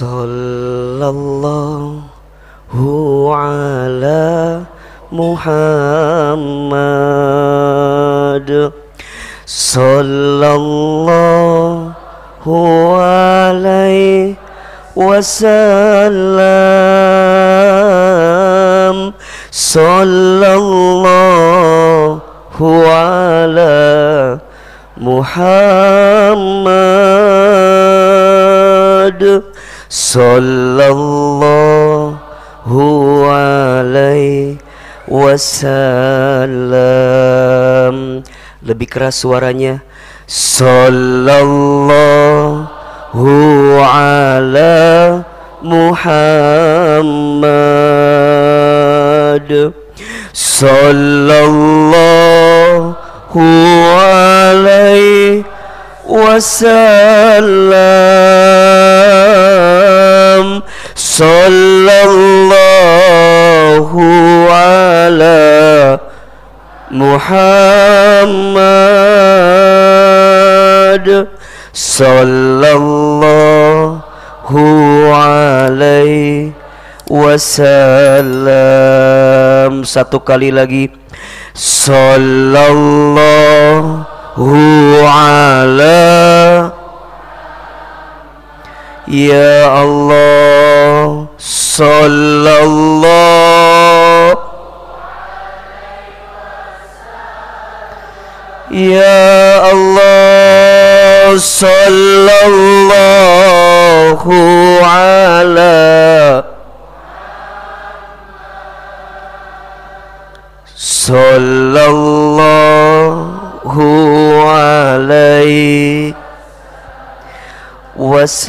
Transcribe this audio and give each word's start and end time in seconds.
Sallallahu 0.00 1.12
ala 3.36 4.64
Muhammad. 5.12 6.48
Sallallahu 9.44 10.88
alaihi 12.96 14.40
wasallam. 14.96 16.40
Sallallahu 19.52 21.04
ala 22.88 24.40
Muhammad 24.96 25.69
wasallam. 35.40 36.68
Lebih 38.60 38.92
keras 38.92 39.24
suaranya. 39.24 39.80
Sallallahu 40.28 41.40
ala 43.80 45.24
Muhammad. 45.64 46.20
Sallallahu 50.36 51.80
alaihi 53.96 55.40
wasallam 56.04 57.40
Sallallahu 61.00 61.96
ala 64.52 65.96
Muhammad. 66.92 67.40
Sallallahu 71.72 73.16
alaihi 75.08 76.52
wasallam. 77.08 78.60
Satu 79.88 80.20
kali 80.20 80.52
lagi. 80.52 80.92
Sallallahu 81.56 82.84
ala 85.08 86.79
Ya 89.10 89.66
Allah 89.66 91.26
Sallallahu 91.34 92.78
Ya 98.70 99.66
Allah 99.66 101.34
Sallallahu 101.34 101.90
ala 104.78 106.46
Sallallahu 110.78 112.30
alaihi 114.54 116.14
wasallam 118.00 118.48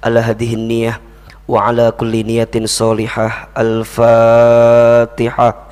ala 0.00 0.24
hadhihi 0.24 0.56
niyah 0.56 0.96
wa 1.44 1.68
ala 1.68 1.92
kulli 1.92 2.24
niyatin 2.24 2.64
salihah 2.64 3.52
al-fatihah 3.52 5.68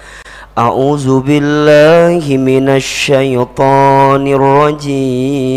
a'udzu 0.52 1.24
billahi 1.24 2.36
minasy 2.36 3.16
syaithanir 3.16 4.36
rajim 4.36 5.56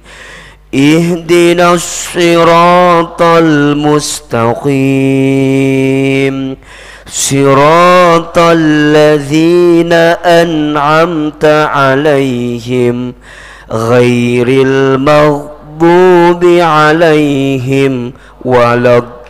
اهدنا 0.75 1.73
الصراط 1.73 3.21
المستقيم. 3.21 4.77
صراط 7.07 8.37
الذين 8.37 9.93
أنعمت 10.23 11.45
عليهم 11.45 13.13
غير 13.71 14.47
المغضوب 14.47 16.45
عليهم 16.45 18.13
ولا 18.45 18.97
الضالين. 18.97 19.21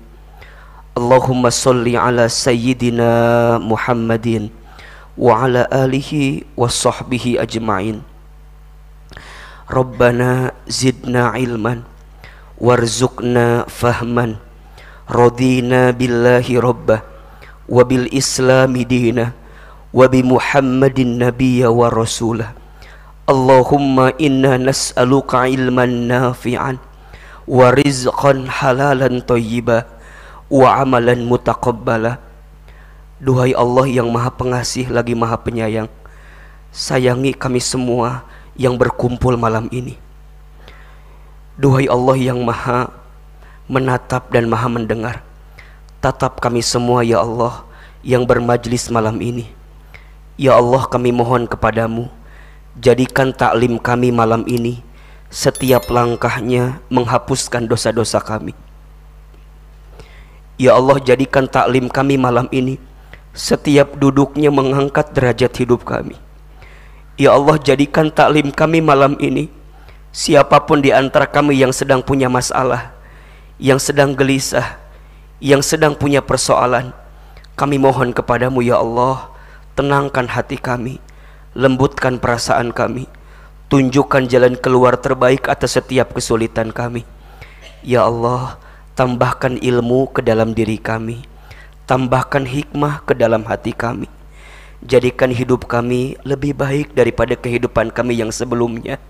Allahumma 0.92 1.48
salli 1.48 1.96
ala 1.96 2.28
sayyidina 2.28 3.56
Muhammadin 3.64 4.52
wa 5.16 5.48
ala 5.48 5.64
alihi 5.72 6.44
wa 6.52 6.68
sahbihi 6.68 7.40
ajma'in 7.40 8.04
Rabbana 9.72 10.52
zidna 10.68 11.32
ilman 11.40 11.88
warzuqna 12.60 13.64
fahman 13.72 14.36
radina 15.08 15.96
billahi 15.96 16.60
rabbah 16.60 17.00
wa 17.72 17.80
bil 17.88 18.04
islami 18.12 18.84
dina 18.84 19.32
wa 19.96 20.04
bi 20.12 20.20
muhammadin 20.20 21.16
nabiyya 21.24 21.72
wa 21.72 21.88
wa 27.52 27.68
rizqan 27.68 28.48
halalan 28.48 29.20
thayyiba 29.20 29.84
wa 30.48 30.80
amalan 30.80 31.20
mutaqabbala. 31.28 32.16
Duhai 33.20 33.52
Allah 33.52 33.86
yang 33.92 34.08
maha 34.08 34.32
pengasih 34.34 34.90
lagi 34.90 35.14
maha 35.14 35.38
penyayang 35.38 35.86
Sayangi 36.74 37.30
kami 37.30 37.62
semua 37.62 38.26
yang 38.58 38.74
berkumpul 38.74 39.36
malam 39.38 39.68
ini. 39.70 40.00
Duhai 41.54 41.86
Allah 41.86 42.16
yang 42.18 42.40
maha 42.40 42.88
menatap 43.70 44.32
dan 44.32 44.48
maha 44.50 44.66
mendengar 44.66 45.22
Tatap 46.02 46.42
kami 46.42 46.64
semua 46.66 47.06
ya 47.06 47.22
Allah 47.22 47.62
yang 48.02 48.26
bermajlis 48.26 48.90
malam 48.90 49.22
ini. 49.22 49.46
Ya 50.34 50.58
Allah 50.58 50.88
kami 50.88 51.14
mohon 51.14 51.46
kepadamu 51.46 52.08
Jadikan 52.74 53.30
taklim 53.30 53.76
kami 53.76 54.10
malam 54.10 54.42
ini 54.48 54.80
setiap 55.32 55.88
langkahnya 55.88 56.84
menghapuskan 56.92 57.64
dosa-dosa 57.64 58.20
kami. 58.20 58.52
Ya 60.60 60.76
Allah 60.76 61.00
jadikan 61.00 61.48
taklim 61.48 61.88
kami 61.88 62.20
malam 62.20 62.52
ini 62.52 62.76
setiap 63.32 63.96
duduknya 63.96 64.52
mengangkat 64.52 65.16
derajat 65.16 65.56
hidup 65.56 65.88
kami. 65.88 66.20
Ya 67.16 67.32
Allah 67.32 67.56
jadikan 67.56 68.12
taklim 68.12 68.52
kami 68.52 68.84
malam 68.84 69.16
ini 69.16 69.48
Siapa 70.12 70.68
pun 70.68 70.84
di 70.84 70.92
antara 70.92 71.24
kami 71.24 71.56
yang 71.56 71.72
sedang 71.72 72.04
punya 72.04 72.28
masalah, 72.28 72.92
yang 73.56 73.80
sedang 73.80 74.12
gelisah, 74.12 74.76
yang 75.40 75.64
sedang 75.64 75.96
punya 75.96 76.20
persoalan, 76.20 76.92
kami 77.56 77.80
mohon 77.80 78.12
kepadamu 78.12 78.60
ya 78.60 78.76
Allah, 78.76 79.32
tenangkan 79.72 80.28
hati 80.28 80.60
kami, 80.60 81.00
lembutkan 81.56 82.20
perasaan 82.20 82.76
kami, 82.76 83.08
tunjukkan 83.72 84.28
jalan 84.28 84.52
keluar 84.60 85.00
terbaik 85.00 85.48
atas 85.48 85.80
setiap 85.80 86.12
kesulitan 86.12 86.68
kami. 86.68 87.08
Ya 87.80 88.04
Allah, 88.04 88.60
tambahkan 88.92 89.56
ilmu 89.56 90.12
ke 90.12 90.20
dalam 90.20 90.52
diri 90.52 90.76
kami, 90.76 91.24
tambahkan 91.88 92.44
hikmah 92.44 93.00
ke 93.08 93.16
dalam 93.16 93.48
hati 93.48 93.72
kami. 93.72 94.12
Jadikan 94.84 95.32
hidup 95.32 95.72
kami 95.72 96.20
lebih 96.20 96.52
baik 96.52 96.92
daripada 96.92 97.32
kehidupan 97.32 97.88
kami 97.96 98.20
yang 98.20 98.28
sebelumnya 98.28 99.00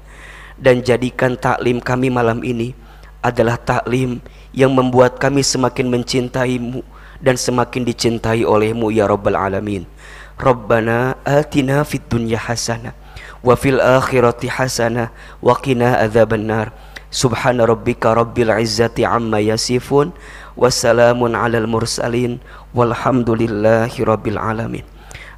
dan 0.55 0.79
jadikan 0.79 1.35
taklim 1.35 1.83
kami 1.83 2.07
malam 2.07 2.47
ini 2.47 2.71
adalah 3.19 3.59
taklim 3.59 4.23
yang 4.55 4.71
membuat 4.71 5.19
kami 5.19 5.43
semakin 5.43 5.91
mencintaimu 5.91 6.87
dan 7.19 7.35
semakin 7.35 7.83
dicintai 7.83 8.47
olehmu 8.47 8.93
ya 8.93 9.09
Rabbal 9.09 9.33
Alamin 9.33 9.89
Rabbana 10.37 11.17
atina 11.25 11.89
fid 11.89 12.05
dunya 12.05 12.37
hasanah 12.37 13.02
wa 13.43 13.55
fil 13.59 13.79
akhirati 13.79 14.49
hasanah 14.49 15.11
wa 15.43 15.55
qina 15.59 15.99
adzaban 15.99 16.47
nar 16.47 16.71
subhana 17.13 17.69
rabbika 17.69 18.15
rabbil 18.15 18.51
izzati 18.57 19.05
amma 19.05 19.43
yasifun 19.43 20.15
wassalamun 20.57 21.37
alal 21.37 21.69
mursalin 21.69 22.39
walhamdulillahi 22.73 23.99
rabbil 24.03 24.39
alamin 24.41 24.87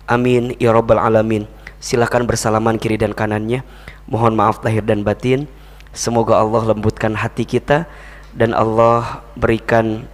amin 0.06 0.54
ya 0.62 0.70
rabbal 0.70 1.00
alamin 1.00 1.48
silakan 1.80 2.28
bersalaman 2.28 2.78
kiri 2.78 3.00
dan 3.00 3.16
kanannya 3.16 3.64
Mohon 4.04 4.36
maaf 4.36 4.60
lahir 4.60 4.84
dan 4.84 5.00
batin. 5.00 5.48
Semoga 5.94 6.36
Allah 6.36 6.74
lembutkan 6.74 7.16
hati 7.16 7.46
kita 7.48 7.88
dan 8.34 8.52
Allah 8.52 9.24
berikan 9.38 10.04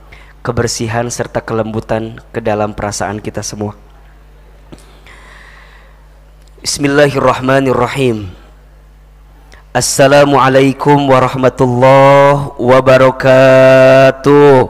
kebersihan 0.45 1.09
serta 1.11 1.43
kelembutan 1.43 2.21
ke 2.31 2.39
dalam 2.39 2.77
perasaan 2.77 3.19
kita 3.19 3.43
semua. 3.43 3.75
Bismillahirrahmanirrahim. 6.61 8.37
Assalamualaikum 9.73 11.09
warahmatullahi 11.09 12.53
wabarakatuh. 12.61 14.69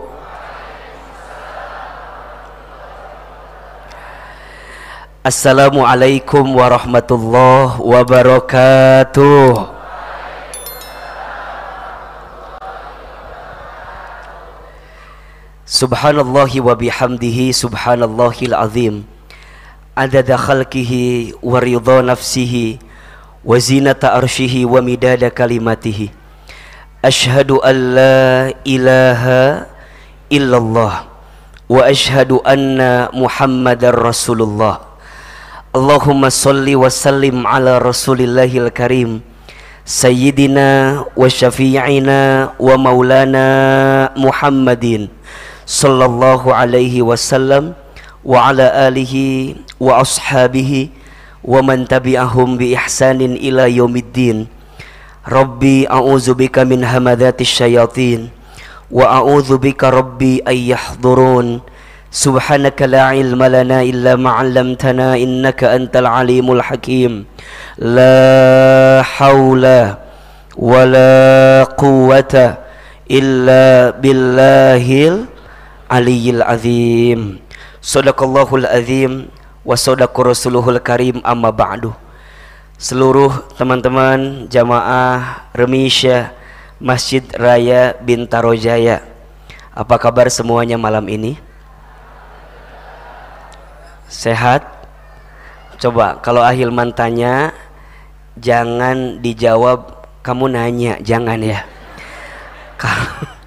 Assalamualaikum 5.27 6.55
warahmatullahi 6.55 7.83
wabarakatuh 7.83 9.75
Subhanallahi 15.67 16.63
wa 16.63 16.79
bihamdihi 16.79 17.51
subhanallahil 17.51 18.55
azim 18.55 19.11
Adada 19.97 20.39
khalqihi 20.39 21.35
wa 21.43 21.59
ridha 21.59 22.03
nafsihi 22.05 22.79
Wa 23.43 23.57
zinata 23.59 24.15
arshihi 24.15 24.69
wa 24.69 24.79
midada 24.85 25.31
kalimatihi 25.33 26.11
Ashhadu 27.03 27.59
an 27.65 27.77
la 27.97 28.53
ilaha 28.63 29.67
illallah 30.31 31.09
Wa 31.67 31.87
ashhadu 31.89 32.39
anna 32.47 33.11
muhammadar 33.17 33.97
rasulullah 33.97 34.85
Allahumma 35.75 36.31
salli 36.35 36.75
wa 36.75 36.91
sallim 36.91 37.47
ala 37.47 37.79
rasulillahil 37.83 38.71
karim 38.75 39.23
Sayyidina 39.91 41.03
wa 41.19 41.27
syafi'ina 41.27 42.55
wa 42.63 42.75
maulana 42.79 43.47
Muhammadin 44.15 45.11
وعلى 48.25 48.67
آله 48.89 49.15
وأصحابه 49.81 50.89
ومن 51.45 51.89
تبعهم 51.89 52.49
بإحسان 52.59 53.21
إلى 53.21 53.77
يوم 53.77 53.97
الدين. 53.97 54.39
ربي 55.29 55.89
أعوذ 55.91 56.35
بك 56.35 56.59
من 56.59 56.85
همذات 56.85 57.41
الشياطين 57.41 58.29
وأعوذ 58.91 59.59
بك 59.59 59.85
ربي 59.85 60.43
أن 60.49 60.57
يحضرون. 60.57 61.61
سبحانك 62.11 62.83
لا 62.91 63.03
علم 63.15 63.39
لنا 63.39 63.83
إلا 63.83 64.19
ما 64.19 64.31
علمتنا 64.31 65.15
إنك 65.15 65.65
أنت 65.65 65.95
العليم 65.97 66.53
الحكيم. 66.53 67.13
لا 67.79 69.03
حول 69.03 69.65
ولا 70.59 71.15
قوة 71.79 72.35
إلا 73.11 73.91
بالله 74.03 74.87
العلي 75.91 76.31
العظيم. 76.31 77.21
Sadaqallahul 77.81 78.69
azim 78.69 79.33
wa 79.65 79.73
sadaqa 79.73 80.37
rasuluhul 80.37 80.85
karim 80.85 81.25
amma 81.25 81.49
ba'du. 81.49 81.97
Seluruh 82.77 83.49
teman-teman 83.57 84.45
jamaah 84.53 85.49
Remisya 85.57 86.37
Masjid 86.77 87.25
Raya 87.41 87.97
Bintaro 87.97 88.53
Jaya. 88.53 89.01
Apa 89.73 89.97
kabar 89.97 90.29
semuanya 90.29 90.77
malam 90.77 91.09
ini? 91.09 91.41
Sehat? 94.13 94.61
Coba 95.81 96.21
kalau 96.21 96.45
Ahilman 96.45 96.93
tanya 96.93 97.57
jangan 98.37 99.25
dijawab 99.25 100.05
kamu 100.21 100.53
nanya, 100.53 101.01
jangan 101.01 101.41
ya. 101.41 101.65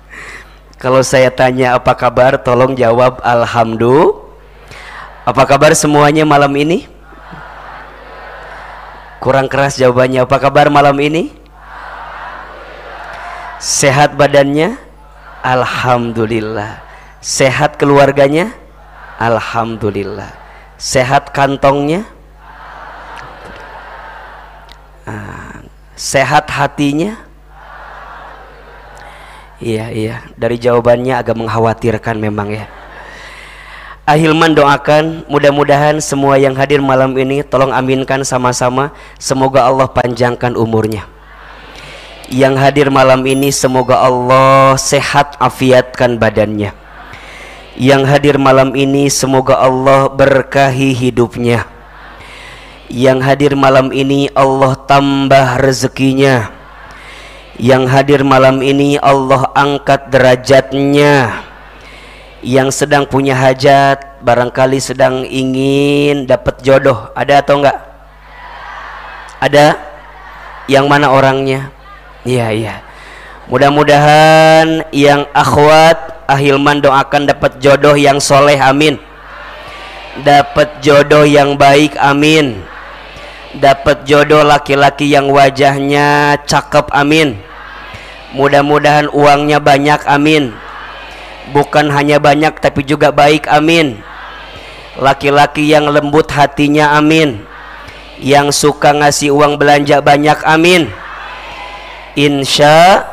Kalau 0.81 0.99
saya 1.05 1.29
tanya 1.31 1.77
apa 1.77 1.93
kabar, 1.95 2.41
tolong 2.41 2.73
jawab 2.75 3.21
alhamdulillah 3.21 4.22
apa 5.23 5.43
kabar 5.47 5.71
semuanya 5.71 6.27
malam 6.27 6.51
ini? 6.55 6.87
Kurang 9.23 9.47
keras 9.47 9.79
jawabannya. 9.79 10.27
Apa 10.27 10.37
kabar 10.39 10.67
malam 10.67 10.99
ini? 10.99 11.31
Sehat 13.63 14.19
badannya? 14.19 14.75
Alhamdulillah. 15.39 16.83
Sehat 17.23 17.79
keluarganya? 17.79 18.51
Alhamdulillah 19.15 20.43
sehat 20.83 21.31
kantongnya 21.31 22.03
ah, 25.07 25.63
sehat 25.95 26.51
hatinya 26.51 27.15
iya 29.63 29.87
iya 29.95 30.27
dari 30.35 30.59
jawabannya 30.59 31.15
agak 31.15 31.39
mengkhawatirkan 31.39 32.19
memang 32.19 32.51
ya 32.51 32.67
Ahilman 34.03 34.51
doakan 34.51 35.23
mudah-mudahan 35.31 36.03
semua 36.03 36.35
yang 36.35 36.51
hadir 36.59 36.83
malam 36.83 37.15
ini 37.15 37.39
tolong 37.39 37.71
aminkan 37.71 38.19
sama-sama 38.27 38.91
semoga 39.15 39.63
Allah 39.63 39.87
panjangkan 39.87 40.59
umurnya. 40.59 41.07
Yang 42.27 42.55
hadir 42.59 42.87
malam 42.91 43.23
ini 43.23 43.47
semoga 43.55 44.03
Allah 44.03 44.75
sehat 44.75 45.39
afiatkan 45.39 46.19
badannya. 46.19 46.75
Yang 47.79 48.03
hadir 48.11 48.35
malam 48.35 48.75
ini 48.75 49.07
semoga 49.07 49.55
Allah 49.63 50.11
berkahi 50.11 50.91
hidupnya. 50.91 51.63
Yang 52.91 53.19
hadir 53.23 53.51
malam 53.55 53.87
ini 53.95 54.27
Allah 54.35 54.83
tambah 54.83 55.63
rezekinya. 55.63 56.51
Yang 57.55 57.83
hadir 57.87 58.27
malam 58.27 58.59
ini 58.59 58.99
Allah 58.99 59.47
angkat 59.55 60.11
derajatnya 60.11 61.52
yang 62.43 62.69
sedang 62.75 63.07
punya 63.07 63.33
hajat 63.39 64.19
barangkali 64.19 64.77
sedang 64.83 65.23
ingin 65.23 66.27
dapat 66.27 66.59
jodoh. 66.59 67.09
Ada 67.15 67.39
atau 67.39 67.63
enggak? 67.63 67.77
Ada? 69.39 69.79
Yang 70.67 70.85
mana 70.91 71.07
orangnya? 71.11 71.71
Iya 72.27 72.51
iya. 72.51 72.75
Mudah-mudahan 73.47 74.87
yang 74.95 75.27
akhwat 75.35 76.23
Ahilman 76.23 76.79
doakan 76.79 77.27
dapat 77.27 77.59
jodoh 77.59 77.95
yang 77.99 78.19
soleh 78.19 78.55
amin. 78.55 78.95
Dapat 80.23 80.79
jodoh 80.79 81.27
yang 81.27 81.59
baik 81.59 81.99
amin. 81.99 82.63
Dapat 83.59 84.07
jodoh 84.07 84.43
laki-laki 84.43 85.11
yang 85.11 85.27
wajahnya 85.27 86.39
cakep 86.47 86.87
amin. 86.95 87.39
Mudah-mudahan 88.31 89.11
uangnya 89.11 89.59
banyak 89.59 89.99
amin 90.07 90.62
bukan 91.51 91.91
hanya 91.91 92.21
banyak 92.21 92.55
tapi 92.63 92.85
juga 92.87 93.11
baik 93.11 93.49
amin. 93.51 93.99
Laki-laki 94.95 95.67
yang 95.67 95.89
lembut 95.89 96.29
hatinya 96.31 96.95
amin. 96.95 97.41
Yang 98.21 98.63
suka 98.63 98.93
ngasih 98.93 99.33
uang 99.33 99.57
belanja 99.57 99.99
banyak 99.99 100.39
amin. 100.45 100.87
Insya 102.13 103.09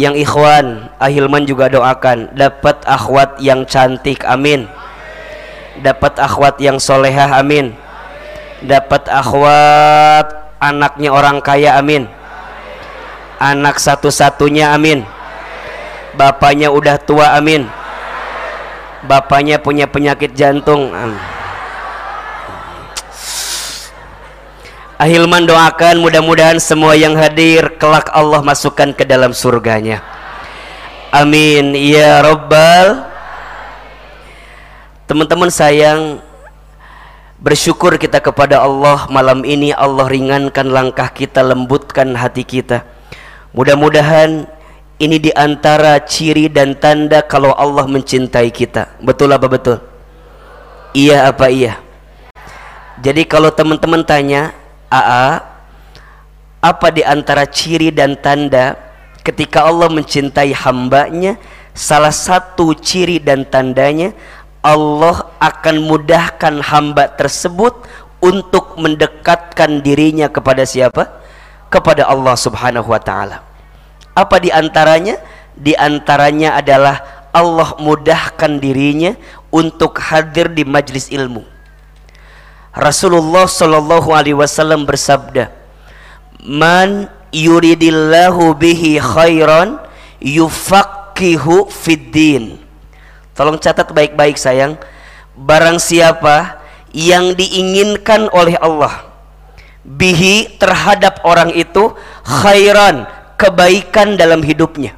yang 0.00 0.16
ikhwan 0.16 0.88
Ahilman 0.96 1.44
juga 1.44 1.68
doakan 1.68 2.32
dapat 2.32 2.80
akhwat 2.88 3.36
yang 3.38 3.68
cantik 3.68 4.24
amin. 4.24 4.64
Dapat 5.84 6.18
akhwat 6.18 6.56
yang 6.58 6.80
solehah 6.80 7.36
amin. 7.36 7.76
Dapat 8.64 9.12
akhwat 9.12 10.56
anaknya 10.56 11.12
orang 11.12 11.44
kaya 11.44 11.76
amin. 11.76 12.08
Anak 13.40 13.76
satu-satunya 13.80 14.72
amin 14.72 15.19
bapaknya 16.16 16.72
udah 16.72 16.96
tua 16.98 17.36
amin 17.38 17.68
bapaknya 19.04 19.56
punya 19.60 19.88
penyakit 19.88 20.36
jantung 20.36 20.92
amin. 20.92 21.40
Ahilman 25.00 25.48
doakan 25.48 26.04
mudah-mudahan 26.04 26.60
semua 26.60 26.92
yang 26.92 27.16
hadir 27.16 27.72
kelak 27.80 28.12
Allah 28.12 28.44
masukkan 28.44 28.92
ke 28.92 29.08
dalam 29.08 29.32
surganya. 29.32 30.04
Amin 31.08 31.72
ya 31.72 32.20
Rabbal. 32.20 33.08
Teman-teman 35.08 35.48
sayang, 35.48 36.20
bersyukur 37.40 37.96
kita 37.96 38.20
kepada 38.20 38.60
Allah 38.60 39.08
malam 39.08 39.40
ini 39.48 39.72
Allah 39.72 40.04
ringankan 40.04 40.68
langkah 40.68 41.08
kita, 41.08 41.40
lembutkan 41.40 42.12
hati 42.12 42.44
kita. 42.44 42.84
Mudah-mudahan 43.56 44.52
ini 45.00 45.16
di 45.16 45.32
antara 45.32 45.96
ciri 46.04 46.52
dan 46.52 46.76
tanda 46.76 47.24
kalau 47.24 47.56
Allah 47.56 47.88
mencintai 47.88 48.52
kita. 48.52 49.00
Betul 49.00 49.32
apa 49.32 49.48
betul? 49.48 49.80
Iya 50.92 51.32
apa 51.32 51.48
iya? 51.48 51.80
Jadi 53.00 53.24
kalau 53.24 53.48
teman-teman 53.48 54.04
tanya, 54.04 54.52
AA 54.92 55.40
apa 56.60 56.86
di 56.92 57.00
antara 57.00 57.48
ciri 57.48 57.88
dan 57.88 58.12
tanda 58.20 58.76
ketika 59.24 59.64
Allah 59.64 59.88
mencintai 59.88 60.52
hambanya 60.52 61.40
salah 61.72 62.12
satu 62.12 62.76
ciri 62.76 63.16
dan 63.16 63.48
tandanya 63.48 64.12
Allah 64.60 65.32
akan 65.40 65.80
mudahkan 65.80 66.60
hamba 66.60 67.08
tersebut 67.16 67.72
untuk 68.20 68.76
mendekatkan 68.76 69.80
dirinya 69.80 70.28
kepada 70.28 70.68
siapa? 70.68 71.16
kepada 71.70 72.02
Allah 72.10 72.34
subhanahu 72.34 72.90
wa 72.90 72.98
ta'ala 72.98 73.49
apa 74.20 74.36
di 74.36 74.52
antaranya? 74.52 75.16
di 75.60 75.76
antaranya 75.76 76.56
adalah 76.56 77.26
Allah 77.36 77.76
mudahkan 77.76 78.60
dirinya 78.60 79.12
untuk 79.52 80.00
hadir 80.00 80.48
di 80.48 80.64
majlis 80.64 81.12
ilmu 81.12 81.44
Rasulullah 82.70 83.50
Shallallahu 83.50 84.14
Alaihi 84.14 84.38
Wasallam 84.38 84.86
bersabda, 84.86 85.50
"Man 86.38 87.10
yuridillahu 87.34 88.54
bihi 88.54 89.02
khairan 89.02 89.82
yufaqihu 90.22 91.66
fiddin." 91.66 92.62
Tolong 93.34 93.58
catat 93.58 93.90
baik-baik 93.90 94.38
sayang. 94.38 94.78
Barang 95.34 95.82
siapa 95.82 96.62
yang 96.94 97.34
diinginkan 97.34 98.30
oleh 98.30 98.54
Allah 98.62 99.10
bihi 99.82 100.60
terhadap 100.60 101.24
orang 101.24 101.50
itu 101.56 101.90
khairan 102.22 103.08
kebaikan 103.40 104.20
dalam 104.20 104.44
hidupnya. 104.44 104.92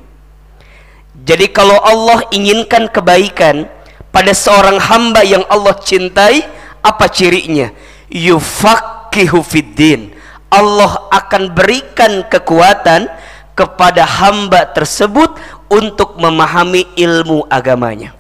Jadi 1.23 1.47
kalau 1.55 1.79
Allah 1.79 2.27
inginkan 2.35 2.91
kebaikan 2.91 3.71
pada 4.11 4.35
seorang 4.35 4.83
hamba 4.83 5.23
yang 5.23 5.47
Allah 5.47 5.79
cintai, 5.79 6.43
apa 6.83 7.07
cirinya? 7.07 7.71
Yufaqihu 8.11 9.39
fiddin. 9.47 10.11
Allah 10.51 11.07
akan 11.15 11.55
berikan 11.55 12.27
kekuatan 12.27 13.07
kepada 13.55 14.03
hamba 14.03 14.67
tersebut 14.69 15.39
untuk 15.71 16.19
memahami 16.19 16.91
ilmu 16.99 17.47
agamanya. 17.47 18.13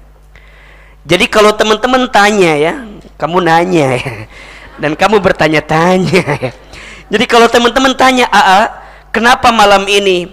Jadi 1.02 1.26
kalau 1.26 1.50
teman-teman 1.52 2.07
tanya 2.09 2.55
ya, 2.55 2.75
kamu 3.19 3.43
nanya 3.43 3.99
ya, 3.99 4.14
dan 4.81 4.95
kamu 4.95 5.19
bertanya-tanya 5.19 6.25
ya. 6.38 6.52
Jadi 7.12 7.25
kalau 7.29 7.50
teman-teman 7.50 7.93
tanya, 7.93 8.31
"Aa, 8.33 8.82
kenapa 9.12 9.52
malam 9.52 9.85
ini 9.87 10.26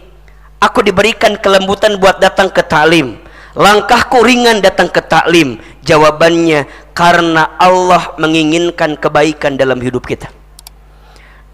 aku 0.64 0.82
diberikan 0.82 1.36
kelembutan 1.38 2.00
buat 2.00 2.18
datang 2.18 2.50
ke 2.50 2.64
taklim?" 2.64 3.30
Langkahku 3.60 4.22
ringan 4.22 4.62
datang 4.62 4.88
ke 4.94 5.02
taklim. 5.02 5.58
Jawabannya 5.82 6.70
karena 6.94 7.58
Allah 7.58 8.14
menginginkan 8.22 8.94
kebaikan 8.94 9.58
dalam 9.58 9.82
hidup 9.82 10.06
kita. 10.06 10.30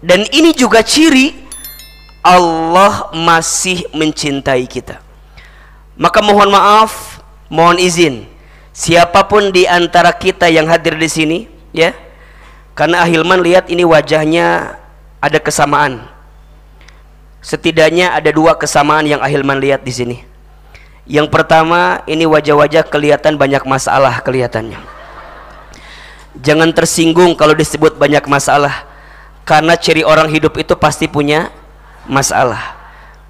Dan 0.04 0.28
ini 0.28 0.52
juga 0.52 0.84
ciri 0.84 1.32
Allah 2.20 3.10
masih 3.16 3.88
mencintai 3.96 4.68
kita. 4.68 5.00
Maka 5.96 6.20
mohon 6.20 6.52
maaf 6.52 7.24
mohon 7.48 7.80
izin. 7.80 8.28
Siapa 8.76 9.24
pun 9.24 9.48
di 9.48 9.64
antara 9.64 10.12
kita 10.12 10.52
yang 10.52 10.68
hadir 10.68 11.00
di 11.00 11.08
sini 11.08 11.38
ya. 11.72 11.96
Karena 12.76 13.08
Ahilman 13.08 13.40
lihat 13.40 13.72
ini 13.72 13.88
wajahnya 13.88 14.76
ada 15.16 15.38
kesamaan 15.40 16.04
setidaknya 17.46 18.10
ada 18.10 18.34
dua 18.34 18.58
kesamaan 18.58 19.06
yang 19.06 19.22
Ahilman 19.22 19.62
lihat 19.62 19.86
di 19.86 19.94
sini 19.94 20.16
yang 21.06 21.30
pertama 21.30 22.02
ini 22.10 22.26
wajah-wajah 22.26 22.90
kelihatan 22.90 23.38
banyak 23.38 23.62
masalah 23.62 24.18
kelihatannya 24.26 24.96
Jangan 26.42 26.68
tersinggung 26.76 27.32
kalau 27.32 27.56
disebut 27.56 27.96
banyak 27.96 28.20
masalah 28.28 28.84
karena 29.48 29.72
ciri 29.78 30.04
orang 30.04 30.28
hidup 30.28 30.52
itu 30.60 30.76
pasti 30.76 31.08
punya 31.08 31.48
masalah. 32.04 32.76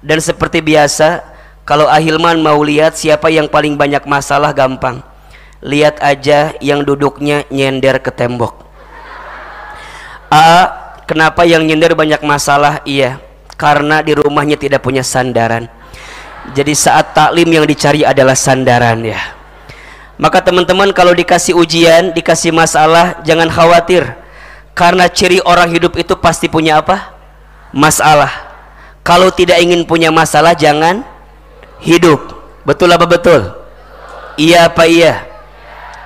Dan 0.03 0.19
seperti 0.19 0.59
biasa, 0.59 1.23
kalau 1.63 1.87
Ahilman 1.87 2.43
mau 2.43 2.59
lihat 2.59 2.99
siapa 2.99 3.31
yang 3.31 3.47
paling 3.47 3.79
banyak 3.79 4.03
masalah 4.03 4.51
gampang. 4.51 4.99
Lihat 5.63 6.03
aja 6.03 6.53
yang 6.59 6.83
duduknya 6.83 7.47
nyender 7.47 7.97
ke 8.03 8.11
tembok. 8.11 8.67
A, 10.27 10.67
kenapa 11.07 11.47
yang 11.47 11.63
nyender 11.63 11.95
banyak 11.95 12.19
masalah? 12.27 12.83
Iya, 12.83 13.23
karena 13.57 14.05
di 14.05 14.13
rumahnya 14.13 14.55
tidak 14.55 14.85
punya 14.85 15.01
sandaran. 15.01 15.65
Jadi 16.53 16.71
saat 16.77 17.11
taklim 17.11 17.49
yang 17.49 17.65
dicari 17.67 18.07
adalah 18.07 18.37
sandaran 18.37 19.03
ya. 19.03 19.19
Maka 20.15 20.41
teman-teman 20.41 20.89
kalau 20.95 21.11
dikasih 21.11 21.53
ujian, 21.57 22.15
dikasih 22.15 22.55
masalah, 22.55 23.19
jangan 23.27 23.51
khawatir. 23.51 24.07
Karena 24.77 25.09
ciri 25.09 25.41
orang 25.43 25.73
hidup 25.73 25.97
itu 25.97 26.13
pasti 26.17 26.47
punya 26.47 26.79
apa? 26.79 27.17
Masalah. 27.73 28.29
Kalau 29.01 29.33
tidak 29.33 29.59
ingin 29.61 29.83
punya 29.83 30.13
masalah, 30.13 30.53
jangan 30.53 31.03
hidup. 31.81 32.21
Betul 32.65 32.93
apa 32.93 33.05
betul? 33.05 33.41
Iya 34.37 34.69
apa 34.69 34.85
iya? 34.85 35.25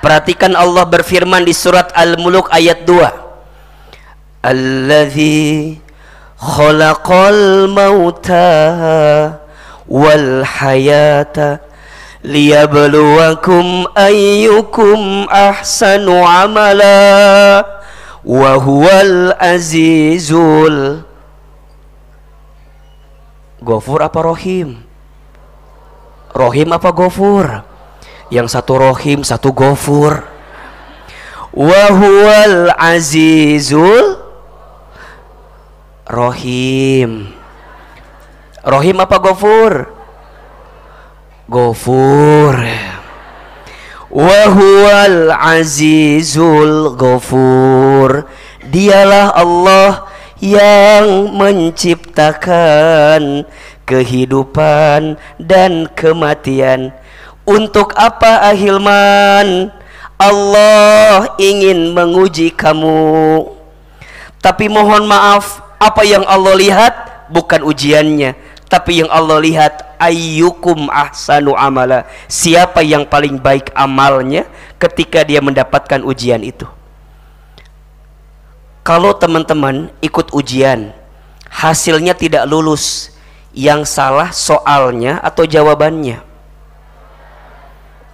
Perhatikan 0.02 0.56
Allah 0.58 0.88
berfirman 0.88 1.46
di 1.46 1.54
surat 1.54 1.94
Al-Muluk 1.94 2.50
ayat 2.50 2.84
2. 2.88 4.42
Alladzi 4.42 5.78
khalaqal 6.42 7.70
mauta 7.70 9.38
wal 9.86 10.42
hayata 10.42 11.62
liyabluwakum 12.26 13.86
ayyukum 13.94 15.30
ahsanu 15.30 16.26
amala 16.26 17.62
wa 18.26 18.58
huwal 18.58 19.38
azizul 19.38 21.06
Gofur 23.62 24.02
apa 24.02 24.26
Rohim? 24.26 24.82
Rohim 26.34 26.74
apa 26.74 26.90
Gofur? 26.90 27.62
Yang 28.34 28.58
satu 28.58 28.82
Rohim, 28.82 29.22
satu 29.22 29.54
Gofur. 29.54 30.26
Wahual 31.54 32.74
azizul 32.74 34.21
Rohim. 36.12 37.32
Rohim 38.68 39.00
apa 39.00 39.16
Gofur? 39.24 39.88
Ghafur 41.48 42.60
Wahuwal 44.12 45.32
azizul 45.32 47.00
ghafur 47.00 48.28
Dialah 48.68 49.40
Allah 49.40 50.12
yang 50.44 51.32
menciptakan 51.32 53.48
kehidupan 53.88 55.16
dan 55.40 55.88
kematian 55.96 56.92
Untuk 57.48 57.96
apa 57.96 58.52
ahilman? 58.52 59.72
Allah 60.20 61.40
ingin 61.40 61.96
menguji 61.96 62.52
kamu 62.52 63.48
Tapi 64.44 64.68
mohon 64.68 65.08
maaf 65.08 65.61
Apa 65.82 66.06
yang 66.06 66.22
Allah 66.30 66.54
lihat? 66.54 66.94
Bukan 67.34 67.66
ujiannya. 67.66 68.38
Tapi 68.70 69.02
yang 69.02 69.10
Allah 69.10 69.42
lihat 69.42 69.98
ayyukum 69.98 70.94
ahsanu 70.94 71.58
amala. 71.58 72.06
Siapa 72.30 72.86
yang 72.86 73.10
paling 73.10 73.42
baik 73.42 73.74
amalnya 73.74 74.46
ketika 74.78 75.26
dia 75.26 75.42
mendapatkan 75.42 76.06
ujian 76.06 76.46
itu? 76.46 76.70
Kalau 78.86 79.18
teman-teman 79.18 79.90
ikut 80.06 80.30
ujian 80.38 80.94
hasilnya 81.50 82.14
tidak 82.14 82.46
lulus. 82.46 83.10
Yang 83.52 83.92
salah 83.92 84.32
soalnya 84.32 85.20
atau 85.20 85.44
jawabannya? 85.44 86.24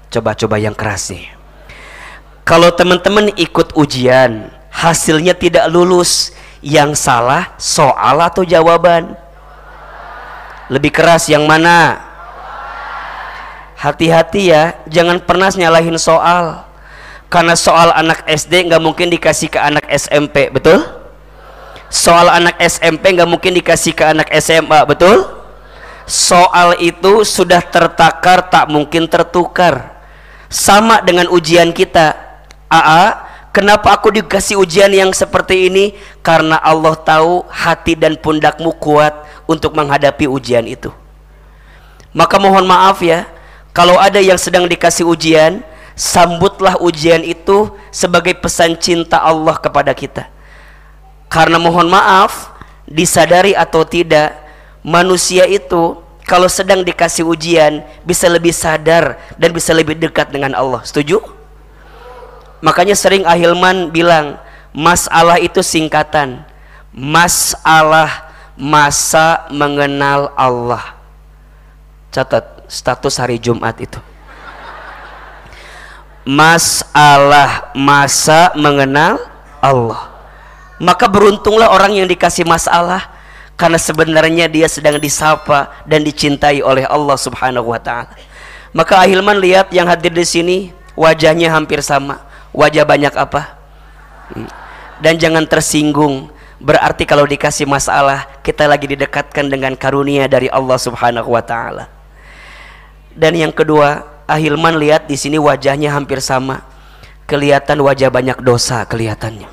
Coba-coba 0.09 0.57
yang 0.57 0.73
keras 0.73 1.13
nih. 1.13 1.29
Kalau 2.41 2.73
teman-teman 2.73 3.29
ikut 3.37 3.77
ujian 3.77 4.49
hasilnya 4.73 5.37
tidak 5.37 5.69
lulus 5.69 6.33
yang 6.67 6.91
salah 6.91 7.55
soal 7.55 8.19
atau 8.19 8.43
jawaban 8.43 9.15
Lebih 10.67 10.91
keras 10.91 11.31
yang 11.31 11.47
mana? 11.47 11.95
Hati-hati 13.79 14.51
ya, 14.51 14.75
jangan 14.91 15.23
pernah 15.23 15.47
nyalahin 15.47 15.95
soal. 15.95 16.67
Karena 17.31 17.55
soal 17.55 17.95
anak 17.95 18.27
SD 18.27 18.67
nggak 18.67 18.83
mungkin 18.83 19.07
dikasih 19.07 19.47
ke 19.47 19.55
anak 19.63 19.87
SMP, 19.87 20.51
betul? 20.51 20.83
Soal 21.87 22.27
anak 22.27 22.59
SMP 22.59 23.15
nggak 23.15 23.31
mungkin 23.31 23.55
dikasih 23.55 23.95
ke 23.95 24.03
anak 24.03 24.27
SMA, 24.43 24.83
betul? 24.83 25.23
Soal 26.03 26.75
itu 26.83 27.23
sudah 27.23 27.63
tertakar, 27.63 28.51
tak 28.51 28.67
mungkin 28.67 29.07
tertukar. 29.07 30.03
Sama 30.51 30.99
dengan 30.99 31.31
ujian 31.31 31.71
kita. 31.71 32.11
AA, 32.67 33.26
kenapa 33.57 33.97
aku 33.97 34.13
dikasih 34.13 34.61
ujian 34.61 34.93
yang 34.93 35.09
seperti 35.09 35.73
ini? 35.73 35.97
Karena 36.21 36.61
Allah 36.61 36.93
tahu 36.93 37.41
hati 37.49 37.97
dan 37.97 38.13
pundakmu 38.13 38.77
kuat 38.77 39.17
untuk 39.49 39.73
menghadapi 39.73 40.29
ujian 40.29 40.61
itu. 40.69 40.93
Maka 42.13 42.37
mohon 42.37 42.69
maaf 42.69 43.01
ya, 43.01 43.25
kalau 43.73 43.97
ada 43.97 44.21
yang 44.21 44.37
sedang 44.37 44.69
dikasih 44.69 45.09
ujian, 45.09 45.65
sambutlah 45.97 46.77
ujian 46.77 47.25
itu 47.25 47.73
sebagai 47.89 48.37
pesan 48.37 48.77
cinta 48.77 49.17
Allah 49.17 49.57
kepada 49.57 49.89
kita. 49.97 50.29
Karena 51.25 51.57
mohon 51.57 51.89
maaf, 51.89 52.53
disadari 52.85 53.57
atau 53.57 53.81
tidak, 53.81 54.37
manusia 54.85 55.49
itu 55.49 55.97
kalau 56.29 56.45
sedang 56.45 56.85
dikasih 56.85 57.25
ujian 57.25 57.81
bisa 58.05 58.29
lebih 58.29 58.53
sadar 58.53 59.17
dan 59.41 59.49
bisa 59.49 59.73
lebih 59.73 59.97
dekat 59.97 60.29
dengan 60.29 60.53
Allah. 60.53 60.85
Setuju? 60.85 61.36
Makanya 62.59 62.97
sering 62.97 63.23
Ahilman 63.23 63.93
bilang, 63.93 64.41
masalah 64.73 65.37
itu 65.37 65.61
singkatan. 65.61 66.41
Masalah 66.93 68.27
masa 68.57 69.45
mengenal 69.53 70.33
Allah 70.33 70.97
catat 72.09 72.65
status 72.65 73.21
hari 73.21 73.37
Jumat 73.37 73.77
itu 73.77 74.01
masalah 76.25 77.69
masa 77.77 78.49
mengenal 78.57 79.21
Allah 79.61 80.09
maka 80.81 81.05
beruntunglah 81.05 81.69
orang 81.69 82.01
yang 82.01 82.09
dikasih 82.09 82.49
masalah 82.49 83.13
karena 83.53 83.77
sebenarnya 83.77 84.45
dia 84.49 84.65
sedang 84.65 84.97
disapa 84.97 85.69
dan 85.85 86.01
dicintai 86.01 86.61
oleh 86.61 86.85
Allah 86.85 87.17
Subhanahu 87.17 87.73
wa 87.73 87.81
taala. 87.81 88.13
Maka 88.69 89.01
Ahilman 89.01 89.41
lihat 89.41 89.73
yang 89.73 89.89
hadir 89.89 90.13
di 90.13 90.21
sini 90.21 90.57
wajahnya 90.93 91.49
hampir 91.49 91.81
sama. 91.81 92.21
Wajah 92.57 92.89
banyak 92.89 93.13
apa? 93.13 93.53
Hmm. 94.33 94.49
Dan 94.97 95.21
jangan 95.21 95.45
tersinggung 95.45 96.33
Berarti 96.57 97.05
kalau 97.05 97.29
dikasih 97.29 97.69
masalah, 97.69 98.25
kita 98.41 98.65
lagi 98.65 98.89
didekatkan 98.89 99.45
dengan 99.45 99.77
karunia 99.77 100.25
dari 100.25 100.49
Allah 100.49 100.77
Subhanahu 100.81 101.37
wa 101.37 101.43
taala. 101.45 101.85
Dan 103.13 103.37
yang 103.37 103.53
kedua, 103.53 104.17
Ahilman 104.25 104.75
lihat 104.81 105.05
di 105.05 105.13
sini 105.15 105.37
wajahnya 105.37 105.93
hampir 105.93 106.17
sama. 106.17 106.65
Kelihatan 107.29 107.77
wajah 107.85 108.09
banyak 108.09 108.41
dosa 108.41 108.83
kelihatannya. 108.89 109.47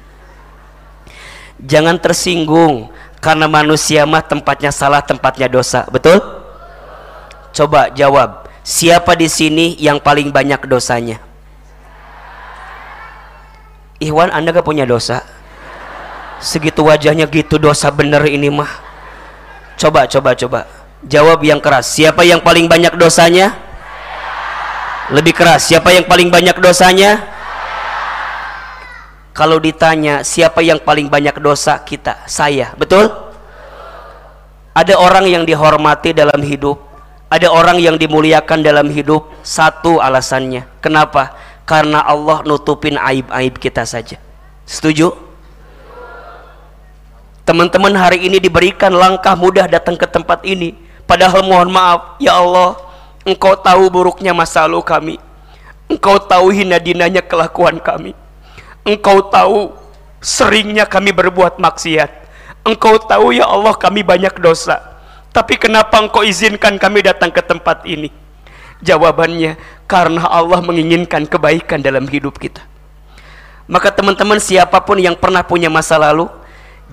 Jangan 1.61 2.01
tersinggung 2.01 2.89
karena 3.21 3.47
manusia 3.53 4.09
mah 4.09 4.25
tempatnya 4.25 4.73
salah, 4.73 5.05
tempatnya 5.05 5.47
dosa. 5.47 5.85
Betul? 5.93 6.19
Coba 7.53 7.93
jawab. 7.93 8.49
Siapa 8.65 9.13
di 9.13 9.29
sini 9.29 9.77
yang 9.77 10.01
paling 10.01 10.33
banyak 10.33 10.65
dosanya? 10.65 11.21
Ikhwan, 14.05 14.29
Anda 14.29 14.53
gak 14.53 14.69
punya 14.69 14.85
dosa? 14.85 15.25
segitu 16.45 16.85
wajahnya 16.85 17.25
gitu 17.25 17.57
dosa 17.57 17.89
bener 17.89 18.21
ini 18.29 18.53
mah. 18.53 18.69
Coba 19.81 20.05
coba 20.05 20.37
coba. 20.37 20.61
Jawab 21.09 21.41
yang 21.41 21.59
keras. 21.59 21.89
Siapa 21.89 22.21
yang 22.23 22.45
paling 22.45 22.69
banyak 22.69 22.95
dosanya? 23.01 23.57
Lebih 25.13 25.33
keras. 25.33 25.69
Siapa 25.69 25.93
yang 25.93 26.05
paling 26.05 26.29
banyak 26.29 26.57
dosanya? 26.61 27.25
Kalau 29.35 29.59
ditanya 29.59 30.23
siapa 30.23 30.63
yang 30.63 30.79
paling 30.79 31.11
banyak 31.11 31.35
dosa 31.43 31.83
kita? 31.83 32.23
Saya. 32.31 32.71
Betul? 32.79 33.11
Ada 34.77 34.95
orang 34.95 35.27
yang 35.27 35.43
dihormati 35.43 36.15
dalam 36.15 36.39
hidup. 36.41 36.79
Ada 37.29 37.51
orang 37.51 37.83
yang 37.83 37.99
dimuliakan 37.99 38.63
dalam 38.63 38.87
hidup. 38.95 39.27
Satu 39.43 39.99
alasannya. 39.99 40.71
Kenapa 40.79 41.35
karena 41.65 42.05
Allah 42.05 42.45
nutupin 42.45 42.97
aib-aib 43.01 43.57
kita 43.61 43.85
saja 43.85 44.21
setuju 44.65 45.13
Teman-teman 47.45 47.93
hari 47.93 48.25
ini 48.25 48.41
diberikan 48.41 48.89
langkah 48.89 49.37
mudah 49.37 49.69
datang 49.69 50.01
ke 50.01 50.09
tempat 50.09 50.49
ini. 50.49 50.73
Padahal 51.05 51.45
mohon 51.45 51.69
maaf, 51.69 52.17
ya 52.17 52.41
Allah, 52.41 52.73
Engkau 53.25 53.57
tahu 53.57 53.89
buruknya 53.89 54.37
masa 54.37 54.69
lalu 54.69 54.85
kami. 54.85 55.17
Engkau 55.89 56.21
tahu 56.21 56.53
hina 56.53 56.77
dinanya 56.77 57.25
kelakuan 57.25 57.81
kami. 57.81 58.13
Engkau 58.85 59.33
tahu 59.33 59.73
seringnya 60.21 60.85
kami 60.85 61.09
berbuat 61.09 61.57
maksiat. 61.57 62.13
Engkau 62.69 63.01
tahu 63.01 63.33
ya 63.33 63.49
Allah 63.49 63.73
kami 63.81 64.05
banyak 64.05 64.37
dosa. 64.45 64.81
Tapi 65.33 65.57
kenapa 65.57 66.05
engkau 66.05 66.21
izinkan 66.21 66.77
kami 66.77 67.01
datang 67.01 67.33
ke 67.33 67.41
tempat 67.41 67.89
ini? 67.89 68.13
Jawabannya, 68.85 69.57
karena 69.89 70.29
Allah 70.29 70.61
menginginkan 70.61 71.25
kebaikan 71.25 71.81
dalam 71.81 72.05
hidup 72.05 72.37
kita. 72.37 72.61
Maka 73.65 73.89
teman-teman 73.89 74.37
siapa 74.37 74.77
pun 74.85 75.01
yang 75.01 75.17
pernah 75.17 75.41
punya 75.41 75.73
masa 75.73 75.97
lalu, 75.97 76.29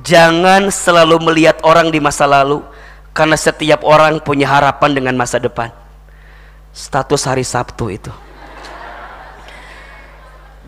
Jangan 0.02 0.74
selalu 0.74 1.20
melihat 1.20 1.62
orang 1.62 1.94
di 1.94 2.02
masa 2.02 2.26
lalu 2.26 2.66
karena 3.14 3.38
setiap 3.38 3.86
orang 3.86 4.18
punya 4.18 4.50
harapan 4.50 4.98
dengan 4.98 5.14
masa 5.14 5.38
depan. 5.38 5.70
Status 6.74 7.28
hari 7.30 7.46
Sabtu 7.46 7.92
itu. 7.92 8.12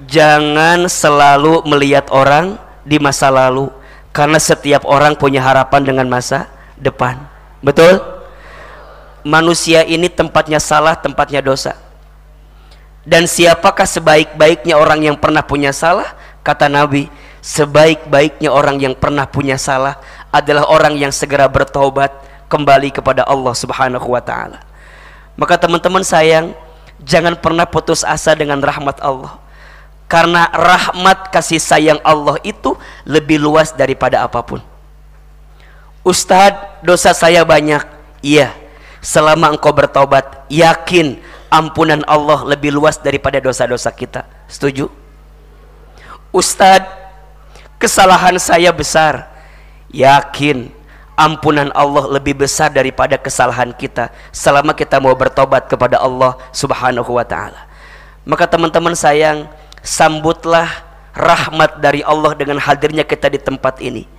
Jangan 0.05 0.85
selalu 0.91 1.63
melihat 1.65 2.11
orang 2.11 2.59
di 2.83 2.99
masa 2.99 3.31
lalu 3.31 3.71
karena 4.13 4.37
setiap 4.37 4.85
orang 4.85 5.17
punya 5.17 5.41
harapan 5.41 5.81
dengan 5.81 6.05
masa 6.11 6.51
depan. 6.77 7.17
Betul? 7.63 8.03
Manusia 9.23 9.87
ini 9.87 10.11
tempatnya 10.11 10.59
salah, 10.59 10.99
tempatnya 10.99 11.39
dosa. 11.39 11.79
Dan 13.03 13.27
siapakah 13.27 13.87
sebaik-baiknya 13.87 14.79
orang 14.79 15.03
yang 15.03 15.17
pernah 15.19 15.43
punya 15.43 15.75
salah? 15.75 16.15
Kata 16.43 16.71
Nabi, 16.71 17.11
sebaik-baiknya 17.43 18.51
orang 18.51 18.79
yang 18.79 18.95
pernah 18.95 19.27
punya 19.27 19.59
salah 19.59 19.99
adalah 20.31 20.67
orang 20.71 20.95
yang 20.95 21.11
segera 21.11 21.47
bertobat 21.51 22.11
kembali 22.47 22.95
kepada 22.95 23.27
Allah 23.27 23.51
Subhanahu 23.55 24.07
wa 24.07 24.23
taala. 24.23 24.63
Maka 25.35 25.59
teman-teman 25.59 26.03
sayang, 26.03 26.55
jangan 27.03 27.35
pernah 27.35 27.67
putus 27.67 28.07
asa 28.07 28.31
dengan 28.31 28.63
rahmat 28.63 29.03
Allah. 29.03 29.35
Karena 30.07 30.47
rahmat 30.51 31.33
kasih 31.33 31.59
sayang 31.59 31.99
Allah 32.05 32.39
itu 32.45 32.77
lebih 33.03 33.41
luas 33.41 33.75
daripada 33.75 34.23
apa 34.23 34.39
pun. 34.45 34.61
Ustadz, 36.05 36.85
dosa 36.85 37.11
saya 37.15 37.41
banyak. 37.43 37.81
Iya, 38.23 38.55
selama 39.03 39.51
engkau 39.51 39.75
bertobat, 39.75 40.47
yakin 40.47 41.19
ampunan 41.51 42.01
Allah 42.07 42.47
lebih 42.47 42.71
luas 42.71 42.95
daripada 42.95 43.37
dosa-dosa 43.43 43.91
kita. 43.91 44.23
Setuju? 44.47 44.87
Ustadz, 46.33 46.89
kesalahan 47.77 48.39
saya 48.39 48.71
besar 48.71 49.27
yakin 49.93 50.71
ampunan 51.13 51.69
Allah 51.77 52.09
lebih 52.09 52.47
besar 52.47 52.73
daripada 52.73 53.19
kesalahan 53.19 53.69
kita 53.75 54.09
selama 54.33 54.73
kita 54.73 54.97
mau 54.97 55.13
bertobat 55.13 55.69
kepada 55.69 56.01
Allah 56.01 56.39
subhanahu 56.49 57.13
wa 57.13 57.21
ta'ala 57.21 57.69
maka 58.25 58.49
teman-teman 58.49 58.97
sayang 58.97 59.45
sambutlah 59.85 60.65
rahmat 61.13 61.77
dari 61.77 62.01
Allah 62.01 62.33
dengan 62.33 62.57
hadirnya 62.57 63.05
kita 63.05 63.29
di 63.29 63.37
tempat 63.37 63.77
ini 63.77 64.09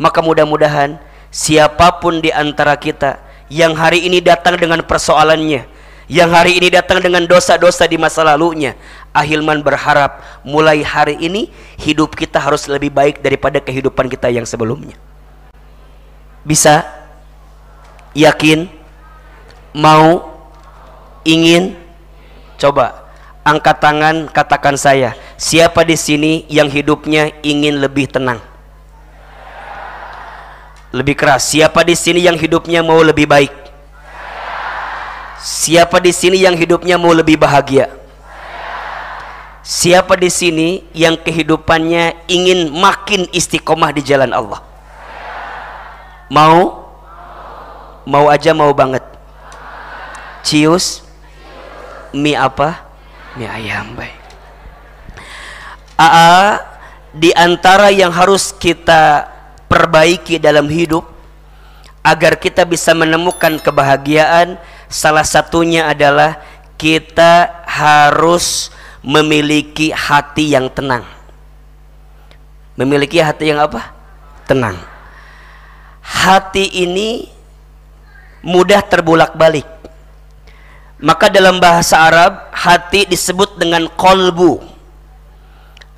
maka 0.00 0.24
mudah-mudahan 0.24 0.96
siapa 1.28 2.00
pun 2.00 2.24
di 2.24 2.32
antara 2.32 2.72
kita 2.80 3.20
yang 3.48 3.72
hari 3.76 4.04
ini 4.04 4.20
datang 4.20 4.56
dengan 4.56 4.84
persoalannya. 4.84 5.64
Yang 6.08 6.30
hari 6.32 6.52
ini 6.56 6.68
datang 6.72 7.04
dengan 7.04 7.28
dosa-dosa 7.28 7.84
di 7.84 8.00
masa 8.00 8.24
lalunya. 8.24 8.72
Ahilman 9.12 9.60
berharap 9.60 10.24
mulai 10.40 10.80
hari 10.80 11.20
ini 11.20 11.52
hidup 11.76 12.16
kita 12.16 12.40
harus 12.40 12.64
lebih 12.64 12.88
baik 12.88 13.20
daripada 13.20 13.60
kehidupan 13.60 14.08
kita 14.08 14.32
yang 14.32 14.48
sebelumnya. 14.48 14.96
Bisa 16.48 16.88
yakin 18.16 18.72
mau 19.76 20.32
ingin? 21.28 21.76
Coba 22.56 23.12
angkat 23.44 23.76
tangan 23.80 24.16
katakan 24.32 24.76
saya 24.80 25.12
siapa 25.36 25.84
di 25.84 25.96
sini 25.96 26.44
yang 26.48 26.72
hidupnya 26.72 27.32
ingin 27.40 27.80
lebih 27.80 28.08
tenang 28.08 28.40
lebih 30.94 31.14
keras 31.18 31.48
siapa 31.52 31.84
di 31.84 31.92
sini 31.92 32.24
yang 32.24 32.36
hidupnya 32.36 32.84
mau 32.84 33.00
lebih 33.00 33.28
baik 33.28 33.52
Siapa 35.38 36.02
di 36.02 36.10
sini 36.10 36.42
yang 36.42 36.58
hidupnya 36.58 36.98
mau 36.98 37.14
lebih 37.14 37.38
bahagia? 37.38 37.94
Siapa 39.62 40.18
di 40.18 40.26
sini 40.34 40.82
yang 40.90 41.14
kehidupannya 41.14 42.26
ingin 42.26 42.74
makin 42.74 43.22
istiqomah 43.30 43.94
di 43.94 44.02
jalan 44.02 44.34
Allah? 44.34 44.58
Mau? 46.26 46.88
mau 48.08 48.32
aja 48.32 48.56
mau 48.56 48.72
banget 48.72 49.04
cius 50.40 51.04
mie 52.16 52.32
apa 52.32 52.80
mie 53.36 53.44
ayam 53.44 53.92
baik 53.92 54.16
Aa 56.00 56.62
di 57.12 57.34
antara 57.36 57.92
yang 57.92 58.08
harus 58.08 58.54
kita 58.54 59.28
perbaiki 59.68 60.40
dalam 60.40 60.66
hidup 60.66 61.04
agar 62.02 62.40
kita 62.40 62.64
bisa 62.64 62.96
menemukan 62.96 63.60
kebahagiaan. 63.60 64.56
Salah 64.88 65.24
satunya 65.24 65.86
adalah 65.92 66.40
kita 66.80 67.62
harus 67.68 68.72
memiliki 69.04 69.92
hati 69.92 70.56
yang 70.56 70.72
tenang. 70.72 71.04
Memiliki 72.74 73.20
hati 73.20 73.52
yang 73.52 73.60
apa? 73.60 73.98
tenang. 74.48 74.80
Hati 76.00 76.88
ini 76.88 77.28
mudah 78.40 78.80
terbolak-balik. 78.80 79.68
Maka 80.98 81.28
dalam 81.28 81.60
bahasa 81.60 82.00
Arab 82.00 82.48
hati 82.50 83.04
disebut 83.04 83.60
dengan 83.60 83.86
kolbu 83.92 84.77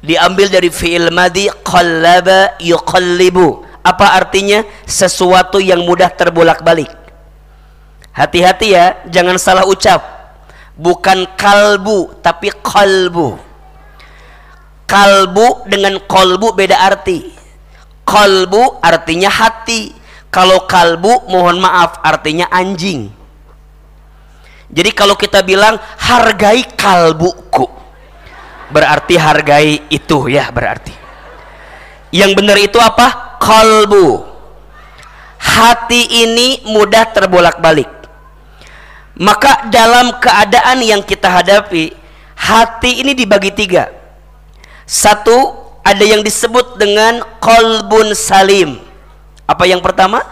diambil 0.01 0.49
dari 0.49 0.69
fi'il 0.73 1.13
madi 1.13 1.49
qallaba 1.65 2.57
yuqallibu. 2.61 3.65
Apa 3.81 4.17
artinya? 4.21 4.65
Sesuatu 4.85 5.57
yang 5.61 5.85
mudah 5.85 6.13
terbolak-balik. 6.13 6.93
Hati-hati 8.13 8.77
ya 8.77 9.01
jangan 9.09 9.41
salah 9.41 9.65
ucap. 9.65 10.03
Bukan 10.77 11.37
kalbu 11.37 12.21
tapi 12.25 12.49
kalbu 12.65 13.51
kalbu 14.91 15.71
dengan 15.71 16.03
kolbu 16.03 16.59
beda 16.59 16.75
arti. 16.75 17.31
Kolbu 18.03 18.83
artinya 18.83 19.31
hati. 19.31 19.95
Kalau 20.35 20.67
kalbu 20.67 21.31
mohon 21.31 21.63
maaf 21.63 22.03
artinya 22.03 22.51
anjing. 22.51 23.11
Jadi 24.71 24.91
kalau 24.95 25.15
kita 25.15 25.43
bilang 25.43 25.79
hargai 25.99 26.63
kalbuku 26.75 27.80
berarti 28.71 29.15
hargai 29.19 29.85
itu 29.91 30.31
ya 30.31 30.49
berarti. 30.51 30.95
Yang 32.11 32.31
benar 32.39 32.59
itu 32.59 32.79
apa? 32.79 33.39
Kalbu 33.39 34.31
hati 35.41 36.29
ini 36.29 36.61
mudah 36.69 37.09
terbolak-balik. 37.11 37.89
Maka 39.21 39.69
dalam 39.69 40.17
keadaan 40.21 40.81
yang 40.85 41.03
kita 41.05 41.29
hadapi 41.29 41.93
hati 42.37 43.05
ini 43.05 43.13
dibagi 43.17 43.53
tiga. 43.53 43.89
Satu 44.85 45.57
ada 45.85 46.05
yang 46.05 46.21
disebut 46.21 46.77
dengan 46.77 47.25
kolbun 47.41 48.13
salim. 48.13 48.81
Apa 49.45 49.65
yang 49.67 49.81
pertama? 49.85 50.25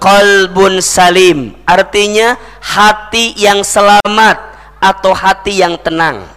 Kolbun 0.00 0.80
salim. 0.84 1.56
Artinya 1.64 2.36
hati 2.60 3.36
yang 3.36 3.60
selamat 3.64 4.38
atau 4.80 5.12
hati 5.16 5.60
yang 5.60 5.76
tenang 5.80 6.35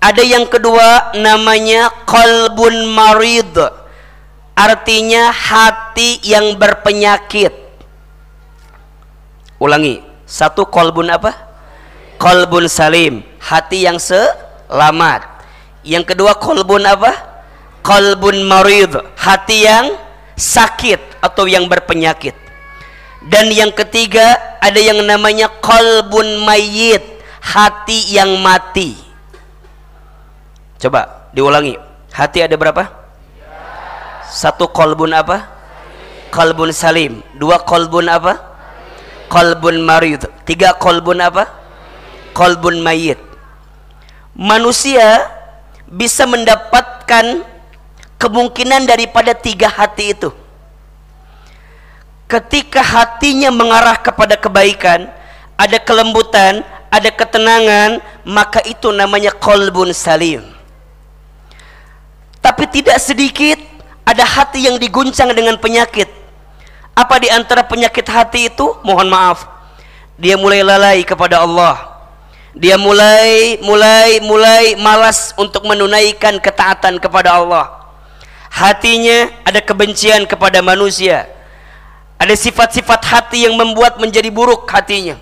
ada 0.00 0.24
yang 0.24 0.48
kedua 0.48 1.12
namanya 1.20 1.92
kolbun 2.08 2.88
marid. 2.88 3.52
Artinya 4.56 5.28
hati 5.28 6.24
yang 6.24 6.56
berpenyakit. 6.56 7.52
Ulangi. 9.60 10.00
Satu 10.24 10.64
kolbun 10.64 11.12
apa? 11.12 11.36
Kolbun 12.16 12.64
salim. 12.64 13.20
Hati 13.44 13.84
yang 13.84 14.00
selamat. 14.00 15.44
Yang 15.84 16.16
kedua 16.16 16.32
kolbun 16.32 16.80
apa? 16.88 17.12
Kolbun 17.84 18.40
marid. 18.48 18.96
Hati 19.20 19.68
yang 19.68 20.00
sakit 20.32 21.20
atau 21.20 21.44
yang 21.44 21.68
berpenyakit. 21.68 22.32
Dan 23.28 23.52
yang 23.52 23.68
ketiga 23.76 24.56
ada 24.64 24.80
yang 24.80 25.04
namanya 25.04 25.52
kolbun 25.60 26.40
mayit. 26.40 27.04
Hati 27.40 28.16
yang 28.16 28.40
mati 28.40 29.09
Coba 30.80 31.28
diulangi. 31.36 31.76
Hati 32.08 32.40
ada 32.40 32.56
berapa? 32.56 32.88
Satu 34.32 34.64
kolbun 34.72 35.12
apa? 35.12 35.44
Kolbun 36.32 36.72
salim. 36.72 37.20
Dua 37.36 37.60
kolbun 37.60 38.08
apa? 38.08 38.40
Kolbun 39.28 39.84
marid. 39.84 40.24
Tiga 40.48 40.72
kolbun 40.72 41.20
apa? 41.20 41.52
Kolbun 42.32 42.80
mayit. 42.80 43.20
Manusia 44.32 45.28
bisa 45.84 46.24
mendapatkan 46.24 47.44
kemungkinan 48.16 48.88
daripada 48.88 49.36
tiga 49.36 49.68
hati 49.68 50.16
itu. 50.16 50.32
Ketika 52.24 52.80
hatinya 52.80 53.52
mengarah 53.52 54.00
kepada 54.00 54.38
kebaikan, 54.38 55.10
ada 55.60 55.78
kelembutan, 55.82 56.62
ada 56.88 57.10
ketenangan, 57.10 58.00
maka 58.22 58.62
itu 58.64 58.88
namanya 58.94 59.34
kolbun 59.34 59.90
salim 59.90 60.59
tapi 62.40 62.64
tidak 62.72 62.96
sedikit 63.00 63.60
ada 64.04 64.24
hati 64.24 64.64
yang 64.66 64.80
diguncang 64.80 65.30
dengan 65.36 65.60
penyakit. 65.60 66.08
Apa 66.96 67.20
di 67.20 67.28
antara 67.28 67.62
penyakit 67.64 68.04
hati 68.08 68.50
itu? 68.50 68.76
Mohon 68.82 69.08
maaf. 69.12 69.38
Dia 70.16 70.36
mulai 70.36 70.60
lalai 70.64 71.00
kepada 71.04 71.40
Allah. 71.44 72.00
Dia 72.50 72.74
mulai 72.74 73.62
mulai 73.62 74.18
mulai 74.18 74.74
malas 74.74 75.30
untuk 75.38 75.62
menunaikan 75.68 76.42
ketaatan 76.42 76.98
kepada 76.98 77.38
Allah. 77.38 77.94
Hatinya 78.50 79.30
ada 79.46 79.62
kebencian 79.62 80.26
kepada 80.26 80.58
manusia. 80.58 81.30
Ada 82.18 82.34
sifat-sifat 82.36 83.00
hati 83.06 83.48
yang 83.48 83.54
membuat 83.54 83.96
menjadi 84.02 84.28
buruk 84.28 84.66
hatinya. 84.68 85.16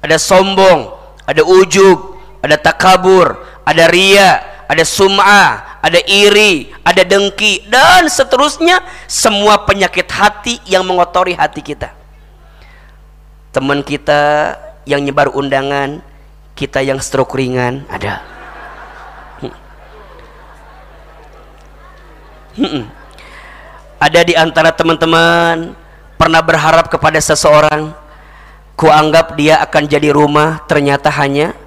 Ada 0.00 0.16
sombong, 0.16 0.94
ada 1.26 1.42
ujub, 1.44 2.16
ada 2.40 2.56
takabur, 2.56 3.36
ada 3.66 3.84
ria, 3.92 4.49
ada 4.70 4.86
sum'ah, 4.86 5.82
ada 5.82 5.98
iri, 6.06 6.70
ada 6.86 7.02
dengki 7.02 7.66
dan 7.66 8.06
seterusnya 8.06 8.78
semua 9.10 9.66
penyakit 9.66 10.06
hati 10.06 10.62
yang 10.62 10.86
mengotori 10.86 11.34
hati 11.34 11.58
kita. 11.58 11.90
Teman 13.50 13.82
kita 13.82 14.54
yang 14.86 15.02
nyebar 15.02 15.34
undangan, 15.34 15.98
kita 16.54 16.86
yang 16.86 17.02
stroke 17.02 17.34
ringan 17.34 17.82
ada. 17.90 18.22
Hmm. 22.54 22.86
Ada 23.98 24.20
di 24.22 24.38
antara 24.38 24.70
teman-teman 24.70 25.74
pernah 26.14 26.42
berharap 26.46 26.86
kepada 26.86 27.18
seseorang, 27.18 27.90
kuanggap 28.78 29.34
dia 29.34 29.58
akan 29.66 29.82
jadi 29.90 30.14
rumah, 30.14 30.62
ternyata 30.70 31.10
hanya 31.10 31.58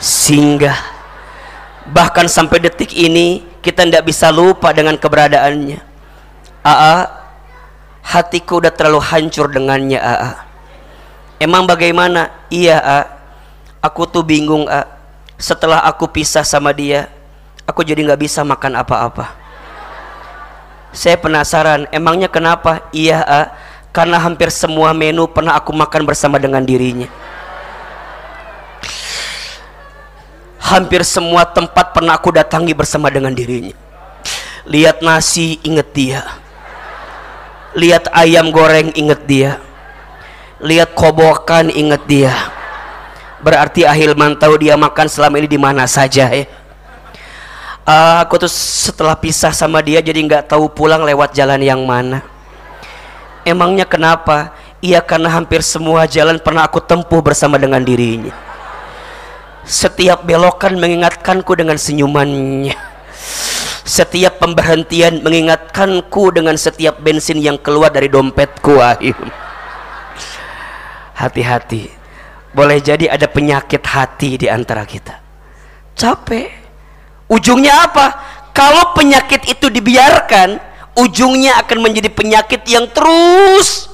singgah 0.00 0.93
bahkan 1.88 2.24
sampai 2.24 2.64
detik 2.64 2.96
ini 2.96 3.44
kita 3.60 3.84
tidak 3.84 4.08
bisa 4.08 4.32
lupa 4.32 4.72
dengan 4.72 4.96
keberadaannya. 4.96 5.80
Aa 6.64 6.98
hatiku 8.04 8.60
udah 8.60 8.72
terlalu 8.72 9.00
hancur 9.04 9.52
dengannya 9.52 10.00
Aa. 10.00 10.32
Emang 11.40 11.68
bagaimana? 11.68 12.32
Iya 12.48 12.80
A 12.80 13.00
aku 13.84 14.08
tuh 14.08 14.24
bingung 14.24 14.64
A 14.68 14.88
setelah 15.36 15.82
aku 15.84 16.08
pisah 16.08 16.46
sama 16.46 16.72
dia 16.72 17.10
aku 17.68 17.84
jadi 17.84 18.00
nggak 18.00 18.20
bisa 18.20 18.40
makan 18.40 18.80
apa-apa. 18.80 19.36
Saya 20.94 21.18
penasaran 21.18 21.90
emangnya 21.90 22.30
kenapa? 22.30 22.86
Iya 22.94 23.20
A 23.24 23.42
karena 23.92 24.16
hampir 24.18 24.48
semua 24.48 24.90
menu 24.96 25.28
pernah 25.28 25.54
aku 25.54 25.70
makan 25.70 26.02
bersama 26.08 26.40
dengan 26.40 26.64
dirinya 26.64 27.06
hampir 30.64 31.04
semua 31.04 31.44
tempat 31.44 31.92
pernah 31.92 32.16
aku 32.16 32.32
datangi 32.32 32.72
bersama 32.72 33.12
dengan 33.12 33.36
dirinya. 33.36 33.76
Lihat 34.64 35.04
nasi 35.04 35.60
inget 35.60 35.92
dia. 35.92 36.24
Lihat 37.76 38.08
ayam 38.16 38.48
goreng 38.48 38.88
inget 38.96 39.20
dia. 39.28 39.60
Lihat 40.64 40.96
kobokan 40.96 41.68
inget 41.68 42.00
dia. 42.08 42.32
Berarti 43.44 43.84
ahil 43.84 44.16
mantau 44.16 44.56
dia 44.56 44.72
makan 44.72 45.04
selama 45.04 45.36
ini 45.36 45.48
di 45.52 45.60
mana 45.60 45.84
saja 45.84 46.32
ya. 46.32 46.48
Uh, 47.84 48.24
aku 48.24 48.40
tuh 48.40 48.48
setelah 48.48 49.12
pisah 49.12 49.52
sama 49.52 49.84
dia 49.84 50.00
jadi 50.00 50.16
nggak 50.16 50.48
tahu 50.48 50.72
pulang 50.72 51.04
lewat 51.04 51.36
jalan 51.36 51.60
yang 51.60 51.84
mana. 51.84 52.24
Emangnya 53.44 53.84
kenapa? 53.84 54.56
Iya 54.80 55.04
karena 55.04 55.28
hampir 55.28 55.60
semua 55.60 56.08
jalan 56.08 56.40
pernah 56.40 56.64
aku 56.64 56.80
tempuh 56.80 57.20
bersama 57.20 57.60
dengan 57.60 57.84
dirinya 57.84 58.32
setiap 59.64 60.28
belokan 60.28 60.76
mengingatkanku 60.76 61.56
dengan 61.56 61.80
senyumannya. 61.80 62.76
Setiap 63.84 64.40
pemberhentian 64.40 65.20
mengingatkanku 65.20 66.32
dengan 66.32 66.56
setiap 66.56 67.00
bensin 67.04 67.40
yang 67.40 67.60
keluar 67.60 67.92
dari 67.92 68.08
dompetku. 68.08 68.80
Hati-hati. 71.14 71.92
Boleh 72.54 72.78
jadi 72.80 73.12
ada 73.12 73.28
penyakit 73.28 73.82
hati 73.84 74.40
di 74.40 74.46
antara 74.48 74.88
kita. 74.88 75.20
Capek. 75.96 76.48
Ujungnya 77.28 77.88
apa? 77.88 78.06
Kalau 78.54 78.94
penyakit 78.94 79.50
itu 79.50 79.66
dibiarkan, 79.66 80.60
ujungnya 80.94 81.58
akan 81.66 81.78
menjadi 81.82 82.08
penyakit 82.12 82.62
yang 82.70 82.86
terus 82.94 83.93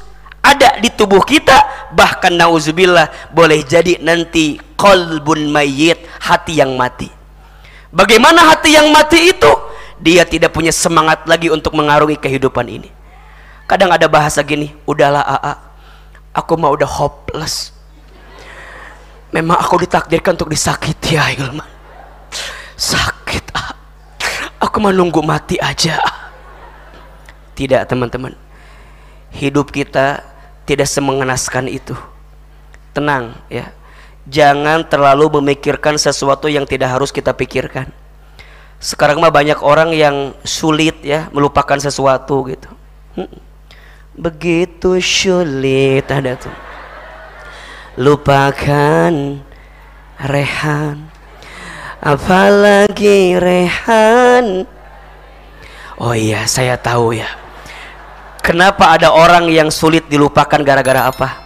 ada 0.51 0.83
di 0.83 0.91
tubuh 0.91 1.23
kita. 1.23 1.91
Bahkan 1.95 2.35
nauzubillah 2.35 3.33
boleh 3.35 3.63
jadi 3.67 3.99
nanti 4.03 4.59
kolbun 4.75 5.51
mayit 5.51 5.99
hati 6.23 6.59
yang 6.59 6.75
mati. 6.75 7.11
Bagaimana 7.91 8.55
hati 8.55 8.75
yang 8.79 8.91
mati 8.95 9.35
itu? 9.35 9.53
Dia 10.01 10.25
tidak 10.25 10.55
punya 10.57 10.73
semangat 10.73 11.27
lagi 11.27 11.51
untuk 11.51 11.77
mengarungi 11.77 12.17
kehidupan 12.17 12.67
ini. 12.71 12.89
Kadang 13.67 13.91
ada 13.95 14.11
bahasa 14.11 14.43
gini 14.43 14.75
udahlah 14.87 15.23
AA 15.23 15.55
aku 16.35 16.55
mah 16.59 16.71
udah 16.75 16.87
hopeless. 16.87 17.75
Memang 19.31 19.59
aku 19.59 19.87
ditakdirkan 19.87 20.35
untuk 20.35 20.51
disakiti 20.51 21.15
ya 21.15 21.31
Hilman. 21.31 21.67
Sakit 22.75 23.51
aku 24.61 24.77
menunggu 24.79 25.25
mati 25.25 25.57
aja 25.59 25.99
tidak 27.57 27.89
teman-teman. 27.89 28.37
Hidup 29.35 29.73
kita 29.73 30.23
tidak 30.69 30.89
semengenaskan 30.89 31.67
itu. 31.71 31.97
Tenang 32.93 33.39
ya. 33.49 33.73
Jangan 34.29 34.87
terlalu 34.87 35.41
memikirkan 35.41 35.97
sesuatu 35.97 36.47
yang 36.47 36.69
tidak 36.69 36.93
harus 36.95 37.11
kita 37.11 37.33
pikirkan. 37.35 37.89
Sekarang 38.81 39.21
mah 39.21 39.33
banyak 39.33 39.61
orang 39.61 39.93
yang 39.93 40.33
sulit 40.45 41.01
ya 41.05 41.29
melupakan 41.33 41.77
sesuatu 41.77 42.49
gitu. 42.49 42.71
Hmm. 43.11 43.27
begitu 44.15 45.01
sulit 45.01 46.05
ada 46.13 46.37
tuh. 46.37 46.53
Lupakan 47.99 49.43
Rehan. 50.21 51.09
Apalagi 52.01 53.35
Rehan. 53.41 54.69
Oh 56.01 56.17
iya 56.17 56.49
saya 56.49 56.81
tahu 56.81 57.17
ya 57.17 57.40
Kenapa 58.41 58.97
ada 58.97 59.13
orang 59.13 59.53
yang 59.53 59.69
sulit 59.69 60.09
dilupakan 60.09 60.61
gara-gara 60.65 61.13
apa? 61.13 61.45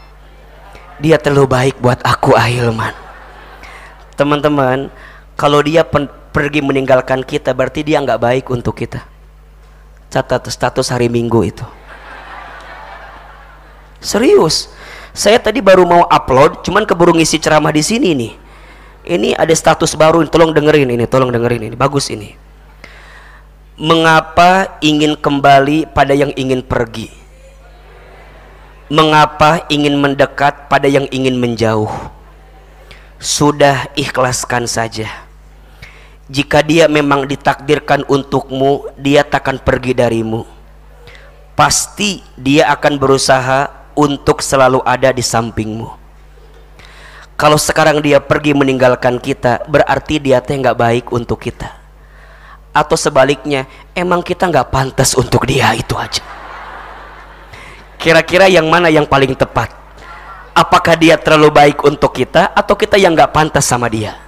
Dia 1.03 1.19
terlalu 1.19 1.51
baik 1.51 1.77
buat 1.83 1.99
aku 2.07 2.39
Ahilman. 2.39 2.95
Teman-teman, 4.15 4.95
kalau 5.35 5.59
dia 5.67 5.83
pergi 6.31 6.63
meninggalkan 6.63 7.27
kita 7.27 7.51
berarti 7.51 7.83
dia 7.83 7.99
nggak 7.99 8.23
baik 8.23 8.45
untuk 8.47 8.79
kita. 8.79 9.03
Catat 10.07 10.47
status 10.47 10.95
hari 10.95 11.11
Minggu 11.11 11.43
itu. 11.43 11.67
Serius. 13.99 14.71
Saya 15.11 15.43
tadi 15.43 15.59
baru 15.59 15.83
mau 15.83 16.07
upload, 16.07 16.63
cuman 16.63 16.87
keburu 16.87 17.15
ngisi 17.19 17.43
ceramah 17.43 17.75
di 17.75 17.83
sini 17.83 18.15
nih. 18.15 18.33
Ini 19.05 19.29
ada 19.35 19.53
status 19.53 19.99
baru, 19.99 20.23
tolong 20.31 20.55
dengerin 20.55 20.95
ini, 20.95 21.11
tolong 21.11 21.35
dengerin 21.35 21.71
ini. 21.71 21.77
Bagus 21.77 22.07
ini 22.11 22.44
mengapa 23.75 24.79
ingin 24.79 25.19
kembali 25.19 25.91
pada 25.91 26.15
yang 26.15 26.31
ingin 26.39 26.63
pergi? 26.63 27.11
Mengapa 28.87 29.67
ingin 29.67 29.99
mendekat 29.99 30.71
pada 30.71 30.87
yang 30.87 31.11
ingin 31.11 31.35
menjauh? 31.35 31.91
Sudah 33.19 33.91
ikhlaskan 33.99 34.71
saja. 34.71 35.11
Jika 36.31 36.63
dia 36.63 36.87
memang 36.87 37.27
ditakdirkan 37.27 38.07
untukmu 38.07 38.95
dia 38.95 39.27
takkan 39.27 39.59
pergi 39.59 39.93
darimu. 39.93 40.47
Pasti 41.59 42.23
dia 42.39 42.71
akan 42.71 42.95
berusaha 42.95 43.91
untuk 43.99 44.39
selalu 44.39 44.87
ada 44.87 45.11
di 45.11 45.23
sampingmu. 45.23 45.91
Kalau 47.35 47.59
sekarang 47.59 47.99
dia 47.99 48.23
pergi 48.23 48.55
meninggalkan 48.55 49.19
kita 49.19 49.67
berarti 49.67 50.23
dia 50.23 50.39
teh 50.39 50.55
nggak 50.55 50.79
baik 50.79 51.07
untuk 51.11 51.43
kita 51.43 51.84
atau 52.75 52.99
sebaliknya 52.99 53.71
emang 53.95 54.19
kita 54.21 54.51
nggak 54.51 54.75
pantas 54.75 55.15
untuk 55.15 55.47
dia 55.47 55.71
itu 55.79 55.95
aja. 55.95 56.21
Kira-kira 57.97 58.51
yang 58.51 58.67
mana 58.67 58.91
yang 58.91 59.07
paling 59.07 59.33
tepat? 59.33 59.71
Apakah 60.53 60.99
dia 60.99 61.15
terlalu 61.15 61.55
baik 61.55 61.79
untuk 61.87 62.13
kita 62.13 62.51
atau 62.53 62.75
kita 62.75 62.99
yang 62.99 63.15
nggak 63.15 63.31
pantas 63.31 63.65
sama 63.65 63.87
dia? 63.87 64.19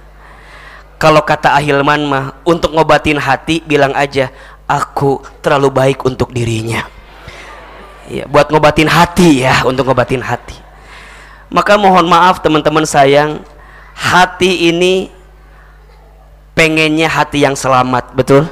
Kalau 0.97 1.21
kata 1.21 1.53
Ahilman 1.53 2.09
mah 2.09 2.25
untuk 2.41 2.73
ngobatin 2.73 3.21
hati 3.21 3.61
bilang 3.61 3.93
aja 3.93 4.33
aku 4.65 5.21
terlalu 5.43 5.69
baik 5.69 5.99
untuk 6.07 6.33
dirinya. 6.33 6.87
Ya 8.07 8.25
buat 8.25 8.49
ngobatin 8.49 8.89
hati 8.89 9.45
ya 9.45 9.61
untuk 9.67 9.91
ngobatin 9.91 10.23
hati. 10.23 10.57
Maka 11.51 11.77
mohon 11.77 12.07
maaf 12.09 12.41
teman-teman 12.41 12.83
sayang 12.83 13.43
hati 13.93 14.71
ini 14.73 15.13
pengennya 16.57 17.05
hati 17.05 17.45
yang 17.45 17.53
selamat 17.53 18.17
betul 18.17 18.49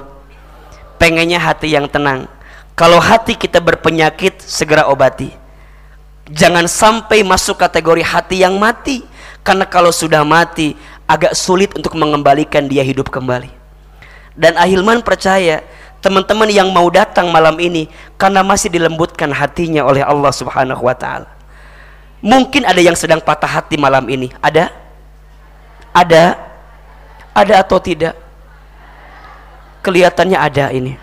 pengennya 1.02 1.42
hati 1.42 1.74
yang 1.74 1.90
tenang 1.90 2.30
kalau 2.78 3.02
hati 3.02 3.34
kita 3.34 3.58
berpenyakit 3.58 4.38
segera 4.46 4.86
obati 4.86 5.34
jangan 6.30 6.70
sampai 6.70 7.26
masuk 7.26 7.58
kategori 7.58 8.06
hati 8.06 8.46
yang 8.46 8.62
mati 8.62 9.02
karena 9.42 9.66
kalau 9.66 9.90
sudah 9.90 10.22
mati 10.22 10.78
agak 11.10 11.34
sulit 11.34 11.74
untuk 11.74 11.98
mengembalikan 11.98 12.70
dia 12.70 12.86
hidup 12.86 13.10
kembali 13.10 13.50
dan 14.38 14.54
Ahilman 14.60 15.02
percaya 15.02 15.66
teman-teman 16.06 16.46
yang 16.54 16.70
mau 16.70 16.86
datang 16.94 17.34
malam 17.34 17.58
ini 17.58 17.90
karena 18.22 18.46
masih 18.46 18.70
dilembutkan 18.70 19.34
hatinya 19.34 19.82
oleh 19.82 20.06
Allah 20.06 20.30
Subhanahu 20.30 20.86
wa 20.86 20.94
taala. 20.94 21.26
Mungkin 22.22 22.62
ada 22.62 22.78
yang 22.78 22.94
sedang 22.94 23.18
patah 23.18 23.50
hati 23.50 23.74
malam 23.74 24.06
ini. 24.06 24.30
Ada? 24.38 24.70
Ada? 25.90 26.45
Ada 27.36 27.68
atau 27.68 27.84
tidak? 27.84 28.16
Kelihatannya 29.84 30.40
ada 30.40 30.72
ini. 30.72 30.96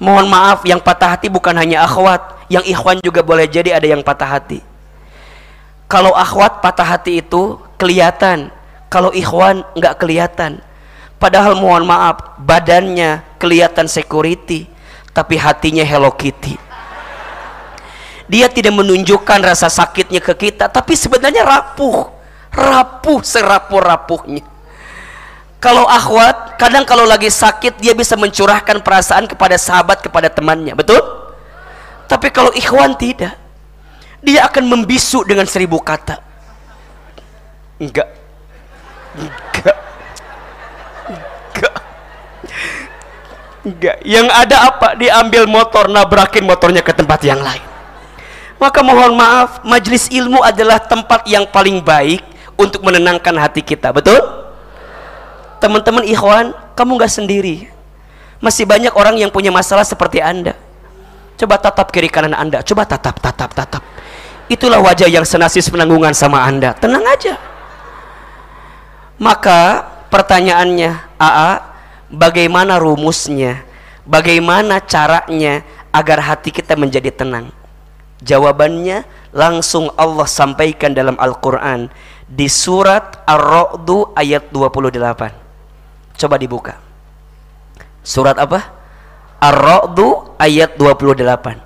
Mohon 0.00 0.26
maaf, 0.32 0.64
yang 0.64 0.80
patah 0.80 1.12
hati 1.12 1.28
bukan 1.28 1.52
hanya 1.54 1.84
akhwat, 1.84 2.48
yang 2.48 2.64
ikhwan 2.64 2.98
juga 3.04 3.20
boleh 3.20 3.44
jadi 3.44 3.76
ada 3.76 3.84
yang 3.84 4.00
patah 4.00 4.26
hati. 4.26 4.64
Kalau 5.86 6.16
akhwat 6.16 6.64
patah 6.64 6.96
hati 6.96 7.20
itu 7.20 7.60
kelihatan, 7.76 8.48
kalau 8.88 9.12
ikhwan 9.12 9.60
nggak 9.76 10.00
kelihatan. 10.00 10.64
Padahal 11.20 11.54
mohon 11.60 11.84
maaf, 11.84 12.40
badannya 12.40 13.22
kelihatan 13.36 13.86
security, 13.86 14.66
tapi 15.12 15.36
hatinya 15.36 15.84
Hello 15.84 16.10
Kitty. 16.10 16.56
Dia 18.24 18.48
tidak 18.48 18.72
menunjukkan 18.72 19.40
rasa 19.44 19.68
sakitnya 19.68 20.18
ke 20.24 20.32
kita, 20.48 20.72
tapi 20.72 20.96
sebenarnya 20.96 21.44
rapuh 21.44 22.13
rapuh 22.54 23.20
serapuh-rapuhnya. 23.20 24.42
Kalau 25.58 25.88
akhwat 25.88 26.60
kadang 26.60 26.84
kalau 26.84 27.08
lagi 27.08 27.32
sakit 27.32 27.80
dia 27.80 27.96
bisa 27.96 28.20
mencurahkan 28.20 28.84
perasaan 28.84 29.24
kepada 29.24 29.56
sahabat 29.56 30.04
kepada 30.04 30.28
temannya. 30.28 30.76
Betul? 30.76 31.00
Tapi 32.04 32.28
kalau 32.28 32.52
ikhwan 32.52 32.94
tidak 33.00 33.32
dia 34.20 34.44
akan 34.44 34.64
membisu 34.68 35.24
dengan 35.24 35.48
seribu 35.48 35.80
kata. 35.80 36.20
Enggak. 37.80 38.08
Enggak. 39.16 39.78
Enggak. 41.08 41.74
Enggak. 43.64 43.96
Yang 44.04 44.26
ada 44.36 44.56
apa? 44.68 44.88
Diambil 45.00 45.48
motor 45.48 45.88
nabrakin 45.88 46.44
motornya 46.44 46.84
ke 46.84 46.92
tempat 46.92 47.24
yang 47.24 47.40
lain. 47.40 47.64
Maka 48.60 48.80
mohon 48.84 49.16
maaf 49.16 49.64
majelis 49.64 50.12
ilmu 50.12 50.44
adalah 50.44 50.76
tempat 50.76 51.24
yang 51.24 51.48
paling 51.48 51.80
baik 51.80 52.33
untuk 52.54 52.82
menenangkan 52.86 53.34
hati 53.38 53.60
kita 53.62 53.90
betul? 53.90 54.18
Teman-teman 55.58 56.04
ikhwan 56.04 56.52
kamu 56.76 56.90
nggak 57.00 57.12
sendiri. 57.12 57.56
Masih 58.42 58.68
banyak 58.68 58.92
orang 58.92 59.16
yang 59.16 59.32
punya 59.32 59.48
masalah 59.48 59.86
seperti 59.86 60.20
anda. 60.20 60.52
Coba 61.34 61.58
tatap 61.58 61.90
kiri 61.90 62.06
kanan 62.12 62.36
anda. 62.36 62.60
Coba 62.60 62.84
tatap 62.84 63.18
tatap 63.18 63.50
tatap. 63.56 63.82
Itulah 64.46 64.78
wajah 64.84 65.08
yang 65.08 65.24
senasis 65.24 65.72
penanggungan 65.72 66.12
sama 66.12 66.44
anda. 66.44 66.76
Tenang 66.76 67.02
aja. 67.08 67.40
Maka 69.16 69.88
pertanyaannya 70.12 70.90
AA 71.16 71.52
bagaimana 72.12 72.76
rumusnya? 72.76 73.64
Bagaimana 74.04 74.84
caranya 74.84 75.64
agar 75.88 76.20
hati 76.20 76.52
kita 76.52 76.76
menjadi 76.76 77.08
tenang? 77.08 77.48
Jawabannya 78.20 79.08
langsung 79.32 79.88
Allah 79.96 80.28
sampaikan 80.28 80.92
dalam 80.92 81.16
Al-Quran 81.16 81.88
di 82.24 82.48
surat 82.48 83.22
Ar-Ra'du 83.28 84.12
ayat 84.16 84.48
28 84.52 86.18
coba 86.18 86.36
dibuka. 86.40 86.74
Surat 88.04 88.36
apa? 88.40 88.72
Ar-Ra'du 89.40 90.36
ayat 90.40 90.76
28 90.76 91.64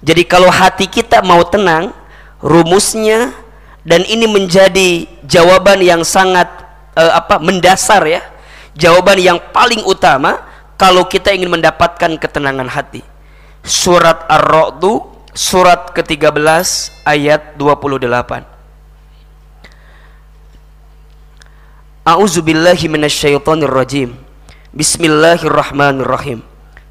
jadi 0.00 0.22
kalau 0.24 0.48
hati 0.48 0.88
kita 0.88 1.20
mau 1.20 1.44
tenang 1.44 1.92
rumusnya 2.40 3.36
dan 3.84 4.00
ini 4.08 4.24
menjadi 4.24 5.04
jawaban 5.28 5.84
yang 5.84 6.00
sangat 6.04 6.48
uh, 6.96 7.20
apa 7.20 7.36
mendasar 7.40 8.04
ya. 8.08 8.24
Jawaban 8.72 9.20
yang 9.20 9.38
paling 9.52 9.84
utama 9.84 10.40
kalau 10.80 11.04
kita 11.04 11.36
ingin 11.36 11.52
mendapatkan 11.52 12.16
ketenangan 12.16 12.72
hati. 12.72 13.04
Surat 13.60 14.24
Ar-Ra'du 14.24 15.04
surat 15.36 15.92
ke-13 15.92 16.40
ayat 17.04 17.54
28 17.60 18.49
A'udzubillahi 22.00 22.88
minasyaitonir 22.88 23.68
rajim. 23.68 24.16
Bismillahirrahmanirrahim. 24.72 26.40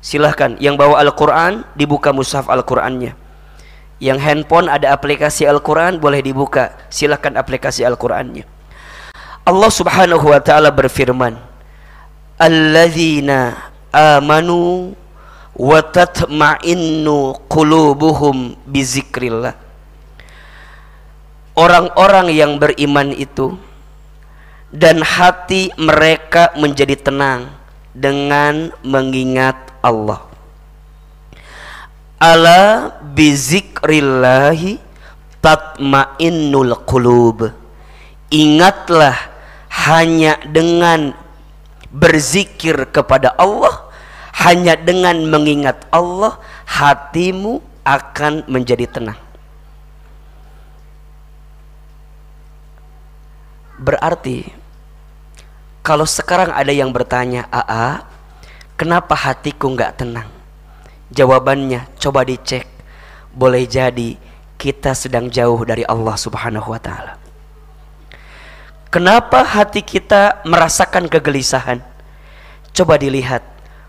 Silahkan 0.06 0.54
yang 0.62 0.78
bawa 0.78 1.02
Al-Quran 1.02 1.66
dibuka 1.74 2.14
mushaf 2.14 2.46
Al-Qurannya. 2.46 3.18
Yang 3.98 4.20
handphone 4.22 4.70
ada 4.70 4.94
aplikasi 4.94 5.50
Al-Quran 5.50 5.98
boleh 5.98 6.22
dibuka. 6.22 6.78
Silakan 6.94 7.42
aplikasi 7.42 7.82
Al-Qurannya. 7.82 8.46
Allah 9.50 9.72
Subhanahu 9.74 10.30
wa 10.30 10.38
taala 10.46 10.70
berfirman, 10.70 11.42
"Alladzina 12.38 13.74
amanu 13.90 14.94
wa 15.58 15.80
tatma'innu 15.90 17.50
qulubuhum 17.50 18.62
bizikrillah." 18.62 19.58
Orang-orang 21.58 22.30
yang 22.30 22.62
beriman 22.62 23.10
itu 23.10 23.58
dan 24.70 25.02
hati 25.02 25.74
mereka 25.78 26.54
menjadi 26.58 26.96
tenang 26.98 27.50
dengan 27.94 28.70
mengingat 28.86 29.58
Allah. 29.82 30.30
Ala 32.20 32.94
bizikrillahi 33.02 34.78
tatmainnul 35.42 36.76
qulub. 36.86 37.50
Ingatlah 38.30 39.18
hanya 39.90 40.38
dengan 40.46 41.18
berzikir 41.90 42.94
kepada 42.94 43.34
Allah 43.34 43.90
hanya 44.46 44.78
dengan 44.78 45.26
mengingat 45.26 45.90
Allah 45.90 46.38
hatimu 46.70 47.60
akan 47.84 48.46
menjadi 48.46 48.86
tenang. 48.88 49.20
Berarti 53.80 54.59
kalau 55.86 56.06
sekarang 56.08 56.52
ada 56.52 56.72
yang 56.72 56.92
bertanya 56.94 57.48
AA 57.50 58.04
kenapa 58.76 59.16
hatiku 59.16 59.72
nggak 59.74 60.00
tenang 60.00 60.40
Jawabannya 61.10 61.90
coba 61.98 62.22
dicek. 62.22 62.70
Boleh 63.34 63.66
jadi 63.66 64.14
kita 64.62 64.94
sedang 64.94 65.30
jauh 65.30 65.58
dari 65.66 65.82
Allah 65.90 66.14
Subhanahu 66.14 66.70
wa 66.70 66.82
taala. 66.82 67.18
Kenapa 68.90 69.46
hati 69.46 69.82
kita 69.86 70.42
merasakan 70.46 71.10
kegelisahan? 71.10 71.82
Coba 72.74 72.98
dilihat. 73.02 73.42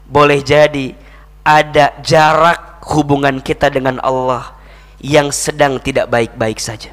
Boleh 0.09 0.41
jadi 0.41 0.97
ada 1.45 1.93
jarak 2.05 2.85
hubungan 2.89 3.41
kita 3.41 3.69
dengan 3.69 4.01
Allah 4.01 4.57
yang 5.01 5.29
sedang 5.33 5.81
tidak 5.81 6.09
baik-baik 6.09 6.61
saja. 6.61 6.93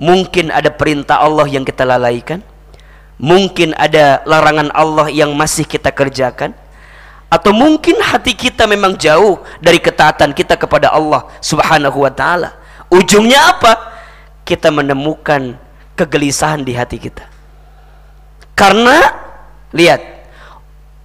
Mungkin 0.00 0.52
ada 0.52 0.72
perintah 0.72 1.20
Allah 1.20 1.48
yang 1.48 1.64
kita 1.68 1.84
lalaikan. 1.84 2.40
Mungkin 3.18 3.74
ada 3.74 4.22
larangan 4.22 4.70
Allah 4.70 5.10
yang 5.10 5.34
masih 5.34 5.66
kita 5.66 5.90
kerjakan 5.90 6.54
atau 7.28 7.52
mungkin 7.52 8.00
hati 8.00 8.32
kita 8.32 8.64
memang 8.64 8.96
jauh 8.96 9.42
dari 9.60 9.76
ketaatan 9.76 10.32
kita 10.32 10.56
kepada 10.56 10.88
Allah 10.88 11.28
Subhanahu 11.44 12.06
wa 12.06 12.12
taala. 12.14 12.56
Ujungnya 12.88 13.52
apa? 13.52 14.00
Kita 14.48 14.72
menemukan 14.72 15.60
kegelisahan 15.92 16.64
di 16.64 16.72
hati 16.72 16.96
kita. 16.96 17.28
Karena 18.56 19.12
lihat, 19.76 20.00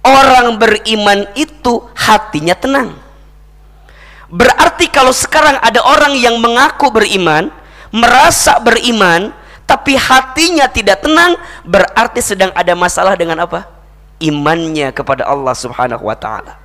orang 0.00 0.56
beriman 0.56 1.28
itu 1.36 1.84
hatinya 1.92 2.56
tenang. 2.56 2.96
Berarti 4.32 4.88
kalau 4.88 5.12
sekarang 5.12 5.60
ada 5.60 5.84
orang 5.84 6.16
yang 6.16 6.40
mengaku 6.40 6.88
beriman, 6.88 7.52
merasa 7.92 8.56
beriman, 8.58 9.30
tapi 9.64 9.96
hatinya 9.96 10.68
tidak 10.68 11.00
tenang, 11.00 11.36
berarti 11.64 12.20
sedang 12.20 12.52
ada 12.52 12.76
masalah 12.76 13.16
dengan 13.16 13.40
apa? 13.44 13.74
imannya 14.22 14.94
kepada 14.94 15.26
Allah 15.26 15.52
Subhanahu 15.52 16.06
wa 16.06 16.16
taala. 16.16 16.56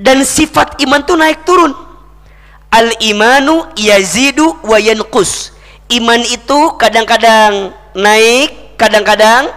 Dan 0.00 0.24
sifat 0.24 0.80
iman 0.84 1.00
itu 1.04 1.14
naik 1.16 1.44
turun. 1.44 1.72
Al 2.70 2.92
imanu 3.02 3.68
yazidu 3.76 4.60
wa 4.64 4.80
yanqus. 4.80 5.52
Iman 5.90 6.22
itu 6.22 6.58
kadang-kadang 6.78 7.74
naik, 7.92 8.78
kadang-kadang 8.78 9.50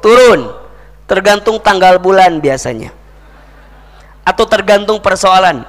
turun. 0.00 0.54
Tergantung 1.04 1.60
tanggal 1.60 2.00
bulan 2.00 2.40
biasanya. 2.40 2.94
Atau 4.24 4.48
tergantung 4.48 5.02
persoalan. 5.04 5.68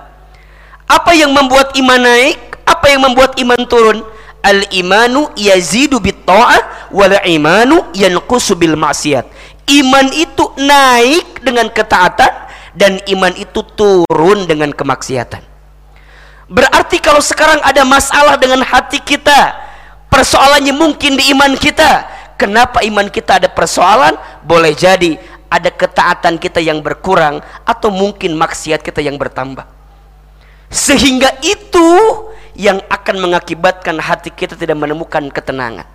Apa 0.88 1.12
yang 1.12 1.34
membuat 1.34 1.76
iman 1.76 2.00
naik? 2.00 2.40
Apa 2.64 2.94
yang 2.94 3.04
membuat 3.04 3.36
iman 3.36 3.62
turun? 3.68 4.00
Al 4.46 4.62
imanu 4.70 5.34
yazidu 5.34 5.98
bit 5.98 6.22
ta'ah 6.22 6.94
wal 6.94 7.18
imanu 7.26 7.90
yanqusu 7.98 8.54
bil 8.54 8.78
maksiat 8.78 9.26
iman 9.66 10.08
itu 10.14 10.46
naik 10.62 11.42
dengan 11.42 11.66
ketaatan 11.74 12.34
dan 12.78 13.02
iman 13.10 13.34
itu 13.34 13.66
turun 13.74 14.46
dengan 14.46 14.70
kemaksiatan. 14.70 15.42
Berarti 16.46 17.02
kalau 17.02 17.24
sekarang 17.24 17.58
ada 17.66 17.82
masalah 17.82 18.38
dengan 18.38 18.62
hati 18.62 19.02
kita 19.02 19.58
persoalannya 20.14 20.76
mungkin 20.76 21.18
di 21.18 21.34
iman 21.34 21.58
kita. 21.58 22.14
Kenapa 22.36 22.84
iman 22.84 23.08
kita 23.10 23.40
ada 23.42 23.50
persoalan? 23.50 24.14
Boleh 24.44 24.76
jadi 24.76 25.18
ada 25.50 25.72
ketaatan 25.72 26.36
kita 26.36 26.60
yang 26.60 26.84
berkurang 26.84 27.40
atau 27.64 27.90
mungkin 27.90 28.36
maksiat 28.36 28.84
kita 28.84 29.00
yang 29.00 29.16
bertambah. 29.16 29.64
Sehingga 30.68 31.32
itu 31.42 31.88
yang 32.56 32.80
akan 32.88 33.20
mengakibatkan 33.20 34.00
hati 34.00 34.32
kita 34.32 34.56
tidak 34.56 34.80
menemukan 34.80 35.28
ketenangan. 35.30 35.86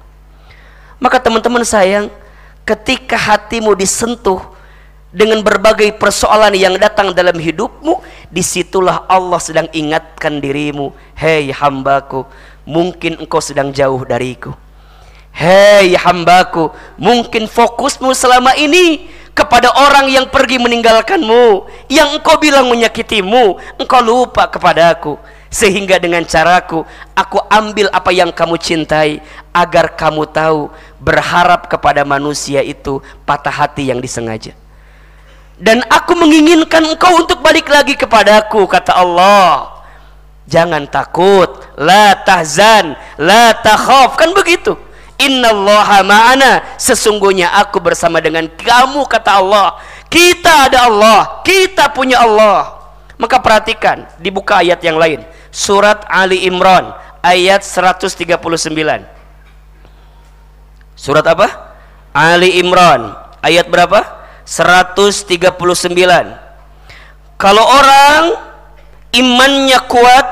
Maka 1.01 1.17
teman-teman 1.17 1.65
sayang 1.65 2.13
ketika 2.69 3.17
hatimu 3.17 3.73
disentuh 3.73 4.39
dengan 5.11 5.43
berbagai 5.43 5.91
persoalan 5.99 6.55
yang 6.55 6.79
datang 6.79 7.11
dalam 7.11 7.35
hidupmu 7.35 7.99
di 8.31 8.45
situlah 8.45 9.09
Allah 9.11 9.41
sedang 9.43 9.67
ingatkan 9.75 10.39
dirimu. 10.39 10.95
Hei 11.19 11.51
hambaku 11.51 12.29
mungkin 12.69 13.19
engkau 13.19 13.43
sedang 13.43 13.75
jauh 13.75 14.05
dariku. 14.07 14.55
Hei 15.35 15.97
hambaku 15.99 16.71
mungkin 17.01 17.49
fokusmu 17.49 18.13
selama 18.15 18.55
ini 18.55 19.09
kepada 19.35 19.73
orang 19.73 20.11
yang 20.13 20.29
pergi 20.29 20.61
meninggalkanmu 20.61 21.65
yang 21.89 22.21
engkau 22.21 22.37
bilang 22.39 22.69
menyakitimu. 22.71 23.59
Engkau 23.81 24.05
lupa 24.05 24.47
kepadaku 24.47 25.19
sehingga 25.51 25.99
dengan 25.99 26.23
caraku 26.23 26.87
aku 27.19 27.43
ambil 27.51 27.91
apa 27.91 28.15
yang 28.15 28.31
kamu 28.31 28.55
cintai 28.55 29.19
agar 29.51 29.99
kamu 29.99 30.31
tahu 30.31 30.71
berharap 31.03 31.67
kepada 31.67 32.07
manusia 32.07 32.63
itu 32.63 33.03
patah 33.27 33.51
hati 33.51 33.91
yang 33.91 33.99
disengaja. 33.99 34.55
Dan 35.61 35.85
aku 35.91 36.17
menginginkan 36.17 36.87
engkau 36.87 37.21
untuk 37.21 37.43
balik 37.45 37.69
lagi 37.69 37.99
kepadaku 37.99 38.65
kata 38.65 38.97
Allah. 38.97 39.83
Jangan 40.49 40.89
takut 40.89 41.61
la 41.77 42.17
tahzan 42.17 42.97
la 43.21 43.53
takhaf. 43.53 44.17
Kan 44.17 44.33
begitu? 44.33 44.73
Innallaha 45.21 46.01
ma'ana. 46.01 46.65
Sesungguhnya 46.81 47.53
aku 47.61 47.77
bersama 47.77 48.25
dengan 48.25 48.49
kamu 48.49 49.05
kata 49.05 49.37
Allah. 49.37 49.77
Kita 50.09 50.73
ada 50.73 50.89
Allah 50.89 51.45
kita 51.45 51.93
punya 51.93 52.25
Allah 52.25 52.80
maka 53.21 53.37
perhatikan 53.37 54.09
dibuka 54.17 54.65
ayat 54.65 54.81
yang 54.81 54.97
lain. 54.97 55.21
Surat 55.53 56.09
Ali 56.09 56.49
Imran 56.49 56.97
ayat 57.21 57.61
139 57.61 58.17
surat 60.97 61.25
apa? 61.25 61.49
Ali 62.17 62.61
Imran 62.61 63.13
ayat 63.45 63.69
berapa? 63.69 64.19
139 64.49 65.55
kalau 67.39 67.65
orang 67.65 68.35
imannya 69.15 69.79
kuat 69.87 70.27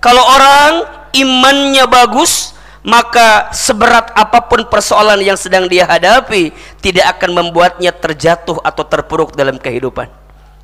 kalau 0.00 0.24
orang 0.24 0.72
imannya 1.12 1.84
bagus 1.84 2.56
maka 2.80 3.52
seberat 3.52 4.14
apa 4.16 4.48
pun 4.48 4.64
persoalan 4.64 5.20
yang 5.20 5.36
sedang 5.36 5.68
dia 5.68 5.84
hadapi 5.84 6.54
tidak 6.80 7.18
akan 7.18 7.44
membuatnya 7.44 7.92
terjatuh 7.92 8.56
atau 8.64 8.86
terpuruk 8.86 9.36
dalam 9.36 9.60
kehidupan. 9.60 10.08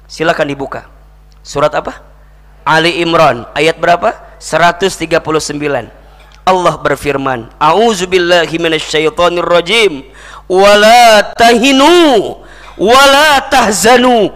Silakan 0.08 0.48
dibuka 0.48 0.88
surat 1.44 1.70
apa? 1.76 2.00
Ali 2.64 3.04
Imran 3.04 3.44
ayat 3.52 3.76
berapa? 3.76 4.16
139 4.40 5.20
Allah 6.44 6.74
berfirman 6.80 7.52
A'udzubillahi 7.60 8.56
minasyaitonir 8.56 9.44
rajim 9.44 10.08
wala 10.48 11.32
tahinu 11.36 12.40
wala 12.80 13.44
tahzanu 13.52 14.32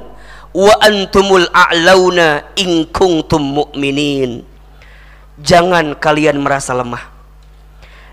wa 0.53 0.73
antumul 0.85 1.49
a'launa 1.53 2.55
in 2.61 2.85
kuntum 2.89 3.65
mu'minin 3.65 4.45
Jangan 5.39 5.97
kalian 5.97 6.41
merasa 6.45 6.77
lemah 6.77 7.19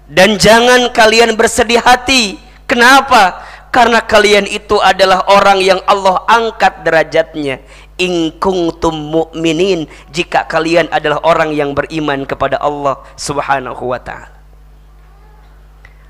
dan 0.05 0.37
jangan 0.37 0.93
kalian 0.93 1.33
bersedih 1.33 1.81
hati 1.81 2.37
kenapa? 2.69 3.41
karena 3.75 3.99
kalian 3.99 4.47
itu 4.47 4.79
adalah 4.79 5.27
orang 5.27 5.59
yang 5.59 5.83
Allah 5.83 6.23
angkat 6.31 6.87
derajatnya 6.87 7.59
in 7.95 8.31
kuntum 8.39 8.91
mu'minin 8.91 9.87
jika 10.11 10.43
kalian 10.43 10.91
adalah 10.91 11.23
orang 11.23 11.55
yang 11.55 11.71
beriman 11.71 12.27
kepada 12.27 12.59
Allah 12.59 12.99
Subhanahu 13.15 13.91
wa 13.91 13.99
taala. 13.99 14.35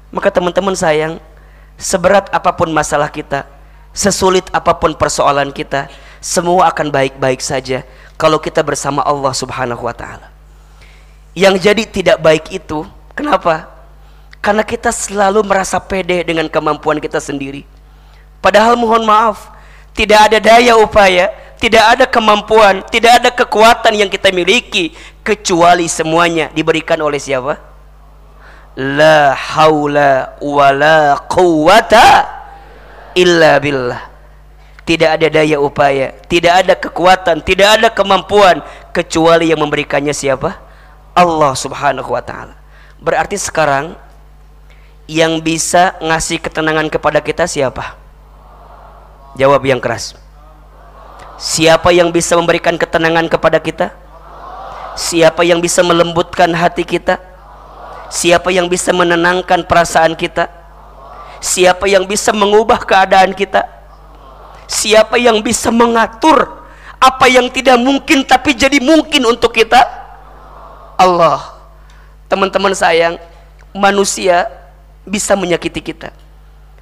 Maka 0.10 0.32
teman-teman 0.34 0.74
sayang, 0.74 1.22
seberat 1.78 2.32
apa 2.32 2.56
pun 2.56 2.72
masalah 2.72 3.12
kita, 3.12 3.46
sesulit 3.94 4.48
apa 4.50 4.74
pun 4.74 4.96
persoalan 4.98 5.52
kita, 5.54 5.92
semua 6.24 6.72
akan 6.74 6.90
baik-baik 6.90 7.44
saja 7.44 7.86
kalau 8.18 8.42
kita 8.42 8.64
bersama 8.66 9.06
Allah 9.06 9.34
Subhanahu 9.36 9.86
wa 9.86 9.94
taala. 9.94 10.32
Yang 11.36 11.56
jadi 11.68 11.84
tidak 11.84 12.18
baik 12.24 12.46
itu, 12.50 12.88
kenapa? 13.12 13.68
Karena 14.40 14.64
kita 14.64 14.90
selalu 14.90 15.44
merasa 15.44 15.78
pede 15.84 16.24
dengan 16.24 16.48
kemampuan 16.48 16.98
kita 16.98 17.20
sendiri. 17.20 17.68
Padahal 18.40 18.80
mohon 18.80 19.04
maaf, 19.04 19.52
tidak 19.92 20.32
ada 20.32 20.38
daya 20.40 20.80
upaya, 20.80 21.34
tidak 21.66 21.98
ada 21.98 22.06
kemampuan, 22.06 22.86
tidak 22.94 23.26
ada 23.26 23.30
kekuatan 23.34 23.98
yang 23.98 24.06
kita 24.06 24.30
miliki 24.30 24.94
kecuali 25.26 25.90
semuanya 25.90 26.54
diberikan 26.54 27.02
oleh 27.02 27.18
siapa? 27.18 27.58
La 28.78 29.34
haula 29.34 30.38
wala 30.46 31.26
quwata 31.26 32.30
illa 33.18 33.58
billah 33.58 34.14
tidak 34.86 35.18
ada 35.18 35.28
daya 35.34 35.58
upaya, 35.58 36.14
tidak 36.30 36.54
ada 36.62 36.74
kekuatan, 36.78 37.42
tidak 37.42 37.82
ada 37.82 37.90
kemampuan 37.90 38.62
kecuali 38.94 39.50
yang 39.50 39.58
memberikannya 39.58 40.14
siapa? 40.14 40.62
Allah 41.18 41.58
Subhanahu 41.58 42.14
wa 42.14 42.22
taala. 42.22 42.54
Berarti 43.02 43.34
sekarang 43.42 43.98
yang 45.10 45.42
bisa 45.42 45.98
ngasih 45.98 46.38
ketenangan 46.38 46.86
kepada 46.94 47.18
kita 47.26 47.50
siapa? 47.50 47.98
Jawab 49.42 49.66
yang 49.66 49.82
keras. 49.82 50.25
Siapa 51.36 51.92
yang 51.92 52.16
bisa 52.16 52.40
memberikan 52.40 52.80
ketenangan 52.80 53.28
kepada 53.28 53.60
kita? 53.60 53.92
Siapa 54.96 55.44
yang 55.44 55.60
bisa 55.60 55.84
melembutkan 55.84 56.48
hati 56.56 56.88
kita? 56.88 57.20
Siapa 58.08 58.48
yang 58.56 58.72
bisa 58.72 58.96
menenangkan 58.96 59.68
perasaan 59.68 60.16
kita? 60.16 60.48
Siapa 61.44 61.92
yang 61.92 62.08
bisa 62.08 62.32
mengubah 62.32 62.80
keadaan 62.80 63.36
kita? 63.36 63.68
Siapa 64.66 65.20
yang 65.20 65.44
bisa 65.44 65.70
mengatur 65.70 66.66
apa 66.96 67.28
yang 67.28 67.52
tidak 67.52 67.78
mungkin 67.78 68.24
tapi 68.24 68.56
jadi 68.56 68.80
mungkin 68.80 69.28
untuk 69.28 69.52
kita? 69.52 69.84
Allah. 70.96 71.54
Teman-teman 72.32 72.74
sayang, 72.74 73.20
manusia 73.76 74.48
bisa 75.04 75.36
menyakiti 75.36 75.84
kita. 75.84 76.10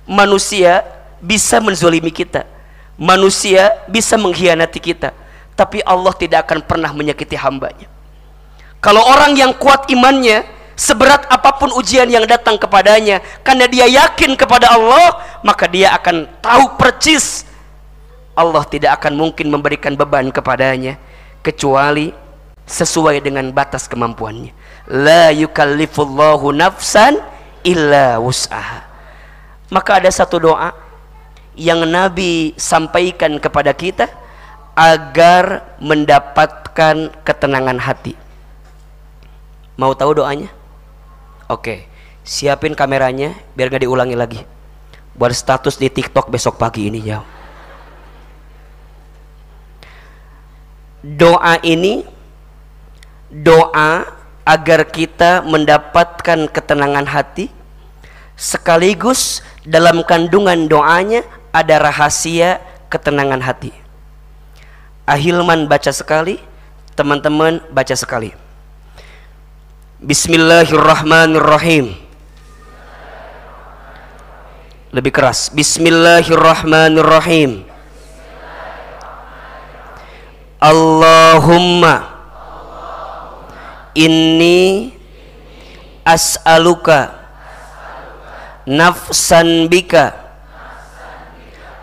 Manusia 0.05 0.85
bisa 1.19 1.59
menzolimi 1.59 2.13
kita. 2.13 2.52
Manusia 2.99 3.73
bisa 3.89 4.15
mengkhianati 4.19 4.79
kita. 4.79 5.11
Tapi 5.53 5.81
Allah 5.85 6.13
tidak 6.17 6.49
akan 6.49 6.65
pernah 6.65 6.91
menyakiti 6.93 7.37
hambanya. 7.37 7.89
Kalau 8.81 9.01
orang 9.01 9.37
yang 9.37 9.53
kuat 9.55 9.87
imannya, 9.89 10.43
seberat 10.73 11.29
apa 11.29 11.55
pun 11.55 11.71
ujian 11.77 12.09
yang 12.09 12.25
datang 12.25 12.57
kepadanya, 12.57 13.21
karena 13.45 13.65
dia 13.69 13.85
yakin 13.87 14.33
kepada 14.35 14.73
Allah, 14.73 15.39
maka 15.45 15.69
dia 15.69 15.93
akan 15.95 16.27
tahu 16.41 16.75
percis 16.75 17.53
Allah 18.33 18.65
tidak 18.65 18.97
akan 19.01 19.13
mungkin 19.13 19.47
memberikan 19.53 19.93
beban 19.93 20.33
kepadanya 20.33 20.97
kecuali 21.45 22.09
sesuai 22.65 23.21
dengan 23.21 23.53
batas 23.53 23.85
kemampuannya. 23.85 24.49
La 24.89 25.29
yukallifullahu 25.29 26.49
nafsan 26.49 27.21
illa 27.61 28.17
wus'aha. 28.17 28.89
Maka 29.69 30.01
ada 30.01 30.09
satu 30.09 30.41
doa 30.41 30.73
yang 31.53 31.85
Nabi 31.85 32.57
sampaikan 32.57 33.37
kepada 33.37 33.73
kita 33.73 34.09
agar 34.73 35.77
mendapatkan 35.77 37.13
ketenangan 37.21 37.77
hati. 37.77 38.17
Mau 39.77 39.93
tahu 39.93 40.21
doanya? 40.21 40.49
Oke, 41.49 41.85
siapin 42.25 42.73
kameranya 42.73 43.37
biar 43.53 43.69
gak 43.69 43.85
diulangi 43.85 44.17
lagi. 44.17 44.41
Buat 45.13 45.37
status 45.37 45.77
di 45.77 45.93
TikTok 45.93 46.33
besok 46.33 46.57
pagi 46.57 46.89
ini 46.89 47.01
ya. 47.05 47.21
doa 51.03 51.59
ini 51.67 52.07
doa 53.27 54.07
agar 54.47 54.87
kita 54.87 55.43
mendapatkan 55.43 56.47
ketenangan 56.47 57.03
hati 57.03 57.51
sekaligus 58.39 59.43
dalam 59.67 59.99
kandungan 60.07 60.71
doanya 60.71 61.27
ada 61.53 61.77
rahasia 61.77 62.57
ketenangan 62.89 63.45
hati. 63.45 63.69
Ahilman 65.05 65.69
baca 65.69 65.93
sekali 65.93 66.41
teman-teman 66.97 67.61
baca 67.69 67.93
sekali. 67.93 68.33
Bismillahirrahmanirrahim. 70.01 71.93
Lebih 74.93 75.09
keras. 75.13 75.49
Bismillahirrahmanirrahim. 75.53 77.69
Allahumma 80.63 82.07
inni 83.91 84.95
as'aluka 86.07 87.11
nafsan 88.63 89.67
bika 89.67 90.22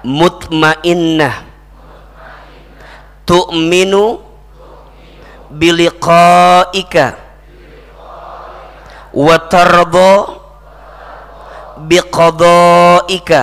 mutmainnah 0.05 1.35
tu'minu 3.27 4.21
biliqaika 5.51 7.07
wa 9.15 9.37
tarda 9.51 10.13
biqadaika 11.91 13.41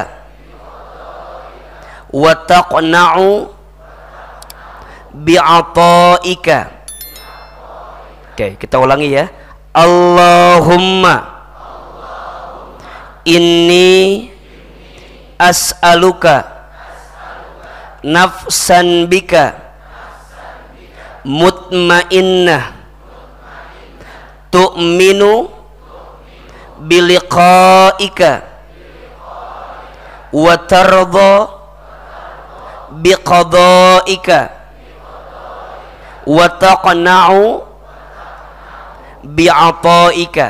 wa 2.13 2.31
taqna'u 2.47 3.51
bi'ataika 5.17 6.77
Oke, 8.37 8.53
kita 8.61 8.77
ulangi 8.77 9.17
ya. 9.17 9.33
Allahumma 9.73 11.25
inni 13.25 14.29
as'aluka. 15.37 16.45
Nafsan 18.05 19.05
bika. 19.09 19.57
Mutmainnah. 21.25 22.73
Tu'minu 24.53 25.49
biliqaika. 26.81 28.31
Wa 30.33 30.53
tarda 30.65 31.33
biqadaika. 33.01 34.39
Wa 36.27 36.45
taqna'u 36.59 37.63
bi'ataika. 39.23 40.47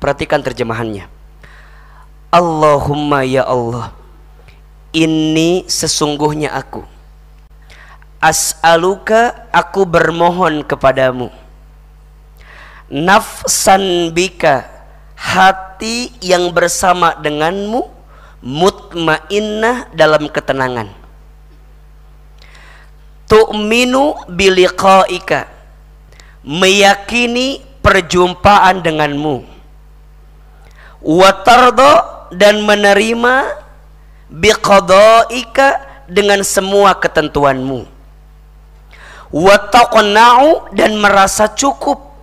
Perhatikan 0.00 0.44
terjemahannya 0.44 1.13
Allahumma 2.34 3.22
ya 3.22 3.46
Allah. 3.46 3.94
Ini 4.90 5.70
sesungguhnya 5.70 6.50
aku. 6.50 6.82
As'aluka 8.18 9.46
aku 9.54 9.86
bermohon 9.86 10.66
kepadamu. 10.66 11.30
Nafsan 12.90 14.10
bika 14.10 14.66
hati 15.14 16.10
yang 16.18 16.50
bersama 16.50 17.14
denganmu 17.22 17.86
mutmainnah 18.42 19.94
dalam 19.94 20.26
ketenangan. 20.26 20.90
Tu'minu 23.30 24.26
biliqaika 24.26 25.46
meyakini 26.42 27.62
perjumpaan 27.78 28.82
denganmu. 28.82 29.46
Watardo 31.04 32.14
dan 32.34 32.62
menerima 32.66 33.54
biqadaika 34.28 35.68
dengan 36.10 36.42
semua 36.42 36.92
ketentuanmu. 36.98 37.86
Wataqna'u 39.34 40.70
dan 40.70 40.94
merasa 40.94 41.50
cukup 41.50 42.14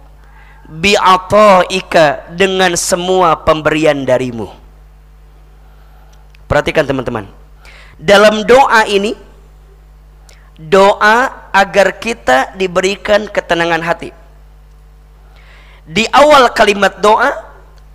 bi'ataika 0.72 2.32
dengan 2.32 2.72
semua 2.80 3.36
pemberian 3.36 4.08
darimu. 4.08 4.48
Perhatikan 6.48 6.88
teman-teman. 6.88 7.28
Dalam 8.00 8.48
doa 8.48 8.88
ini 8.88 9.16
doa 10.56 11.50
agar 11.52 12.00
kita 12.00 12.56
diberikan 12.56 13.28
ketenangan 13.28 13.84
hati. 13.84 14.16
Di 15.84 16.08
awal 16.16 16.48
kalimat 16.56 17.04
doa, 17.04 17.51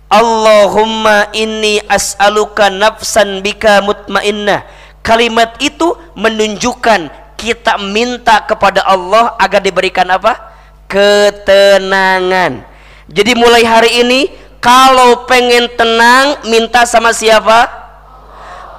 Allahumma 0.07 1.27
inni 1.35 1.83
as'aluka 1.83 2.71
nafsan 2.71 3.43
bika 3.43 3.83
mutmainnah. 3.83 4.63
Kalimat 5.03 5.59
itu 5.59 5.95
menunjukkan 6.15 7.11
kita 7.35 7.75
minta 7.79 8.39
kepada 8.47 8.87
Allah 8.87 9.35
agar 9.35 9.59
diberikan 9.59 10.07
apa? 10.07 10.55
Ketenangan. 10.87 12.63
Jadi 13.11 13.31
mulai 13.35 13.63
hari 13.67 14.03
ini 14.03 14.31
kalau 14.63 15.27
pengen 15.27 15.67
tenang 15.75 16.47
minta 16.47 16.87
sama 16.87 17.11
siapa? 17.11 17.67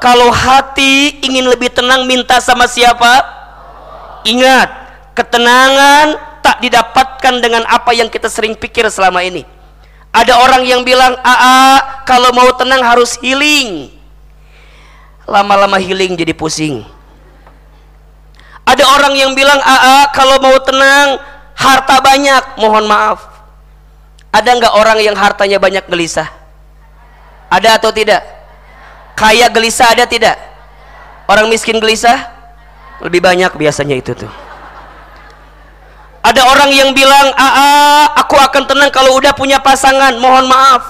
Kalau 0.01 0.33
hati 0.33 1.21
ingin 1.21 1.45
lebih 1.45 1.69
tenang 1.69 2.09
minta 2.09 2.41
sama 2.41 2.65
siapa? 2.65 3.21
Ingat, 4.25 4.69
ketenangan 5.13 6.17
tak 6.41 6.65
didapatkan 6.65 7.35
dengan 7.45 7.69
apa 7.69 7.93
yang 7.93 8.09
kita 8.09 8.33
sering 8.33 8.57
pikir 8.57 8.89
selama 8.89 9.21
ini 9.21 9.58
ada 10.19 10.35
orang 10.43 10.67
yang 10.67 10.83
bilang 10.83 11.15
aa 11.23 12.03
kalau 12.03 12.35
mau 12.35 12.51
tenang 12.59 12.83
harus 12.83 13.15
healing. 13.23 13.95
Lama-lama 15.31 15.79
healing 15.79 16.19
jadi 16.19 16.35
pusing. 16.35 16.83
Ada 18.67 18.83
orang 18.99 19.15
yang 19.15 19.33
bilang 19.39 19.63
aa 19.63 20.11
kalau 20.11 20.43
mau 20.43 20.59
tenang 20.59 21.23
harta 21.55 22.03
banyak. 22.03 22.59
Mohon 22.59 22.91
maaf. 22.91 23.21
Ada 24.35 24.59
nggak 24.59 24.75
orang 24.75 24.99
yang 25.07 25.15
hartanya 25.15 25.63
banyak 25.63 25.87
gelisah? 25.87 26.27
Ada 27.49 27.79
atau 27.79 27.95
tidak? 27.95 28.21
Kaya 29.15 29.47
gelisah 29.49 29.95
ada 29.95 30.05
tidak? 30.05 30.37
Orang 31.31 31.47
miskin 31.47 31.79
gelisah? 31.79 32.27
Lebih 32.99 33.23
banyak 33.23 33.55
biasanya 33.55 33.95
itu 33.95 34.13
tuh 34.19 34.48
ada 36.23 36.43
orang 36.51 36.71
yang 36.75 36.91
bilang 36.93 37.31
aa 37.39 38.11
aku 38.19 38.35
akan 38.35 38.67
tenang 38.67 38.91
kalau 38.91 39.15
udah 39.17 39.33
punya 39.33 39.63
pasangan. 39.63 40.19
Mohon 40.19 40.51
maaf. 40.51 40.85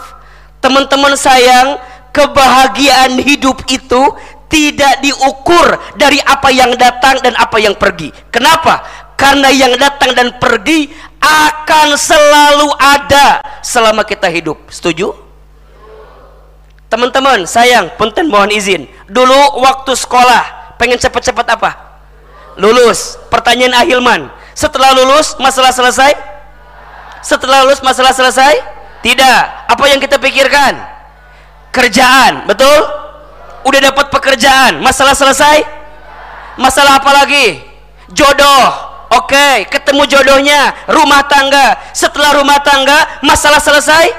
Teman-teman 0.59 1.15
sayang 1.15 1.79
kebahagiaan 2.11 3.21
hidup 3.23 3.63
itu 3.71 4.03
tidak 4.49 5.05
diukur 5.05 5.77
dari 5.95 6.19
apa 6.25 6.49
yang 6.49 6.73
datang 6.75 7.21
dan 7.21 7.37
apa 7.37 7.61
yang 7.61 7.77
pergi. 7.77 8.11
Kenapa? 8.33 8.83
Karena 9.15 9.53
yang 9.53 9.77
datang 9.77 10.17
dan 10.17 10.35
pergi 10.41 10.89
akan 11.21 11.95
selalu 11.99 12.69
ada 12.81 13.61
selama 13.61 14.03
kita 14.03 14.27
hidup. 14.33 14.57
Setuju? 14.73 15.13
Teman-teman 16.89 17.45
sayang 17.45 17.93
punten 18.01 18.33
mohon 18.33 18.49
izin. 18.49 18.89
Dulu 19.05 19.61
waktu 19.61 19.93
sekolah 19.93 20.75
pengen 20.81 20.97
cepat-cepat 20.97 21.47
apa? 21.61 21.71
Lulus. 22.57 23.21
Pertanyaan 23.29 23.77
Ahilman 23.77 24.33
setelah 24.59 24.91
lulus 24.91 25.39
masalah 25.39 25.71
selesai 25.71 26.19
setelah 27.23 27.63
lulus 27.63 27.79
masalah 27.79 28.11
selesai 28.11 28.59
tidak 29.07 29.39
apa 29.71 29.85
yang 29.87 30.03
kita 30.03 30.19
pikirkan 30.19 30.75
kerjaan 31.71 32.43
betul 32.51 32.75
udah 33.63 33.81
dapat 33.87 34.11
pekerjaan 34.11 34.83
masalah 34.83 35.15
selesai 35.15 35.63
masalah 36.59 36.99
apa 36.99 37.11
lagi 37.15 37.63
jodoh 38.11 38.89
Oke, 39.09 39.33
okay, 39.33 39.65
ketemu 39.73 40.05
jodohnya, 40.05 40.85
rumah 40.85 41.25
tangga. 41.25 41.81
Setelah 41.97 42.37
rumah 42.37 42.61
tangga, 42.61 43.25
masalah 43.25 43.57
selesai. 43.57 44.13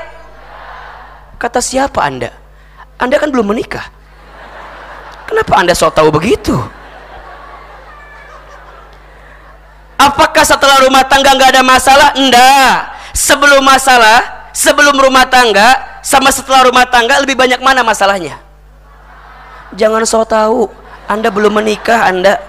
Kata 1.37 1.61
siapa 1.61 2.01
Anda? 2.01 2.33
Anda 2.97 3.21
kan 3.21 3.29
belum 3.29 3.53
menikah. 3.53 3.85
Kenapa 5.29 5.61
Anda 5.61 5.77
so 5.77 5.93
tahu 5.93 6.09
begitu? 6.09 6.57
Apakah 9.99 10.47
setelah 10.47 10.79
rumah 10.87 11.03
tangga 11.03 11.35
nggak 11.35 11.59
ada 11.59 11.63
masalah? 11.63 12.15
Enggak. 12.15 12.95
Sebelum 13.11 13.59
masalah, 13.59 14.49
sebelum 14.55 14.95
rumah 14.95 15.27
tangga, 15.27 15.99
sama 15.99 16.31
setelah 16.31 16.71
rumah 16.71 16.87
tangga 16.87 17.19
lebih 17.19 17.35
banyak 17.35 17.59
mana 17.59 17.83
masalahnya? 17.83 18.39
Jangan 19.75 20.07
so 20.07 20.23
tahu. 20.23 20.71
Anda 21.09 21.27
belum 21.27 21.51
menikah, 21.59 22.07
Anda 22.07 22.39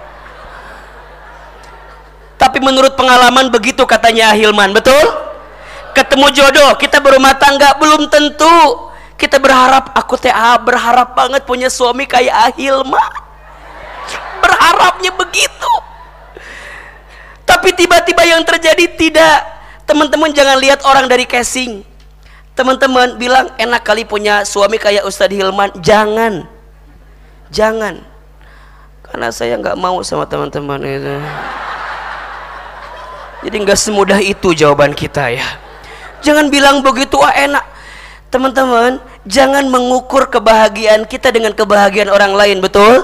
tapi 2.41 2.57
menurut 2.65 2.97
pengalaman 2.97 3.53
begitu 3.53 3.85
katanya 3.85 4.33
Hilman 4.33 4.73
betul 4.73 4.97
ketemu 5.93 6.33
jodoh 6.33 6.73
kita 6.81 6.97
berumah 6.97 7.37
tangga 7.37 7.77
belum 7.77 8.09
tentu 8.09 8.89
kita 9.21 9.37
berharap 9.37 9.93
aku 9.93 10.17
teh 10.17 10.33
ah, 10.33 10.57
berharap 10.57 11.13
banget 11.13 11.45
punya 11.45 11.69
suami 11.69 12.09
kayak 12.09 12.33
Ahilman 12.33 13.13
berharapnya 14.41 15.13
begitu 15.13 15.73
tapi 17.51 17.75
tiba-tiba 17.75 18.23
yang 18.23 18.47
terjadi 18.47 18.87
tidak 18.95 19.39
teman-teman 19.83 20.31
jangan 20.31 20.55
lihat 20.63 20.87
orang 20.87 21.11
dari 21.11 21.27
casing 21.27 21.83
teman-teman 22.55 23.19
bilang 23.19 23.51
enak 23.59 23.83
kali 23.83 24.07
punya 24.07 24.47
suami 24.47 24.79
kayak 24.79 25.03
Ustadz 25.03 25.35
Hilman 25.35 25.75
jangan 25.83 26.47
jangan 27.51 27.99
karena 29.03 29.29
saya 29.35 29.59
nggak 29.59 29.75
mau 29.75 29.99
sama 30.07 30.23
teman-teman 30.31 30.79
itu 30.87 31.19
jadi 33.41 33.57
nggak 33.57 33.79
semudah 33.79 34.21
itu 34.21 34.53
jawaban 34.53 34.93
kita 34.93 35.33
ya. 35.33 35.47
Jangan 36.21 36.53
bilang 36.53 36.85
begitu 36.85 37.17
ah 37.25 37.33
enak. 37.33 37.65
Teman-teman, 38.29 39.03
jangan 39.27 39.67
mengukur 39.67 40.29
kebahagiaan 40.31 41.03
kita 41.09 41.35
dengan 41.35 41.51
kebahagiaan 41.51 42.13
orang 42.13 42.37
lain, 42.37 42.63
betul? 42.63 43.03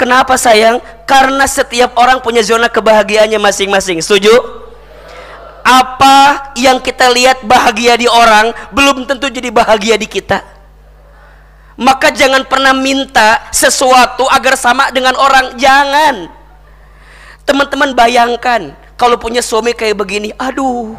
Kenapa 0.00 0.34
sayang? 0.34 0.82
Karena 1.06 1.46
setiap 1.46 1.94
orang 1.96 2.18
punya 2.18 2.42
zona 2.42 2.66
kebahagiaannya 2.66 3.38
masing-masing. 3.38 4.02
Setuju? 4.02 4.34
Apa 5.62 6.50
yang 6.58 6.78
kita 6.82 7.10
lihat 7.10 7.42
bahagia 7.46 7.98
di 7.98 8.06
orang 8.06 8.50
belum 8.74 9.06
tentu 9.06 9.30
jadi 9.30 9.50
bahagia 9.50 9.94
di 9.98 10.06
kita. 10.10 10.42
Maka 11.78 12.10
jangan 12.10 12.42
pernah 12.46 12.74
minta 12.74 13.46
sesuatu 13.54 14.26
agar 14.30 14.58
sama 14.58 14.90
dengan 14.90 15.14
orang. 15.14 15.54
Jangan. 15.54 16.26
Teman-teman 17.46 17.94
bayangkan 17.94 18.74
kalau 18.96 19.20
punya 19.20 19.44
suami 19.44 19.76
kayak 19.76 19.94
begini 19.94 20.32
aduh 20.34 20.96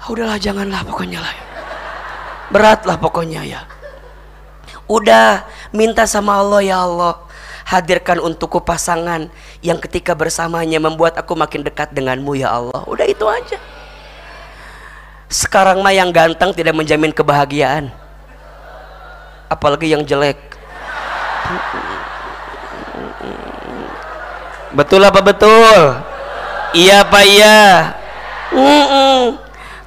ah, 0.00 0.08
udahlah 0.12 0.40
janganlah 0.40 0.80
pokoknya 0.82 1.20
lah 1.20 1.34
berat 2.48 2.88
lah 2.88 2.96
pokoknya 2.96 3.44
ya 3.44 3.60
udah 4.88 5.44
minta 5.76 6.08
sama 6.08 6.40
Allah 6.40 6.64
ya 6.64 6.80
Allah 6.80 7.27
hadirkan 7.68 8.16
untukku 8.16 8.64
pasangan 8.64 9.28
yang 9.60 9.76
ketika 9.76 10.16
bersamanya 10.16 10.80
membuat 10.80 11.20
aku 11.20 11.36
makin 11.36 11.60
dekat 11.60 11.92
denganmu 11.92 12.32
ya 12.40 12.48
Allah 12.48 12.80
udah 12.88 13.04
itu 13.04 13.28
aja 13.28 13.60
sekarang 15.28 15.84
mah 15.84 15.92
yang 15.92 16.08
ganteng 16.08 16.56
tidak 16.56 16.72
menjamin 16.72 17.12
kebahagiaan 17.12 17.92
apalagi 19.52 19.92
yang 19.92 20.00
jelek 20.00 20.40
Betul 24.68 25.00
apa 25.00 25.24
betul? 25.24 25.96
Iya 26.76 27.00
apa 27.00 27.24
iya? 27.24 27.96
Mm 28.52 28.84
-mm. 28.84 29.20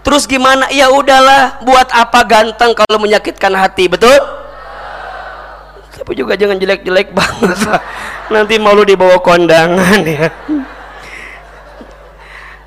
Terus 0.01 0.25
gimana? 0.25 0.65
Ya 0.73 0.89
udahlah, 0.89 1.61
buat 1.61 1.85
apa 1.93 2.25
ganteng 2.25 2.73
kalau 2.73 2.97
menyakitkan 2.97 3.53
hati, 3.53 3.85
betul? 3.85 4.40
Tapi 6.11 6.27
juga 6.27 6.35
jangan 6.35 6.59
jelek-jelek 6.59 7.15
banget. 7.15 7.55
Nanti 8.35 8.59
malu 8.59 8.83
dibawa 8.83 9.15
kondangan 9.23 10.03
ya. 10.03 10.27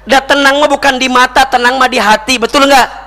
Dan 0.08 0.22
tenang 0.24 0.64
mah 0.64 0.68
bukan 0.72 0.96
di 0.96 1.12
mata, 1.12 1.44
tenang 1.44 1.76
mah 1.76 1.84
di 1.92 2.00
hati, 2.00 2.40
betul 2.40 2.64
nggak? 2.64 3.04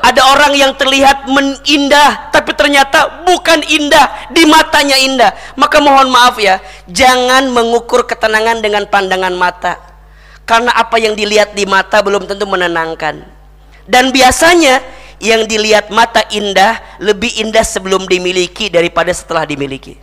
ada 0.00 0.32
orang 0.32 0.56
yang 0.56 0.72
terlihat 0.80 1.28
indah 1.68 2.32
tapi 2.32 2.56
ternyata 2.56 3.20
bukan 3.28 3.60
indah 3.68 4.32
di 4.32 4.48
matanya 4.48 4.96
indah 4.96 5.28
maka 5.60 5.76
mohon 5.76 6.08
maaf 6.08 6.40
ya 6.40 6.56
jangan 6.88 7.52
mengukur 7.52 8.08
ketenangan 8.08 8.64
dengan 8.64 8.88
pandangan 8.88 9.36
mata 9.36 9.76
karena 10.48 10.72
apa 10.72 10.96
yang 10.96 11.12
dilihat 11.12 11.52
di 11.52 11.68
mata 11.68 12.00
belum 12.00 12.24
tentu 12.24 12.48
menenangkan 12.48 13.28
dan 13.84 14.08
biasanya 14.08 14.80
yang 15.20 15.44
dilihat 15.44 15.92
mata 15.92 16.24
indah 16.32 16.80
lebih 16.96 17.28
indah 17.44 17.62
sebelum 17.62 18.08
dimiliki 18.08 18.72
daripada 18.72 19.12
setelah 19.12 19.44
dimiliki. 19.44 20.00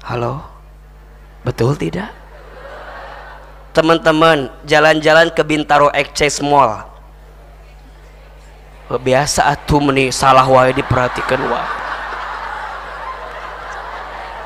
Halo? 0.00 0.40
Betul 1.44 1.76
tidak? 1.76 2.08
Teman-teman 3.76 4.48
jalan-jalan 4.64 5.28
ke 5.30 5.44
Bintaro 5.44 5.92
Exchange 5.92 6.40
Mall. 6.40 6.88
Biasa 8.88 9.52
atuh 9.52 9.84
meni 9.84 10.08
salah 10.08 10.48
wae 10.48 10.72
diperhatikan 10.72 11.44
wah. 11.52 11.68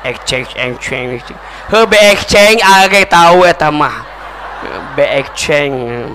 Exchange 0.03 0.51
exchange 0.59 1.23
be 1.71 1.99
exchange 2.11 2.59
age 2.59 3.07
tahu 3.07 3.47
eta 3.47 3.71
mah. 3.71 4.03
Be 4.99 5.07
exchange 5.07 6.11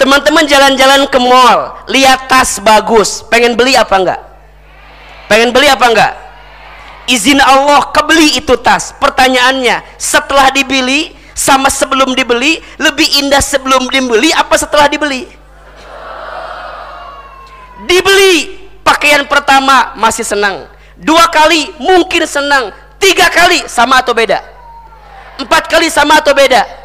teman-teman 0.00 0.48
jalan-jalan 0.48 1.04
ke 1.12 1.20
mall 1.20 1.76
lihat 1.92 2.24
tas 2.24 2.56
bagus. 2.64 3.20
Pengen 3.28 3.52
beli 3.52 3.76
apa 3.76 4.00
enggak? 4.00 4.20
Pengen 5.28 5.52
beli 5.52 5.68
apa 5.68 5.84
enggak? 5.92 6.12
Izin 7.04 7.36
Allah 7.36 7.92
kebeli 7.92 8.40
itu 8.40 8.56
tas. 8.56 8.96
Pertanyaannya 8.96 9.84
setelah 10.00 10.48
dibeli 10.48 11.12
sama 11.36 11.68
sebelum 11.68 12.16
dibeli 12.16 12.64
lebih 12.80 13.20
indah 13.20 13.44
sebelum 13.44 13.92
dibeli 13.92 14.32
apa 14.32 14.56
setelah 14.56 14.88
dibeli? 14.88 15.28
Dibeli. 17.84 18.56
Pakaian 18.80 19.28
pertama 19.28 19.92
masih 20.00 20.24
senang. 20.24 20.64
Dua 20.96 21.28
kali 21.28 21.76
mungkin 21.76 22.24
senang. 22.24 22.72
Tiga 22.96 23.28
kali 23.28 23.68
sama 23.68 24.00
atau 24.00 24.16
beda? 24.16 24.40
Empat 25.36 25.68
kali 25.68 25.92
sama 25.92 26.20
atau 26.20 26.32
beda 26.32 26.79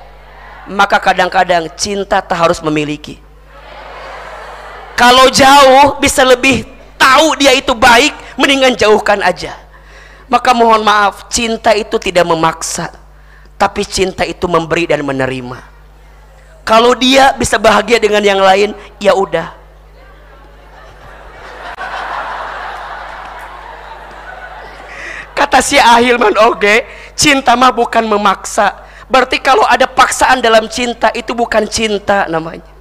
maka 0.69 0.97
kadang-kadang 0.97 1.69
cinta 1.77 2.21
tak 2.21 2.37
harus 2.37 2.59
memiliki. 2.61 3.21
Kalau 4.95 5.27
jauh 5.27 5.99
bisa 5.99 6.23
lebih 6.23 6.63
tahu 6.95 7.35
dia 7.35 7.51
itu 7.51 7.75
baik 7.75 8.15
mendingan 8.39 8.73
jauhkan 8.73 9.19
aja. 9.21 9.53
Maka 10.25 10.57
mohon 10.57 10.81
maaf 10.81 11.29
cinta 11.29 11.75
itu 11.77 12.01
tidak 12.01 12.25
memaksa 12.25 12.89
tapi 13.55 13.87
cinta 13.87 14.27
itu 14.27 14.47
memberi 14.49 14.89
dan 14.89 15.03
menerima. 15.03 15.59
Kalau 16.65 16.97
dia 16.97 17.29
bisa 17.37 17.61
bahagia 17.61 18.01
dengan 18.01 18.25
yang 18.25 18.41
lain 18.41 18.73
ya 18.97 19.13
udah. 19.13 19.53
Kata 25.35 25.59
si 25.59 25.75
Ahilman 25.75 26.33
oke 26.47 26.87
cinta 27.13 27.53
mah 27.59 27.69
bukan 27.69 28.07
memaksa 28.07 28.84
berarti 29.09 29.37
kalau 29.41 29.65
ada 29.65 29.85
paksaan 29.89 30.41
dalam 30.41 30.65
cinta 30.69 31.09
itu 31.13 31.31
bukan 31.31 31.65
cinta 31.69 32.25
namanya. 32.29 32.73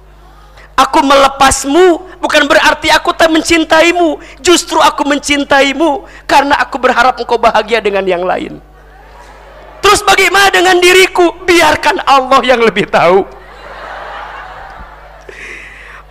Aku 0.75 0.99
melepasmu 0.99 2.19
bukan 2.19 2.51
berarti 2.51 2.91
aku 2.91 3.15
tak 3.15 3.31
mencintaimu. 3.31 4.19
Justru 4.43 4.75
aku 4.83 5.07
mencintaimu 5.07 6.03
karena 6.27 6.59
aku 6.59 6.75
berharap 6.75 7.15
engkau 7.15 7.39
bahagia 7.39 7.79
dengan 7.79 8.03
yang 8.03 8.27
lain. 8.27 8.59
Terus 9.79 10.03
bagaimana 10.03 10.51
dengan 10.51 10.75
diriku? 10.83 11.31
Biarkan 11.47 12.03
Allah 12.03 12.41
yang 12.43 12.59
lebih 12.59 12.91
tahu. 12.91 13.23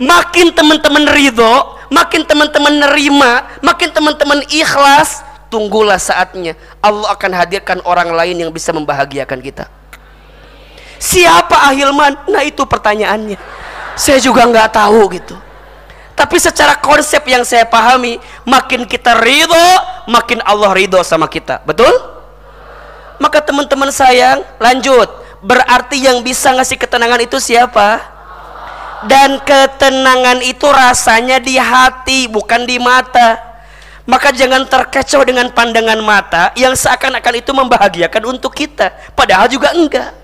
Makin 0.00 0.56
teman-teman 0.56 1.12
ridho 1.12 1.74
makin 1.94 2.26
teman-teman 2.26 2.74
nerima 2.82 3.46
makin 3.62 3.86
teman-teman 3.94 4.42
ikhlas 4.50 5.22
tunggulah 5.46 6.00
saatnya 6.00 6.58
Allah 6.82 7.14
akan 7.14 7.30
hadirkan 7.38 7.78
orang 7.86 8.10
lain 8.10 8.42
yang 8.42 8.50
bisa 8.50 8.74
membahagiakan 8.74 9.38
kita 9.38 9.70
siapa 10.99 11.70
Ahilman? 11.70 12.16
Nah 12.28 12.42
itu 12.42 12.62
pertanyaannya. 12.64 13.38
Saya 13.95 14.18
juga 14.18 14.47
nggak 14.47 14.74
tahu 14.74 15.01
gitu. 15.14 15.36
Tapi 16.14 16.38
secara 16.38 16.78
konsep 16.78 17.26
yang 17.26 17.42
saya 17.42 17.66
pahami 17.66 18.22
makin 18.47 18.86
kita 18.86 19.18
ridho 19.18 19.66
makin 20.07 20.38
Allah 20.47 20.70
ridho 20.70 21.03
sama 21.03 21.26
kita. 21.26 21.59
Betul? 21.66 21.90
Maka 23.18 23.42
teman-teman 23.42 23.90
sayang 23.90 24.47
lanjut. 24.62 25.11
Berarti 25.45 26.01
yang 26.01 26.24
bisa 26.24 26.55
ngasih 26.55 26.78
ketenangan 26.80 27.20
itu 27.20 27.36
siapa? 27.36 28.01
Dan 29.05 29.42
ketenangan 29.45 30.40
itu 30.40 30.64
rasanya 30.64 31.36
di 31.36 31.61
hati 31.61 32.30
bukan 32.30 32.64
di 32.64 32.80
mata. 32.80 33.36
Maka 34.09 34.32
jangan 34.32 34.64
terkecoh 34.68 35.24
dengan 35.24 35.49
pandangan 35.53 36.01
mata 36.01 36.53
yang 36.57 36.72
seakan-akan 36.72 37.34
itu 37.40 37.51
membahagiakan 37.53 38.36
untuk 38.36 38.53
kita. 38.57 38.92
Padahal 39.16 39.49
juga 39.49 39.72
enggak 39.72 40.23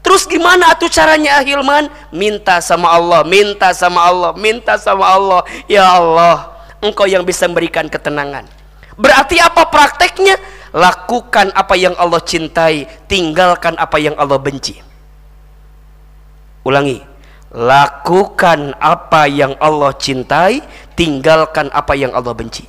terus 0.00 0.24
gimana 0.24 0.72
atuh 0.72 0.88
caranya 0.88 1.42
Ahilman 1.42 1.90
minta 2.14 2.62
sama 2.64 2.88
Allah 2.90 3.22
minta 3.26 3.70
sama 3.76 4.04
Allah 4.04 4.32
minta 4.34 4.78
sama 4.78 5.04
Allah. 5.04 5.42
Ya 5.66 5.84
Allah 5.84 6.58
engkau 6.82 7.06
yang 7.06 7.26
bisa 7.26 7.46
memberikan 7.50 7.86
ketenangan. 7.90 8.46
Berarti 8.98 9.38
apa 9.38 9.66
prakteknya? 9.70 10.38
Lakukan 10.68 11.48
apa 11.56 11.74
yang 11.80 11.96
Allah 11.96 12.20
cintai 12.20 12.84
tinggalkan 13.08 13.72
apa 13.80 13.96
yang 13.96 14.12
Allah 14.20 14.36
benci. 14.36 14.76
Ulangi. 16.66 17.00
Lakukan 17.48 18.76
apa 18.76 19.24
yang 19.24 19.56
Allah 19.56 19.96
cintai 19.96 20.60
tinggalkan 20.92 21.72
apa 21.72 21.96
yang 21.96 22.12
Allah 22.12 22.36
benci. 22.36 22.68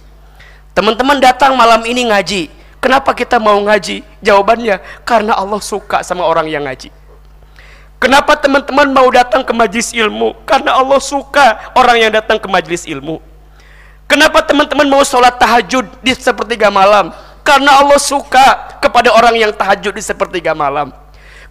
Teman-teman 0.71 1.19
datang 1.19 1.59
malam 1.59 1.84
ini 1.84 2.07
ngaji. 2.07 2.47
Kenapa 2.80 3.11
kita 3.11 3.36
mau 3.43 3.59
ngaji? 3.59 3.99
Jawabannya 4.23 4.80
karena 5.03 5.36
Allah 5.36 5.59
suka 5.59 5.99
sama 5.99 6.23
orang 6.23 6.47
yang 6.47 6.63
ngaji. 6.63 6.88
Kenapa 8.00 8.39
teman-teman 8.39 8.88
mau 8.95 9.12
datang 9.12 9.43
ke 9.43 9.52
majlis 9.52 9.91
ilmu? 9.91 10.32
Karena 10.47 10.80
Allah 10.80 11.04
suka 11.04 11.72
orang 11.76 12.00
yang 12.00 12.12
datang 12.16 12.39
ke 12.39 12.47
majlis 12.47 12.88
ilmu. 12.88 13.20
Kenapa 14.08 14.39
teman-teman 14.41 14.88
mau 14.88 15.04
sholat 15.04 15.36
tahajud 15.36 15.86
di 16.00 16.16
sepertiga 16.16 16.72
malam? 16.72 17.12
Karena 17.43 17.78
Allah 17.84 18.00
suka 18.00 18.80
kepada 18.80 19.12
orang 19.12 19.36
yang 19.36 19.52
tahajud 19.52 19.91
di 19.91 20.02
sepertiga 20.02 20.56
malam. 20.56 20.95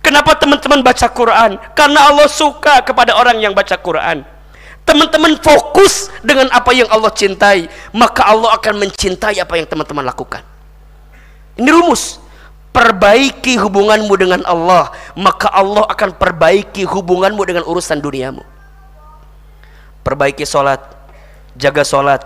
Kenapa 0.01 0.33
teman-teman 0.41 0.81
baca 0.81 1.07
Quran? 1.13 1.61
Karena 1.77 2.09
Allah 2.09 2.27
suka 2.27 2.81
kepada 2.81 3.13
orang 3.13 3.39
yang 3.39 3.53
baca 3.53 3.77
Quran 3.77 4.25
teman-teman 4.89 5.37
fokus 5.45 6.09
dengan 6.25 6.49
apa 6.49 6.73
yang 6.73 6.89
Allah 6.89 7.13
cintai 7.13 7.69
maka 7.93 8.25
Allah 8.25 8.57
akan 8.57 8.89
mencintai 8.89 9.37
apa 9.37 9.61
yang 9.61 9.69
teman-teman 9.69 10.01
lakukan 10.01 10.41
ini 11.61 11.69
rumus 11.69 12.17
perbaiki 12.79 13.59
hubunganmu 13.59 14.15
dengan 14.15 14.47
Allah 14.47 14.95
maka 15.19 15.51
Allah 15.51 15.83
akan 15.91 16.15
perbaiki 16.15 16.87
hubunganmu 16.87 17.43
dengan 17.43 17.67
urusan 17.67 17.99
duniamu. 17.99 18.47
Perbaiki 20.07 20.47
sholat 20.47 20.79
jaga 21.59 21.83
sholat 21.83 22.23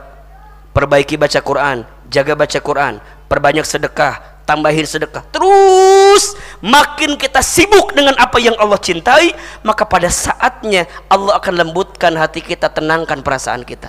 perbaiki 0.76 1.16
baca 1.16 1.40
Quran 1.40 1.88
jaga 2.12 2.36
baca 2.36 2.58
Quran 2.60 3.00
perbanyak 3.32 3.64
sedekah 3.64 4.20
tambahin 4.44 4.84
sedekah. 4.84 5.24
Terus 5.32 6.36
makin 6.60 7.16
kita 7.16 7.40
sibuk 7.40 7.96
dengan 7.96 8.12
apa 8.20 8.36
yang 8.36 8.52
Allah 8.60 8.76
cintai 8.76 9.32
maka 9.64 9.88
pada 9.88 10.12
saatnya 10.12 10.84
Allah 11.08 11.40
akan 11.40 11.64
lembutkan 11.64 12.12
hati 12.12 12.44
kita 12.44 12.68
tenangkan 12.68 13.24
perasaan 13.24 13.64
kita. 13.64 13.88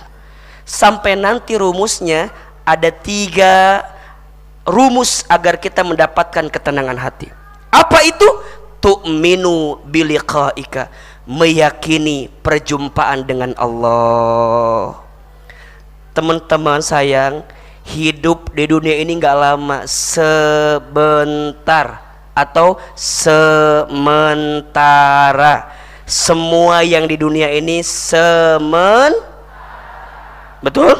Sampai 0.64 1.12
nanti 1.12 1.60
rumusnya 1.60 2.32
ada 2.64 2.88
tiga 2.88 3.84
rumus 4.64 5.24
agar 5.28 5.60
kita 5.60 5.84
mendapatkan 5.84 6.48
ketenangan 6.48 6.98
hati. 6.98 7.28
Apa 7.70 8.02
itu? 8.04 8.26
Tu'minu 8.84 9.80
biliqaika 9.88 10.92
meyakini 11.24 12.28
perjumpaan 12.44 13.24
dengan 13.24 13.56
Allah. 13.56 15.00
Teman-teman 16.12 16.84
sayang 16.84 17.40
hidup 17.84 18.48
di 18.52 18.64
dunia 18.68 18.96
ini 19.00 19.16
nggak 19.16 19.36
lama 19.36 19.88
sebentar 19.88 22.04
atau 22.36 22.76
sementara. 22.92 23.88
Semua 26.04 26.84
yang 26.84 27.08
di 27.08 27.16
dunia 27.16 27.48
ini 27.48 27.80
semen 27.80 29.16
betul? 30.60 30.92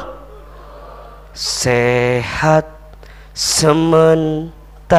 Sehat 1.36 2.73
sementara 3.34 4.94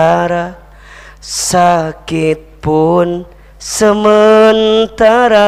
sakit 1.24 2.60
pun 2.60 3.24
sementara 3.56 5.48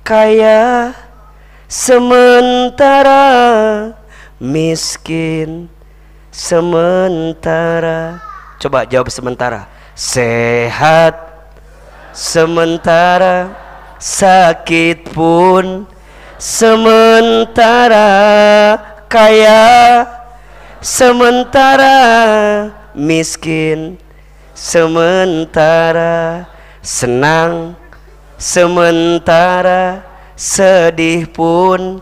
kaya 0.00 0.96
sementara 1.68 3.22
miskin 4.40 5.68
sementara. 6.32 8.20
Coba 8.56 8.84
jawab 8.88 9.12
sementara. 9.12 9.68
Sehat 9.96 11.16
sementara 12.12 13.52
sakit 13.96 15.08
pun 15.12 15.88
sementara 16.36 18.08
kaya 19.08 20.04
sementara 20.86 21.98
miskin 22.94 23.98
sementara 24.54 26.46
senang 26.78 27.74
sementara 28.38 30.06
sedih 30.38 31.26
pun 31.26 31.98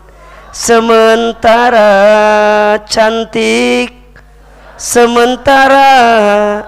sementara 0.53 1.89
cantik 2.85 3.89
sementara 4.77 5.89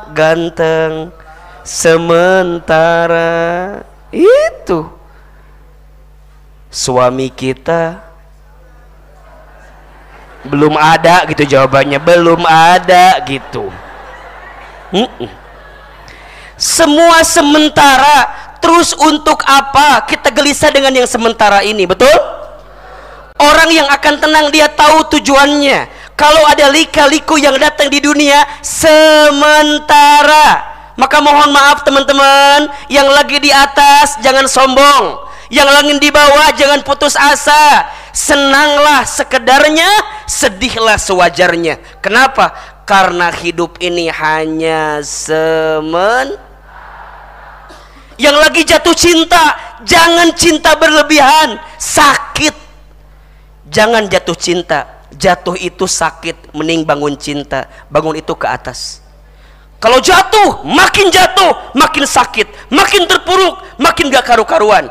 ganteng 0.09 1.13
sementara 1.61 3.30
itu. 4.09 4.89
Suami 6.74 7.30
kita 7.30 8.07
belum 10.45 10.77
ada 10.77 11.25
gitu 11.31 11.47
jawabannya. 11.47 11.97
Belum 12.03 12.43
ada 12.45 13.23
gitu. 13.25 13.71
Semua 16.57 17.21
sementara 17.21 18.49
terus 18.57 18.97
untuk 18.97 19.45
apa 19.45 20.01
kita 20.09 20.33
gelisah 20.33 20.73
dengan 20.73 20.93
yang 20.93 21.07
sementara 21.07 21.61
ini 21.61 21.85
betul? 21.85 22.09
Orang 23.38 23.69
yang 23.69 23.85
akan 23.85 24.17
tenang 24.17 24.49
dia 24.49 24.65
tahu 24.65 25.13
tujuannya. 25.13 25.85
Kalau 26.17 26.41
ada 26.49 26.73
lika-liku 26.73 27.38
yang 27.38 27.53
datang 27.61 27.93
di 27.93 28.01
dunia 28.01 28.41
sementara, 28.65 30.65
maka 30.97 31.21
mohon 31.21 31.53
maaf 31.53 31.85
teman-teman 31.85 32.65
yang 32.89 33.05
lagi 33.13 33.38
di 33.38 33.53
atas 33.53 34.17
jangan 34.25 34.49
sombong, 34.49 35.26
yang 35.47 35.67
lagi 35.67 35.95
di 35.99 36.09
bawah 36.11 36.51
jangan 36.55 36.83
putus 36.83 37.15
asa. 37.15 37.87
Senanglah 38.11 39.05
sekedarnya, 39.05 39.87
sedihlah 40.25 40.97
sewajarnya. 40.97 41.77
Kenapa? 42.01 42.51
Karena 42.87 43.29
hidup 43.29 43.77
ini 43.83 44.09
hanya 44.09 45.03
semen 45.05 46.39
yang 48.17 48.33
lagi 48.33 48.65
jatuh 48.65 48.97
cinta, 48.97 49.53
jangan 49.85 50.33
cinta 50.33 50.73
berlebihan, 50.73 51.61
sakit 51.77 52.67
Jangan 53.67 54.07
jatuh 54.07 54.37
cinta. 54.39 55.03
Jatuh 55.11 55.59
itu 55.59 55.83
sakit, 55.87 56.55
mending 56.55 56.87
bangun 56.87 57.15
cinta. 57.19 57.67
Bangun 57.91 58.15
itu 58.15 58.33
ke 58.35 58.47
atas. 58.47 59.03
kalau 59.77 60.01
jatuh 60.01 60.65
makin 60.65 61.13
jatuh 61.13 61.53
makin 61.77 62.01
sakit 62.01 62.49
makin 62.73 63.05
terpuruk 63.05 63.61
makin 63.77 64.09
gak 64.09 64.25
karu-karuan 64.25 64.89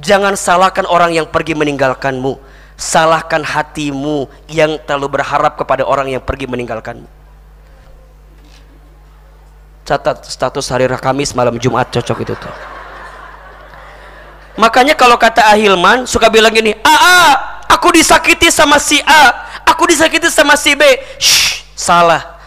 jangan 0.00 0.38
salahkan 0.38 0.88
orang 0.88 1.12
yang 1.12 1.26
pergi 1.28 1.52
meninggalkanmu. 1.52 2.38
Salahkan 2.72 3.44
hatimu 3.44 4.26
yang 4.50 4.80
terlalu 4.88 5.20
berharap 5.20 5.54
kepada 5.54 5.84
orang 5.86 6.08
yang 6.08 6.22
pergi 6.24 6.48
meninggalkanmu. 6.48 7.06
Catat 9.86 10.24
status 10.24 10.66
hari 10.72 10.88
Kamis 10.98 11.36
malam 11.36 11.58
Jumat 11.60 11.90
cocok 11.92 12.18
itu 12.24 12.34
tuh. 12.34 12.54
Makanya 14.56 14.96
kalau 14.96 15.16
kata 15.20 15.48
Ahilman 15.48 16.04
suka 16.04 16.28
bilang 16.28 16.52
gini 16.52 16.76
Aa 16.84 17.64
aku 17.72 17.96
disakiti 17.96 18.52
sama 18.52 18.76
si 18.76 19.00
A 19.00 19.32
aku 19.64 19.88
disakiti 19.88 20.28
sama 20.28 20.54
si 20.60 20.76
B. 20.76 20.82
Shh, 21.18 21.66
salah. 21.76 22.40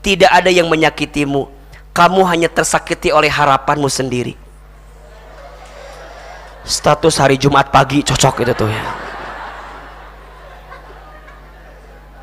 Tidak 0.00 0.28
ada 0.32 0.48
yang 0.48 0.64
menyakitimu. 0.70 1.50
Kamu 1.92 2.20
hanya 2.24 2.48
tersakiti 2.48 3.12
oleh 3.12 3.28
harapanmu 3.28 3.90
sendiri 3.90 4.49
status 6.70 7.18
hari 7.18 7.34
Jumat 7.34 7.74
pagi 7.74 8.06
cocok 8.06 8.46
itu 8.46 8.54
tuh 8.54 8.70
ya. 8.70 8.86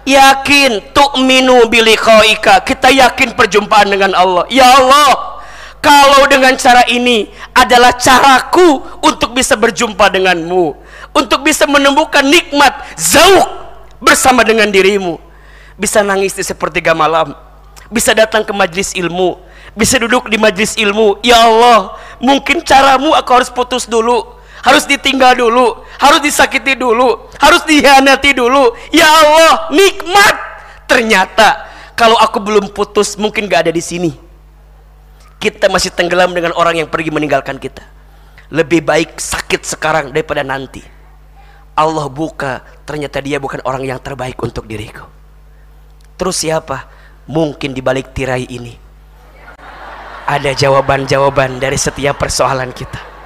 Yakin 0.08 0.96
tu'minu 0.96 1.68
biliqaika 1.68 2.64
kita 2.64 2.88
yakin 2.96 3.36
perjumpaan 3.36 3.92
dengan 3.92 4.16
Allah. 4.16 4.48
Ya 4.48 4.64
Allah 4.64 5.38
kalau 5.84 6.24
dengan 6.32 6.56
cara 6.56 6.88
ini 6.88 7.28
adalah 7.52 7.92
caraku 7.92 8.82
untuk 9.04 9.36
bisa 9.36 9.60
berjumpa 9.60 10.08
denganmu. 10.08 10.80
Untuk 11.12 11.44
bisa 11.44 11.68
menemukan 11.68 12.24
nikmat 12.24 12.96
zauk 12.96 13.48
bersama 14.00 14.48
dengan 14.48 14.72
dirimu. 14.72 15.20
Bisa 15.76 16.02
nangis 16.02 16.34
di 16.34 16.44
sepertiga 16.48 16.96
malam. 16.96 17.36
Bisa 17.92 18.16
datang 18.16 18.48
ke 18.48 18.56
majlis 18.56 18.96
ilmu. 18.96 19.38
Bisa 19.76 20.00
duduk 20.00 20.32
di 20.32 20.40
majlis 20.40 20.80
ilmu. 20.80 21.20
Ya 21.20 21.44
Allah 21.44 22.00
mungkin 22.24 22.64
caramu 22.64 23.12
aku 23.14 23.30
harus 23.36 23.52
putus 23.52 23.86
dulu 23.86 24.37
harus 24.68 24.84
ditinggal 24.84 25.40
dulu, 25.40 25.88
harus 25.96 26.20
disakiti 26.20 26.76
dulu, 26.76 27.32
harus 27.40 27.64
dihianati 27.64 28.36
dulu. 28.36 28.76
Ya 28.92 29.08
Allah, 29.08 29.72
nikmat. 29.72 30.36
Ternyata 30.92 31.72
kalau 31.96 32.20
aku 32.20 32.44
belum 32.44 32.76
putus, 32.76 33.16
mungkin 33.16 33.48
gak 33.48 33.68
ada 33.68 33.72
di 33.72 33.80
sini. 33.80 34.12
Kita 35.40 35.72
masih 35.72 35.96
tenggelam 35.96 36.36
dengan 36.36 36.52
orang 36.60 36.84
yang 36.84 36.90
pergi 36.92 37.16
meninggalkan 37.16 37.56
kita. 37.56 37.88
Lebih 38.52 38.84
baik 38.84 39.16
sakit 39.16 39.64
sekarang 39.64 40.12
daripada 40.12 40.44
nanti. 40.44 40.84
Allah 41.78 42.10
buka, 42.12 42.66
ternyata 42.84 43.24
dia 43.24 43.40
bukan 43.40 43.64
orang 43.64 43.88
yang 43.88 44.00
terbaik 44.04 44.36
untuk 44.44 44.68
diriku. 44.68 45.08
Terus 46.20 46.44
siapa? 46.44 46.90
Mungkin 47.30 47.72
di 47.72 47.84
balik 47.84 48.12
tirai 48.16 48.48
ini 48.50 48.88
ada 50.28 50.52
jawaban-jawaban 50.52 51.60
dari 51.60 51.80
setiap 51.80 52.20
persoalan 52.20 52.72
kita 52.76 53.17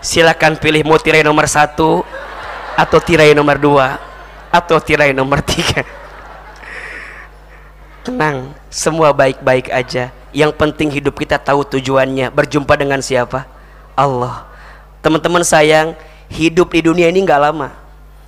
silakan 0.00 0.56
pilih 0.60 0.82
mau 0.84 1.00
tirai 1.00 1.24
nomor 1.24 1.48
satu 1.48 2.04
atau 2.76 2.98
tirai 3.00 3.32
nomor 3.32 3.56
dua 3.56 3.96
atau 4.52 4.76
tirai 4.80 5.12
nomor 5.16 5.40
tiga. 5.44 5.84
Tenang 8.06 8.54
semua 8.70 9.10
baik-baik 9.10 9.72
aja. 9.72 10.14
Yang 10.30 10.52
penting 10.54 10.92
hidup 10.92 11.16
kita 11.16 11.40
tahu 11.40 11.66
tujuannya. 11.66 12.30
Berjumpa 12.30 12.76
dengan 12.78 13.02
siapa? 13.02 13.48
Allah. 13.98 14.46
Teman-teman 15.02 15.42
sayang 15.42 15.96
hidup 16.30 16.70
di 16.70 16.86
dunia 16.86 17.10
ini 17.10 17.24
nggak 17.24 17.40
lama. 17.40 17.74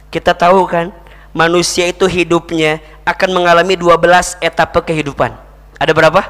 Kita 0.08 0.32
tahu 0.34 0.66
kan 0.66 0.90
manusia 1.36 1.86
itu 1.86 2.08
hidupnya 2.08 2.80
akan 3.06 3.30
mengalami 3.38 3.76
12 3.76 4.40
etapa 4.40 4.82
kehidupan. 4.82 5.36
Ada 5.78 5.92
berapa? 5.94 6.26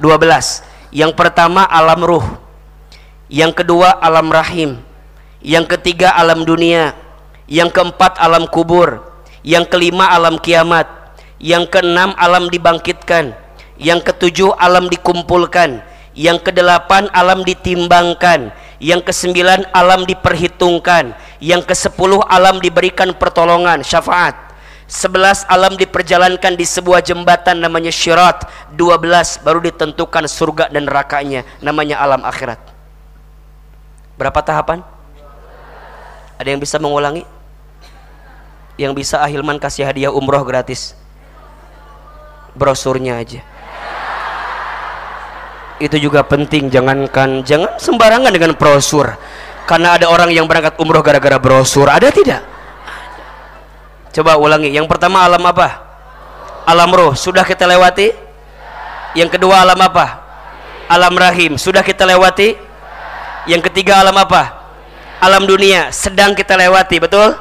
12 0.00 0.64
yang 0.90 1.14
pertama 1.14 1.62
alam 1.68 2.00
ruh 2.02 2.26
yang 3.30 3.54
kedua 3.54 3.94
alam 4.02 4.26
rahim. 4.26 4.82
Yang 5.38 5.78
ketiga 5.78 6.10
alam 6.18 6.42
dunia. 6.42 6.98
Yang 7.46 7.78
keempat 7.78 8.18
alam 8.18 8.50
kubur. 8.50 9.06
Yang 9.46 9.70
kelima 9.70 10.10
alam 10.10 10.34
kiamat. 10.34 10.90
Yang 11.38 11.78
keenam 11.78 12.10
alam 12.18 12.50
dibangkitkan. 12.50 13.38
Yang 13.78 14.00
ketujuh 14.10 14.50
alam 14.58 14.90
dikumpulkan. 14.90 15.78
Yang 16.10 16.50
kedelapan 16.50 17.06
alam 17.14 17.46
ditimbangkan. 17.46 18.50
Yang 18.82 19.14
kesembilan 19.14 19.62
alam 19.70 20.10
diperhitungkan. 20.10 21.14
Yang 21.38 21.70
kesepuluh 21.70 22.26
alam 22.26 22.58
diberikan 22.58 23.14
pertolongan 23.14 23.86
syafaat. 23.86 24.34
Sebelas 24.90 25.46
alam 25.46 25.78
diperjalankan 25.78 26.58
di 26.58 26.66
sebuah 26.66 26.98
jembatan 27.06 27.62
namanya 27.62 27.94
syirat 27.94 28.42
dua 28.74 28.98
belas 28.98 29.38
baru 29.38 29.62
ditentukan 29.62 30.26
surga 30.26 30.66
dan 30.66 30.90
nerakanya. 30.90 31.46
Namanya 31.62 32.02
alam 32.02 32.26
akhirat 32.26 32.79
Berapa 34.20 34.44
tahapan? 34.44 34.84
Ada 36.36 36.52
yang 36.52 36.60
bisa 36.60 36.76
mengulangi? 36.76 37.24
Yang 38.76 38.92
bisa 39.00 39.24
Ahilman 39.24 39.56
kasih 39.56 39.88
hadiah 39.88 40.12
umroh 40.12 40.44
gratis. 40.44 40.92
Brosurnya 42.52 43.16
aja. 43.16 43.40
Itu 45.80 45.96
juga 45.96 46.20
penting, 46.20 46.68
jangankan 46.68 47.40
jangan 47.48 47.80
sembarangan 47.80 48.28
dengan 48.28 48.52
brosur. 48.52 49.16
Karena 49.64 49.96
ada 49.96 50.12
orang 50.12 50.28
yang 50.28 50.44
berangkat 50.44 50.76
umroh 50.76 51.00
gara-gara 51.00 51.40
brosur. 51.40 51.88
Ada 51.88 52.12
tidak? 52.12 52.44
Coba 54.12 54.36
ulangi. 54.36 54.68
Yang 54.68 54.84
pertama 54.84 55.24
alam 55.24 55.40
apa? 55.48 55.80
Alam 56.68 56.92
roh. 56.92 57.16
Sudah 57.16 57.40
kita 57.40 57.64
lewati? 57.64 58.12
Yang 59.16 59.40
kedua 59.40 59.64
alam 59.64 59.80
apa? 59.80 60.20
Alam 60.92 61.16
rahim. 61.16 61.56
Sudah 61.56 61.80
kita 61.80 62.04
lewati? 62.04 62.69
Yang 63.48 63.64
ketiga 63.64 64.00
alam 64.00 64.16
apa? 64.16 64.52
Alam 65.20 65.48
dunia. 65.48 65.88
Sedang 65.92 66.36
kita 66.36 66.56
lewati 66.56 67.00
betul? 67.00 67.36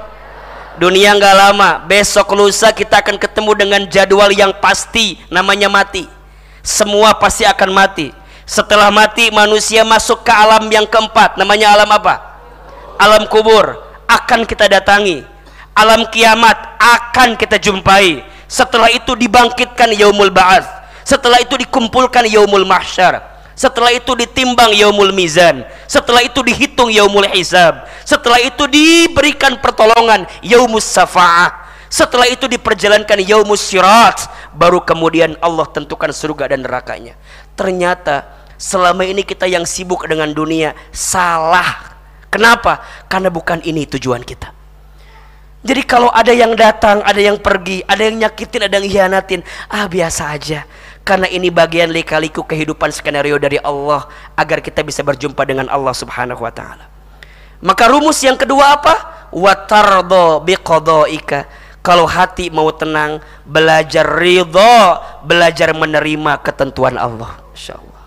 Dunia 0.80 1.12
nggak 1.16 1.36
lama. 1.36 1.84
Besok 1.84 2.36
lusa 2.36 2.72
kita 2.72 3.04
akan 3.04 3.20
ketemu 3.20 3.52
dengan 3.56 3.82
jadwal 3.88 4.32
yang 4.32 4.56
pasti 4.64 5.20
namanya 5.28 5.68
mati. 5.68 6.08
Semua 6.64 7.16
pasti 7.16 7.44
akan 7.44 7.70
mati. 7.72 8.16
Setelah 8.48 8.88
mati 8.92 9.32
manusia 9.32 9.84
masuk 9.84 10.24
ke 10.24 10.32
alam 10.32 10.68
yang 10.72 10.88
keempat. 10.88 11.36
Namanya 11.36 11.76
alam 11.76 11.90
apa? 11.92 12.16
Alam 12.96 13.28
kubur. 13.28 13.80
Akan 14.08 14.48
kita 14.48 14.72
datangi. 14.72 15.24
Alam 15.76 16.08
kiamat 16.12 16.58
akan 16.80 17.36
kita 17.36 17.60
jumpai. 17.60 18.24
Setelah 18.50 18.90
itu 18.90 19.14
dibangkitkan 19.14 19.94
yaumul 19.94 20.34
ba'ats. 20.34 20.68
Setelah 21.06 21.40
itu 21.44 21.54
dikumpulkan 21.60 22.26
yaumul 22.26 22.66
mahsyar 22.66 23.29
setelah 23.60 23.92
itu 23.92 24.16
ditimbang 24.16 24.72
yaumul 24.72 25.12
mizan. 25.12 25.68
Setelah 25.84 26.24
itu 26.24 26.40
dihitung 26.40 26.88
yaumul 26.88 27.28
hisab. 27.28 27.84
Setelah 28.08 28.40
itu 28.40 28.64
diberikan 28.72 29.60
pertolongan 29.60 30.24
yaumus 30.40 30.88
safa'ah. 30.88 31.68
Setelah 31.92 32.32
itu 32.32 32.48
diperjalankan 32.48 33.20
yaumus 33.20 33.60
syirat 33.68 34.32
baru 34.56 34.80
kemudian 34.80 35.36
Allah 35.44 35.68
tentukan 35.76 36.08
surga 36.16 36.56
dan 36.56 36.64
nerakanya. 36.64 37.20
Ternyata 37.60 38.48
selama 38.56 39.04
ini 39.04 39.28
kita 39.28 39.44
yang 39.44 39.68
sibuk 39.68 40.08
dengan 40.08 40.32
dunia 40.32 40.72
salah. 40.96 42.00
Kenapa? 42.32 42.80
karena 43.12 43.28
bukan 43.28 43.60
ini 43.68 43.84
tujuan 43.92 44.24
kita. 44.24 44.56
Jadi 45.60 45.84
kalau 45.84 46.08
ada 46.16 46.32
yang 46.32 46.56
datang, 46.56 47.04
ada 47.04 47.20
yang 47.20 47.36
pergi, 47.36 47.84
ada 47.84 48.08
yang 48.08 48.24
nyakitin, 48.24 48.72
ada 48.72 48.80
yang 48.80 48.88
hianatin, 48.88 49.44
ah 49.68 49.84
biasa 49.92 50.32
aja 50.32 50.64
karena 51.10 51.26
ini 51.26 51.50
bagian 51.50 51.90
lika-liku 51.90 52.46
kehidupan 52.46 52.94
skenario 52.94 53.42
dari 53.42 53.58
Allah 53.66 54.06
agar 54.38 54.62
kita 54.62 54.86
bisa 54.86 55.02
berjumpa 55.02 55.42
dengan 55.42 55.66
Allah 55.66 55.90
Subhanahu 55.98 56.46
wa 56.46 56.54
taala. 56.54 56.86
Maka 57.66 57.90
rumus 57.90 58.22
yang 58.22 58.38
kedua 58.38 58.78
apa? 58.78 59.26
Watardo 59.34 60.46
biqadaika. 60.46 61.50
Kalau 61.82 62.06
hati 62.06 62.54
mau 62.54 62.70
tenang, 62.70 63.26
belajar 63.42 64.06
ridho, 64.06 65.02
belajar 65.26 65.74
menerima 65.74 66.46
ketentuan 66.46 66.94
Allah. 66.94 67.42
Insyaallah. 67.58 68.04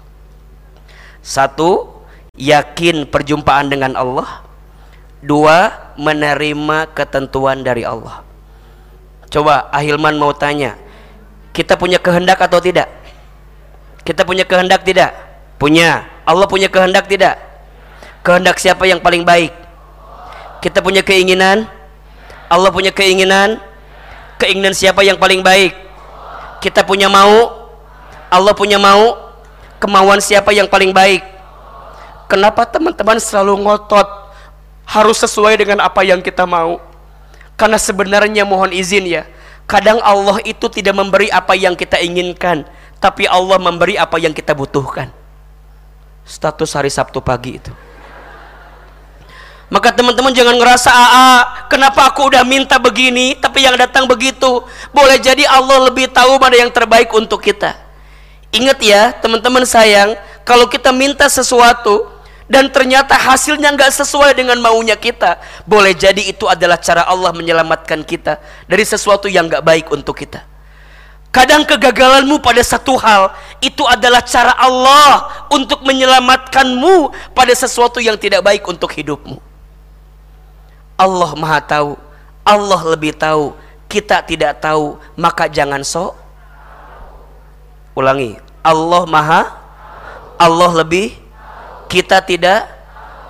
Satu, 1.18 1.90
yakin 2.38 3.10
perjumpaan 3.10 3.66
dengan 3.66 3.98
Allah. 3.98 4.46
Dua, 5.24 5.90
menerima 5.98 6.92
ketentuan 6.94 7.66
dari 7.66 7.82
Allah. 7.82 8.22
Coba 9.32 9.72
Ahilman 9.72 10.20
mau 10.20 10.36
tanya, 10.36 10.76
kita 11.52 11.76
punya 11.76 12.00
kehendak 12.00 12.40
atau 12.40 12.58
tidak? 12.58 12.88
Kita 14.02 14.24
punya 14.24 14.42
kehendak 14.48 14.82
tidak? 14.82 15.12
Punya. 15.60 16.08
Allah 16.24 16.48
punya 16.48 16.72
kehendak 16.72 17.06
tidak? 17.06 17.38
Kehendak 18.24 18.56
siapa 18.58 18.88
yang 18.88 18.98
paling 18.98 19.22
baik? 19.22 19.52
Kita 20.64 20.80
punya 20.80 21.04
keinginan? 21.04 21.68
Allah 22.48 22.72
punya 22.72 22.90
keinginan? 22.90 23.60
Keinginan 24.40 24.74
siapa 24.74 25.04
yang 25.04 25.20
paling 25.20 25.44
baik? 25.44 25.76
Kita 26.64 26.82
punya 26.82 27.06
mau? 27.12 27.68
Allah 28.32 28.54
punya 28.56 28.80
mau? 28.80 29.18
Kemauan 29.76 30.22
siapa 30.22 30.54
yang 30.56 30.70
paling 30.70 30.94
baik? 30.94 31.20
Kenapa 32.32 32.64
teman-teman 32.64 33.20
selalu 33.20 33.60
ngotot 33.60 34.08
harus 34.88 35.20
sesuai 35.20 35.58
dengan 35.60 35.84
apa 35.84 36.00
yang 36.00 36.24
kita 36.24 36.48
mau? 36.48 36.80
Karena 37.60 37.76
sebenarnya 37.76 38.42
mohon 38.48 38.72
izin 38.72 39.04
ya, 39.04 39.22
Kadang 39.72 40.04
Allah 40.04 40.36
itu 40.44 40.68
tidak 40.68 40.92
memberi 40.92 41.32
apa 41.32 41.56
yang 41.56 41.72
kita 41.72 41.96
inginkan, 41.96 42.68
tapi 43.00 43.24
Allah 43.24 43.56
memberi 43.56 43.96
apa 43.96 44.20
yang 44.20 44.36
kita 44.36 44.52
butuhkan. 44.52 45.08
Status 46.28 46.76
hari 46.76 46.92
Sabtu 46.92 47.24
pagi 47.24 47.56
itu. 47.56 47.72
Maka 49.72 49.88
teman-teman 49.88 50.36
jangan 50.36 50.60
ngerasa 50.60 50.92
aa 50.92 51.64
kenapa 51.72 52.04
aku 52.04 52.28
udah 52.28 52.44
minta 52.44 52.76
begini 52.76 53.32
tapi 53.40 53.64
yang 53.64 53.72
datang 53.80 54.04
begitu? 54.04 54.60
Boleh 54.92 55.16
jadi 55.16 55.48
Allah 55.48 55.88
lebih 55.88 56.12
tahu 56.12 56.36
mana 56.36 56.60
yang 56.60 56.68
terbaik 56.68 57.08
untuk 57.16 57.40
kita. 57.40 57.72
Ingat 58.52 58.78
ya 58.84 59.16
teman-teman 59.24 59.64
sayang 59.64 60.12
kalau 60.44 60.68
kita 60.68 60.92
minta 60.92 61.24
sesuatu 61.32 62.04
dan 62.50 62.70
ternyata 62.70 63.14
hasilnya 63.14 63.70
nggak 63.74 63.92
sesuai 63.94 64.34
dengan 64.34 64.58
maunya 64.58 64.98
kita. 64.98 65.38
Boleh 65.66 65.94
jadi 65.94 66.20
itu 66.26 66.50
adalah 66.50 66.78
cara 66.78 67.06
Allah 67.06 67.30
menyelamatkan 67.30 68.02
kita 68.02 68.42
dari 68.66 68.82
sesuatu 68.82 69.30
yang 69.30 69.46
nggak 69.46 69.62
baik 69.62 69.86
untuk 69.94 70.18
kita. 70.18 70.42
Kadang 71.32 71.64
kegagalanmu 71.64 72.44
pada 72.44 72.60
satu 72.60 72.92
hal 73.00 73.32
itu 73.64 73.80
adalah 73.88 74.20
cara 74.20 74.52
Allah 74.52 75.48
untuk 75.48 75.80
menyelamatkanmu 75.80 77.08
pada 77.32 77.56
sesuatu 77.56 78.04
yang 78.04 78.20
tidak 78.20 78.44
baik 78.44 78.60
untuk 78.68 78.92
hidupmu. 78.92 79.40
Allah 81.00 81.30
maha 81.32 81.58
tahu 81.64 81.96
Allah 82.44 82.80
lebih 82.84 83.16
tahu 83.16 83.56
kita 83.88 84.20
tidak 84.28 84.60
tahu 84.60 85.00
maka 85.16 85.48
jangan 85.48 85.80
sok. 85.80 86.12
Ulangi 87.96 88.36
Allah 88.60 89.08
maha 89.08 89.56
Allah 90.36 90.70
lebih 90.84 91.21
kita 91.92 92.24
tidak 92.24 92.64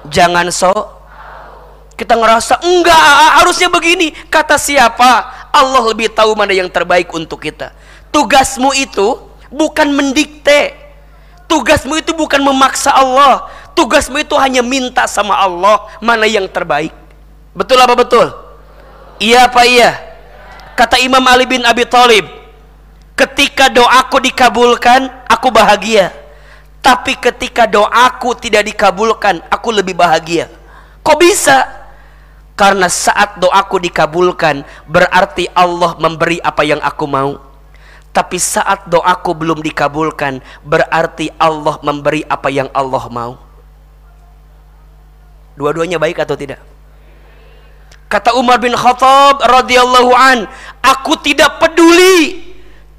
jangan 0.06 0.46
sok. 0.54 1.02
Kita 1.98 2.14
ngerasa 2.14 2.62
enggak 2.62 3.02
harusnya 3.42 3.66
begini. 3.66 4.14
Kata 4.30 4.54
siapa? 4.54 5.42
Allah 5.50 5.82
lebih 5.82 6.14
tahu 6.14 6.38
mana 6.38 6.54
yang 6.54 6.70
terbaik 6.70 7.10
untuk 7.10 7.42
kita. 7.42 7.74
Tugasmu 8.14 8.70
itu 8.78 9.18
bukan 9.50 9.90
mendikte. 9.90 10.78
Tugasmu 11.50 11.98
itu 11.98 12.14
bukan 12.14 12.38
memaksa 12.38 12.94
Allah. 12.94 13.50
Tugasmu 13.74 14.22
itu 14.22 14.38
hanya 14.38 14.62
minta 14.62 15.10
sama 15.10 15.34
Allah 15.34 15.90
mana 15.98 16.24
yang 16.30 16.46
terbaik. 16.46 16.94
Betul 17.52 17.82
apa 17.82 17.98
betul? 17.98 18.30
Iya 19.18 19.50
apa 19.50 19.66
iya? 19.66 19.90
Kata 20.78 20.96
Imam 21.02 21.22
Ali 21.28 21.44
bin 21.44 21.66
Abi 21.68 21.84
Thalib 21.84 22.24
ketika 23.12 23.68
doaku 23.68 24.24
dikabulkan 24.24 25.12
aku 25.28 25.52
bahagia 25.52 26.21
tapi 26.82 27.14
ketika 27.14 27.70
doaku 27.70 28.34
tidak 28.34 28.66
dikabulkan, 28.66 29.38
aku 29.46 29.70
lebih 29.70 29.94
bahagia. 29.94 30.50
Kok 31.06 31.18
bisa? 31.22 31.62
Karena 32.58 32.90
saat 32.90 33.38
doaku 33.38 33.78
dikabulkan, 33.78 34.66
berarti 34.90 35.46
Allah 35.54 35.94
memberi 36.02 36.42
apa 36.42 36.66
yang 36.66 36.82
aku 36.82 37.06
mau. 37.06 37.38
Tapi 38.10 38.36
saat 38.36 38.90
doaku 38.90 39.30
belum 39.32 39.62
dikabulkan, 39.62 40.42
berarti 40.66 41.30
Allah 41.38 41.78
memberi 41.86 42.26
apa 42.26 42.50
yang 42.50 42.66
Allah 42.74 43.06
mau. 43.08 43.38
Dua-duanya 45.54 46.02
baik 46.02 46.18
atau 46.18 46.34
tidak? 46.34 46.60
Kata 48.10 48.34
Umar 48.36 48.58
bin 48.58 48.74
Khattab 48.74 49.40
radhiyallahu 49.40 50.12
an, 50.12 50.44
aku 50.84 51.14
tidak 51.24 51.56
peduli 51.62 52.51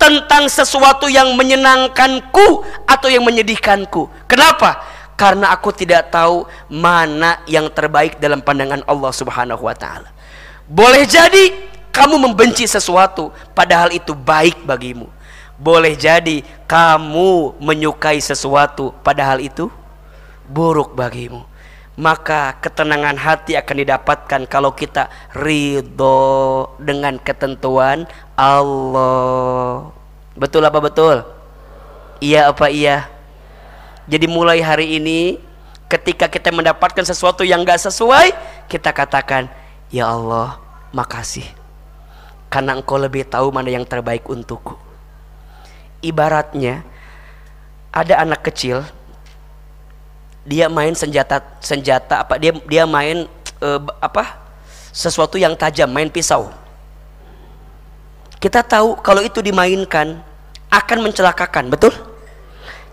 tentang 0.04 0.52
sesuatu 0.52 1.08
yang 1.08 1.32
menyenangkanku 1.40 2.68
atau 2.84 3.08
yang 3.08 3.24
menyedihkanku. 3.24 4.12
Kenapa? 4.28 4.84
Karena 5.16 5.56
aku 5.56 5.72
tidak 5.72 6.12
tahu 6.12 6.44
mana 6.68 7.40
yang 7.48 7.72
terbaik 7.72 8.20
dalam 8.20 8.44
pandangan 8.44 8.84
Allah 8.84 9.12
Subhanahu 9.16 9.64
wa 9.64 9.72
taala. 9.72 10.12
Boleh 10.68 11.08
jadi 11.08 11.56
kamu 11.96 12.20
membenci 12.20 12.68
sesuatu 12.68 13.32
padahal 13.56 13.96
itu 13.96 14.12
baik 14.12 14.68
bagimu. 14.68 15.08
Boleh 15.56 15.96
jadi 15.96 16.44
kamu 16.68 17.56
menyukai 17.64 18.20
sesuatu 18.20 18.92
padahal 19.08 19.40
itu 19.40 19.72
buruk 20.52 20.92
bagimu. 21.00 21.48
Maka 21.94 22.58
ketenangan 22.58 23.14
hati 23.22 23.54
akan 23.54 23.76
didapatkan 23.86 24.42
kalau 24.50 24.74
kita 24.74 25.14
ridho 25.38 26.66
dengan 26.82 27.22
ketentuan 27.22 28.10
Allah. 28.34 29.94
Betul 30.34 30.66
apa 30.66 30.82
betul? 30.82 31.22
Iya 32.18 32.50
apa 32.50 32.74
iya? 32.74 33.14
Jadi 34.10 34.26
mulai 34.26 34.58
hari 34.60 34.98
ini 34.98 35.38
ketika 35.86 36.26
kita 36.26 36.50
mendapatkan 36.50 37.06
sesuatu 37.06 37.46
yang 37.46 37.62
gak 37.62 37.86
sesuai, 37.86 38.34
kita 38.66 38.90
katakan, 38.90 39.46
Ya 39.94 40.10
Allah, 40.10 40.58
makasih. 40.90 41.46
Karena 42.50 42.74
engkau 42.74 42.98
lebih 42.98 43.30
tahu 43.30 43.54
mana 43.54 43.70
yang 43.70 43.86
terbaik 43.86 44.26
untukku. 44.26 44.74
Ibaratnya, 46.02 46.82
ada 47.94 48.26
anak 48.26 48.50
kecil, 48.50 48.82
dia 50.44 50.68
main 50.68 50.92
senjata 50.92 51.40
senjata 51.64 52.24
apa 52.24 52.36
dia 52.36 52.52
dia 52.68 52.84
main 52.84 53.28
uh, 53.64 53.80
apa 54.04 54.44
sesuatu 54.92 55.40
yang 55.40 55.56
tajam 55.56 55.88
main 55.88 56.12
pisau 56.12 56.52
kita 58.44 58.60
tahu 58.60 59.00
kalau 59.00 59.24
itu 59.24 59.40
dimainkan 59.40 60.20
akan 60.68 61.00
mencelakakan, 61.08 61.72
betul? 61.72 61.96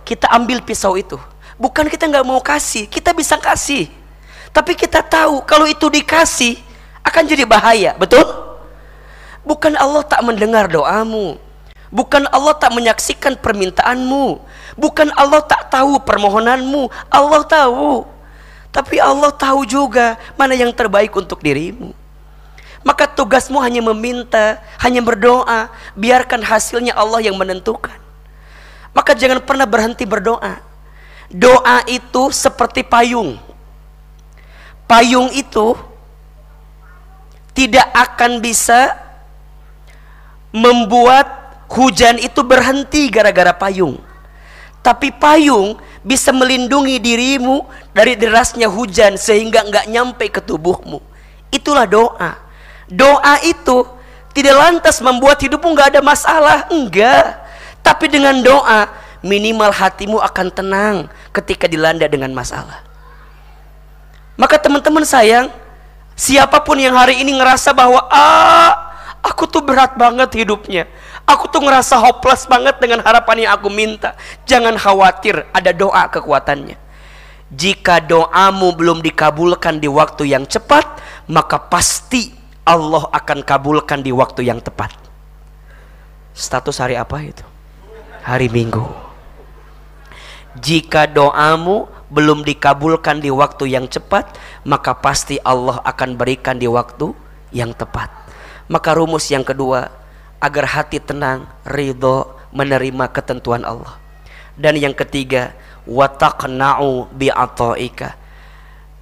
Kita 0.07 0.31
ambil 0.31 0.63
pisau 0.63 0.95
itu. 0.95 1.19
Bukan 1.59 1.91
kita 1.91 2.07
nggak 2.07 2.23
mau 2.23 2.39
kasih, 2.39 2.87
kita 2.87 3.11
bisa 3.11 3.35
kasih. 3.35 3.91
Tapi 4.55 4.79
kita 4.79 5.03
tahu 5.03 5.43
kalau 5.43 5.67
itu 5.67 5.91
dikasih 5.91 6.55
akan 7.03 7.23
jadi 7.27 7.43
bahaya, 7.51 7.99
betul? 7.99 8.23
Bukan 9.43 9.75
Allah 9.75 10.07
tak 10.07 10.23
mendengar 10.23 10.71
doamu. 10.71 11.35
Bukan 11.91 12.31
Allah 12.31 12.55
tak 12.55 12.71
menyaksikan 12.71 13.35
permintaanmu. 13.35 14.39
Bukan 14.79 15.11
Allah 15.15 15.43
tak 15.43 15.71
tahu 15.71 15.99
permohonanmu. 16.03 16.91
Allah 17.11 17.43
tahu. 17.47 18.07
Tapi 18.71 19.03
Allah 19.03 19.35
tahu 19.35 19.67
juga 19.67 20.15
mana 20.39 20.55
yang 20.55 20.71
terbaik 20.71 21.11
untuk 21.15 21.43
dirimu. 21.43 21.91
Maka 22.81 23.05
tugasmu 23.05 23.61
hanya 23.61 23.85
meminta, 23.93 24.57
hanya 24.81 25.05
berdoa, 25.05 25.69
biarkan 25.93 26.41
hasilnya 26.41 26.97
Allah 26.97 27.21
yang 27.21 27.37
menentukan. 27.37 27.99
Maka 28.97 29.13
jangan 29.13 29.43
pernah 29.45 29.69
berhenti 29.69 30.09
berdoa. 30.09 30.63
Doa 31.31 31.85
itu 31.87 32.33
seperti 32.33 32.83
payung. 32.83 33.39
Payung 34.89 35.31
itu 35.37 35.79
tidak 37.55 37.87
akan 37.93 38.43
bisa 38.43 38.97
membuat 40.51 41.29
hujan 41.71 42.19
itu 42.19 42.43
berhenti 42.43 43.07
gara-gara 43.13 43.55
payung. 43.55 44.10
Tapi 44.81 45.13
payung 45.13 45.77
bisa 46.01 46.33
melindungi 46.33 46.97
dirimu 46.97 47.69
dari 47.93 48.17
derasnya 48.17 48.67
hujan 48.69 49.21
sehingga 49.21 49.61
nggak 49.69 49.87
nyampe 49.93 50.33
ke 50.33 50.41
tubuhmu. 50.41 51.05
Itulah 51.53 51.85
doa. 51.85 52.41
Doa 52.89 53.35
itu 53.45 53.85
tidak 54.33 54.57
lantas 54.57 55.03
membuat 55.05 55.37
hidupmu 55.43 55.69
nggak 55.77 55.89
ada 55.97 56.01
masalah 56.01 56.65
enggak. 56.73 57.45
Tapi 57.85 58.09
dengan 58.09 58.41
doa 58.41 58.89
minimal 59.21 59.69
hatimu 59.69 60.17
akan 60.21 60.49
tenang 60.49 60.97
ketika 61.37 61.69
dilanda 61.69 62.09
dengan 62.09 62.33
masalah. 62.33 62.81
Maka 64.41 64.57
teman-teman 64.57 65.05
sayang 65.05 65.53
siapa 66.17 66.65
pun 66.65 66.81
yang 66.81 66.97
hari 66.97 67.21
ini 67.21 67.37
ngerasa 67.37 67.77
bahwa 67.77 68.01
ah 68.09 68.73
aku 69.21 69.45
tuh 69.45 69.61
berat 69.61 69.93
banget 70.01 70.33
hidupnya 70.33 70.89
aku 71.31 71.47
tuh 71.47 71.63
ngerasa 71.63 71.97
hopeless 72.03 72.45
banget 72.51 72.77
dengan 72.83 73.01
harapan 73.01 73.47
yang 73.47 73.53
aku 73.55 73.71
minta 73.71 74.19
jangan 74.45 74.75
khawatir 74.75 75.47
ada 75.55 75.71
doa 75.71 76.11
kekuatannya 76.11 76.75
jika 77.51 78.03
doamu 78.03 78.75
belum 78.75 78.99
dikabulkan 79.03 79.79
di 79.79 79.87
waktu 79.87 80.35
yang 80.35 80.47
cepat 80.47 80.87
maka 81.31 81.63
pasti 81.63 82.41
Allah 82.67 83.09
akan 83.11 83.43
kabulkan 83.43 84.05
di 84.05 84.15
waktu 84.15 84.47
yang 84.47 84.63
tepat. 84.63 84.93
Status 86.31 86.79
hari 86.79 86.95
apa 86.95 87.19
itu? 87.19 87.43
Hari 88.23 88.47
Minggu. 88.47 88.85
Jika 90.59 91.11
doamu 91.11 91.91
belum 92.11 92.43
dikabulkan 92.43 93.23
di 93.23 93.31
waktu 93.31 93.75
yang 93.75 93.87
cepat, 93.87 94.35
maka 94.67 94.95
pasti 94.99 95.39
Allah 95.43 95.79
akan 95.83 96.19
berikan 96.19 96.59
di 96.59 96.67
waktu 96.67 97.15
yang 97.55 97.75
tepat. 97.75 98.11
Maka 98.71 98.95
rumus 98.95 99.27
yang 99.31 99.43
kedua, 99.43 99.91
agar 100.41 100.65
hati 100.67 100.99
tenang, 100.99 101.47
ridho, 101.69 102.33
menerima 102.51 103.13
ketentuan 103.13 103.63
Allah. 103.63 104.01
Dan 104.57 104.77
yang 104.81 104.97
ketiga, 104.97 105.55
wataqna'u 105.85 107.13
bi'ata'ika 107.15 108.17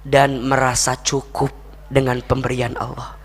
dan 0.03 0.43
merasa 0.43 0.95
cukup 0.99 1.51
dengan 1.91 2.19
pemberian 2.23 2.75
Allah. 2.79 3.17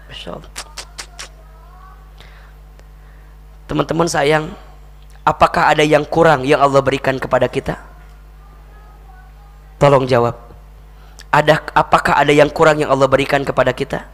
Teman-teman 3.64 4.08
sayang, 4.08 4.50
apakah 5.26 5.70
ada 5.72 5.82
yang 5.82 6.06
kurang 6.06 6.46
yang 6.46 6.62
Allah 6.62 6.80
berikan 6.80 7.18
kepada 7.18 7.50
kita? 7.50 7.80
Tolong 9.78 10.06
jawab. 10.06 10.38
Ada 11.34 11.66
apakah 11.74 12.14
ada 12.14 12.30
yang 12.30 12.46
kurang 12.46 12.78
yang 12.78 12.94
Allah 12.94 13.10
berikan 13.10 13.42
kepada 13.42 13.74
kita? 13.74 14.06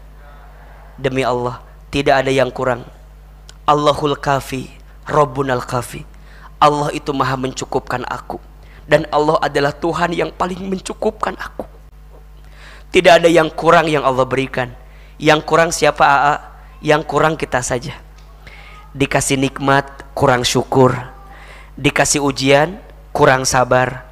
Demi 0.96 1.20
Allah, 1.20 1.60
tidak 1.92 2.24
ada 2.24 2.32
yang 2.32 2.48
kurang. 2.48 2.84
Allahul 3.68 4.16
Kafi, 4.16 4.72
Rabbunal 5.04 5.60
Kafi. 5.64 6.08
Allah 6.60 6.92
itu 6.96 7.12
maha 7.12 7.36
mencukupkan 7.36 8.04
aku. 8.08 8.40
Dan 8.88 9.04
Allah 9.12 9.36
adalah 9.40 9.72
Tuhan 9.72 10.16
yang 10.16 10.32
paling 10.32 10.64
mencukupkan 10.66 11.36
aku. 11.36 11.68
Tidak 12.90 13.22
ada 13.22 13.28
yang 13.30 13.52
kurang 13.52 13.86
yang 13.86 14.02
Allah 14.02 14.26
berikan. 14.26 14.72
Yang 15.20 15.40
kurang 15.46 15.70
siapa 15.70 16.02
AA? 16.02 16.34
Yang 16.80 17.02
kurang 17.06 17.34
kita 17.36 17.60
saja. 17.62 17.94
Dikasih 18.96 19.38
nikmat 19.38 19.86
kurang 20.16 20.42
syukur. 20.42 20.96
Dikasih 21.78 22.24
ujian 22.24 22.80
kurang 23.14 23.46
sabar. 23.46 24.08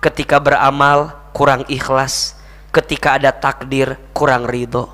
Ketika 0.00 0.40
beramal 0.40 1.12
kurang 1.36 1.66
ikhlas. 1.68 2.38
Ketika 2.72 3.20
ada 3.20 3.34
takdir 3.34 4.00
kurang 4.16 4.48
ridho. 4.48 4.88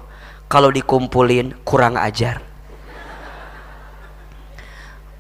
Kalau 0.51 0.73
dikumpulin 0.73 1.55
kurang 1.63 1.95
ajar 1.95 2.48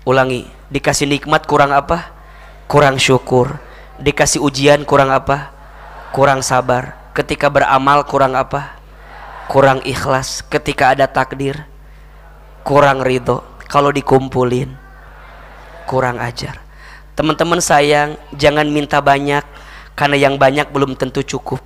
ulangi 0.08 0.48
dikasih 0.72 1.04
nikmat 1.04 1.44
kurang 1.44 1.76
apa? 1.76 2.08
Kurang 2.64 2.96
syukur. 2.96 3.60
Dikasih 4.00 4.40
ujian 4.40 4.88
kurang 4.88 5.12
apa? 5.12 5.52
Kurang 6.16 6.40
sabar. 6.40 6.96
Ketika 7.12 7.52
beramal 7.52 8.08
kurang 8.08 8.32
apa? 8.32 8.80
Kurang 9.52 9.84
ikhlas. 9.84 10.40
Ketika 10.48 10.96
ada 10.96 11.04
takdir 11.04 11.68
kurang 12.64 13.04
ridho. 13.04 13.44
Kalau 13.68 13.92
dikumpulin 13.92 14.72
kurang 15.84 16.16
ajar. 16.24 16.56
Teman-teman 17.12 17.60
sayang 17.60 18.16
jangan 18.32 18.64
minta 18.64 19.04
banyak 19.04 19.44
karena 19.92 20.16
yang 20.16 20.40
banyak 20.40 20.72
belum 20.72 20.96
tentu 20.96 21.20
cukup. 21.20 21.60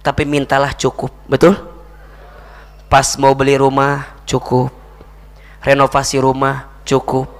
Tapi 0.00 0.24
mintalah 0.24 0.72
cukup 0.72 1.12
betul? 1.28 1.52
Pas 2.88 3.04
mau 3.20 3.36
beli 3.36 3.60
rumah 3.60 4.08
cukup. 4.24 4.72
Renovasi 5.60 6.16
rumah 6.16 6.64
cukup 6.88 7.37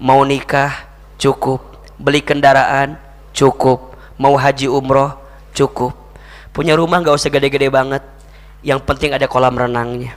mau 0.00 0.24
nikah 0.24 0.88
cukup. 1.20 1.60
Beli 2.00 2.24
kendaraan 2.24 2.96
cukup. 3.36 3.92
Mau 4.16 4.34
haji 4.34 4.66
umroh 4.72 5.12
cukup. 5.52 5.92
Punya 6.56 6.74
rumah 6.74 7.04
nggak 7.04 7.14
usah 7.14 7.28
gede-gede 7.28 7.68
banget. 7.68 8.00
Yang 8.64 8.80
penting 8.88 9.12
ada 9.12 9.28
kolam 9.28 9.54
renangnya. 9.54 10.16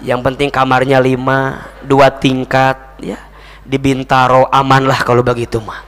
Yang 0.00 0.20
penting 0.24 0.48
kamarnya 0.48 0.98
lima 0.98 1.68
dua 1.84 2.08
tingkat 2.08 2.80
ya. 2.98 3.20
Di 3.62 3.76
Bintaro 3.76 4.48
aman 4.48 4.88
lah 4.88 5.04
kalau 5.04 5.20
begitu 5.20 5.60
mah. 5.60 5.84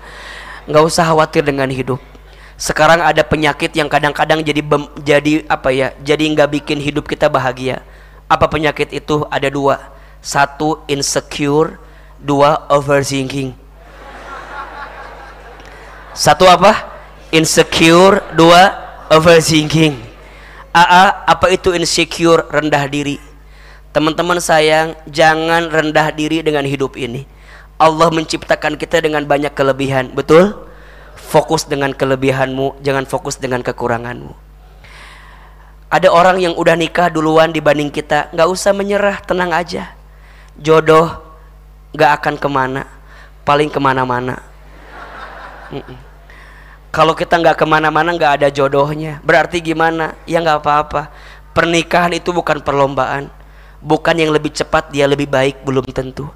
Nggak 0.68 0.84
usah 0.84 1.08
khawatir 1.08 1.40
dengan 1.44 1.68
hidup. 1.72 2.00
Sekarang 2.58 3.00
ada 3.00 3.22
penyakit 3.22 3.70
yang 3.72 3.86
kadang-kadang 3.86 4.42
jadi 4.42 4.60
jadi 4.98 5.46
apa 5.46 5.70
ya 5.70 5.94
jadi 6.02 6.24
nggak 6.34 6.48
bikin 6.60 6.78
hidup 6.82 7.08
kita 7.08 7.30
bahagia. 7.30 7.80
Apa 8.28 8.50
penyakit 8.50 8.92
itu? 8.92 9.24
Ada 9.32 9.48
dua. 9.48 9.94
Satu 10.18 10.82
insecure 10.90 11.87
dua 12.22 12.66
overthinking. 12.70 13.54
Satu 16.14 16.50
apa? 16.50 16.98
Insecure 17.30 18.22
dua 18.34 18.74
overthinking. 19.10 19.94
AA 20.74 21.04
apa 21.26 21.46
itu 21.54 21.74
insecure? 21.74 22.46
Rendah 22.50 22.84
diri. 22.90 23.22
Teman-teman 23.94 24.38
sayang 24.38 24.98
jangan 25.08 25.70
rendah 25.70 26.10
diri 26.12 26.42
dengan 26.42 26.66
hidup 26.66 26.98
ini. 26.98 27.24
Allah 27.78 28.10
menciptakan 28.10 28.74
kita 28.74 28.98
dengan 28.98 29.22
banyak 29.22 29.54
kelebihan 29.54 30.10
betul? 30.10 30.66
Fokus 31.14 31.66
dengan 31.66 31.94
kelebihanmu 31.94 32.82
jangan 32.82 33.06
fokus 33.06 33.38
dengan 33.38 33.62
kekuranganmu. 33.62 34.34
Ada 35.88 36.12
orang 36.12 36.42
yang 36.42 36.52
udah 36.58 36.76
nikah 36.76 37.08
duluan 37.08 37.48
dibanding 37.48 37.88
kita 37.88 38.28
nggak 38.34 38.48
usah 38.50 38.76
menyerah 38.76 39.22
tenang 39.24 39.54
aja. 39.54 39.94
Jodoh 40.58 41.27
nggak 41.92 42.12
akan 42.20 42.34
ke 42.36 42.48
mana. 42.48 42.82
Paling 43.44 43.72
ke 43.72 43.80
mana-mana. 43.80 44.44
Kalau 46.88 47.12
kita 47.16 47.36
nggak 47.40 47.56
ke 47.60 47.66
mana-mana 47.68 48.12
nggak 48.12 48.32
ada 48.42 48.48
jodohnya. 48.52 49.20
Berarti 49.24 49.60
gimana? 49.60 50.16
Ya 50.28 50.40
nggak 50.40 50.64
apa-apa. 50.64 51.12
Pernikahan 51.56 52.12
itu 52.16 52.32
bukan 52.32 52.60
perlombaan. 52.60 53.32
Bukan 53.78 54.16
yang 54.18 54.34
lebih 54.34 54.52
cepat 54.52 54.90
dia 54.90 55.06
lebih 55.08 55.30
baik 55.30 55.64
belum 55.64 55.86
tentu. 55.94 56.28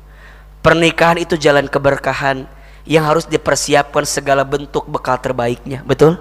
Pernikahan 0.62 1.18
itu 1.18 1.34
jalan 1.34 1.66
keberkahan 1.66 2.46
yang 2.86 3.04
harus 3.06 3.26
dipersiapkan 3.26 4.06
segala 4.06 4.46
bentuk 4.46 4.86
bekal 4.86 5.18
terbaiknya. 5.18 5.82
Betul? 5.82 6.18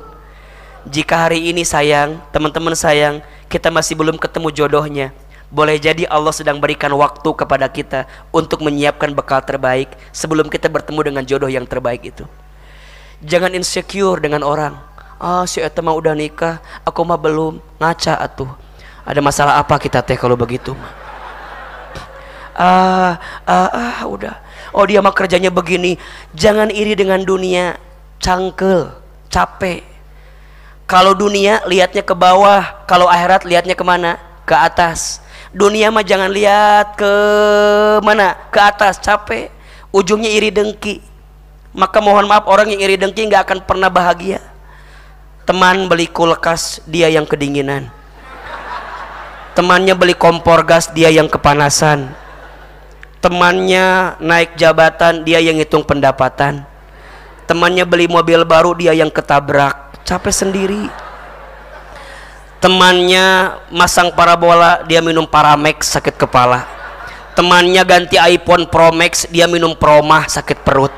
Jika 0.89 1.29
hari 1.29 1.53
ini 1.53 1.61
sayang 1.61 2.17
teman-teman 2.33 2.73
sayang 2.73 3.21
kita 3.45 3.69
masih 3.69 3.93
belum 3.93 4.17
ketemu 4.17 4.49
jodohnya 4.49 5.13
boleh 5.51 5.75
jadi 5.75 6.07
Allah 6.07 6.31
sedang 6.31 6.63
berikan 6.63 6.89
waktu 6.95 7.27
kepada 7.35 7.67
kita 7.67 8.07
untuk 8.31 8.63
menyiapkan 8.63 9.11
bekal 9.11 9.43
terbaik 9.43 9.91
sebelum 10.15 10.47
kita 10.47 10.71
bertemu 10.71 11.11
dengan 11.11 11.23
jodoh 11.27 11.51
yang 11.51 11.67
terbaik 11.67 12.07
itu. 12.07 12.23
Jangan 13.21 13.51
insecure 13.53 14.23
dengan 14.23 14.47
orang. 14.47 14.79
Ah 15.21 15.45
si 15.45 15.61
Eta 15.61 15.83
mah 15.83 15.93
udah 15.93 16.15
nikah 16.15 16.63
aku 16.87 17.03
mah 17.03 17.19
belum. 17.19 17.59
Ngaca 17.77 18.17
atuh. 18.23 18.49
Ada 19.03 19.19
masalah 19.19 19.59
apa 19.59 19.75
kita 19.75 19.99
teh 19.99 20.15
kalau 20.15 20.39
begitu? 20.39 20.71
Ah 22.55 23.19
ah 23.43 23.69
ah 23.69 23.99
udah. 24.07 24.39
Oh 24.71 24.87
dia 24.87 25.03
mah 25.03 25.11
kerjanya 25.11 25.51
begini. 25.51 25.99
Jangan 26.31 26.71
iri 26.71 26.95
dengan 26.95 27.21
dunia. 27.21 27.75
Cangkel 28.23 28.87
capek. 29.27 29.83
Kalau 30.87 31.11
dunia 31.11 31.59
lihatnya 31.67 32.07
ke 32.07 32.15
bawah. 32.15 32.87
Kalau 32.87 33.11
akhirat 33.11 33.43
lihatnya 33.43 33.75
ke 33.75 33.83
mana 33.83 34.15
ke 34.47 34.55
atas 34.57 35.21
dunia 35.51 35.91
mah 35.91 36.03
jangan 36.03 36.31
lihat 36.31 36.95
ke 36.95 37.13
mana? 38.03 38.35
Ke 38.51 38.59
atas 38.59 38.99
capek. 38.99 39.51
Ujungnya 39.91 40.31
iri 40.31 40.51
dengki. 40.51 41.03
Maka 41.75 41.99
mohon 42.03 42.27
maaf 42.27 42.47
orang 42.47 42.71
yang 42.71 42.83
iri 42.83 42.95
dengki 42.95 43.27
nggak 43.27 43.43
akan 43.47 43.59
pernah 43.63 43.91
bahagia. 43.91 44.39
Teman 45.43 45.91
beli 45.91 46.07
kulkas 46.07 46.79
dia 46.87 47.11
yang 47.11 47.27
kedinginan. 47.27 47.91
Temannya 49.51 49.91
beli 49.99 50.15
kompor 50.15 50.63
gas 50.63 50.87
dia 50.95 51.11
yang 51.11 51.27
kepanasan. 51.27 52.07
Temannya 53.19 54.15
naik 54.23 54.55
jabatan 54.55 55.27
dia 55.27 55.43
yang 55.43 55.59
hitung 55.59 55.83
pendapatan. 55.83 56.63
Temannya 57.51 57.83
beli 57.83 58.07
mobil 58.07 58.47
baru 58.47 58.71
dia 58.79 58.95
yang 58.95 59.11
ketabrak. 59.11 59.99
Capek 60.07 60.31
sendiri 60.31 61.10
temannya 62.61 63.57
masang 63.73 64.13
parabola 64.13 64.85
dia 64.87 65.01
minum 65.01 65.27
paramex 65.27 65.91
sakit 65.91 66.15
kepala. 66.15 66.63
Temannya 67.33 67.81
ganti 67.81 68.15
iPhone 68.15 68.69
Pro 68.69 68.93
Max 68.93 69.25
dia 69.27 69.49
minum 69.49 69.73
Promah 69.73 70.29
sakit 70.29 70.61
perut. 70.61 70.93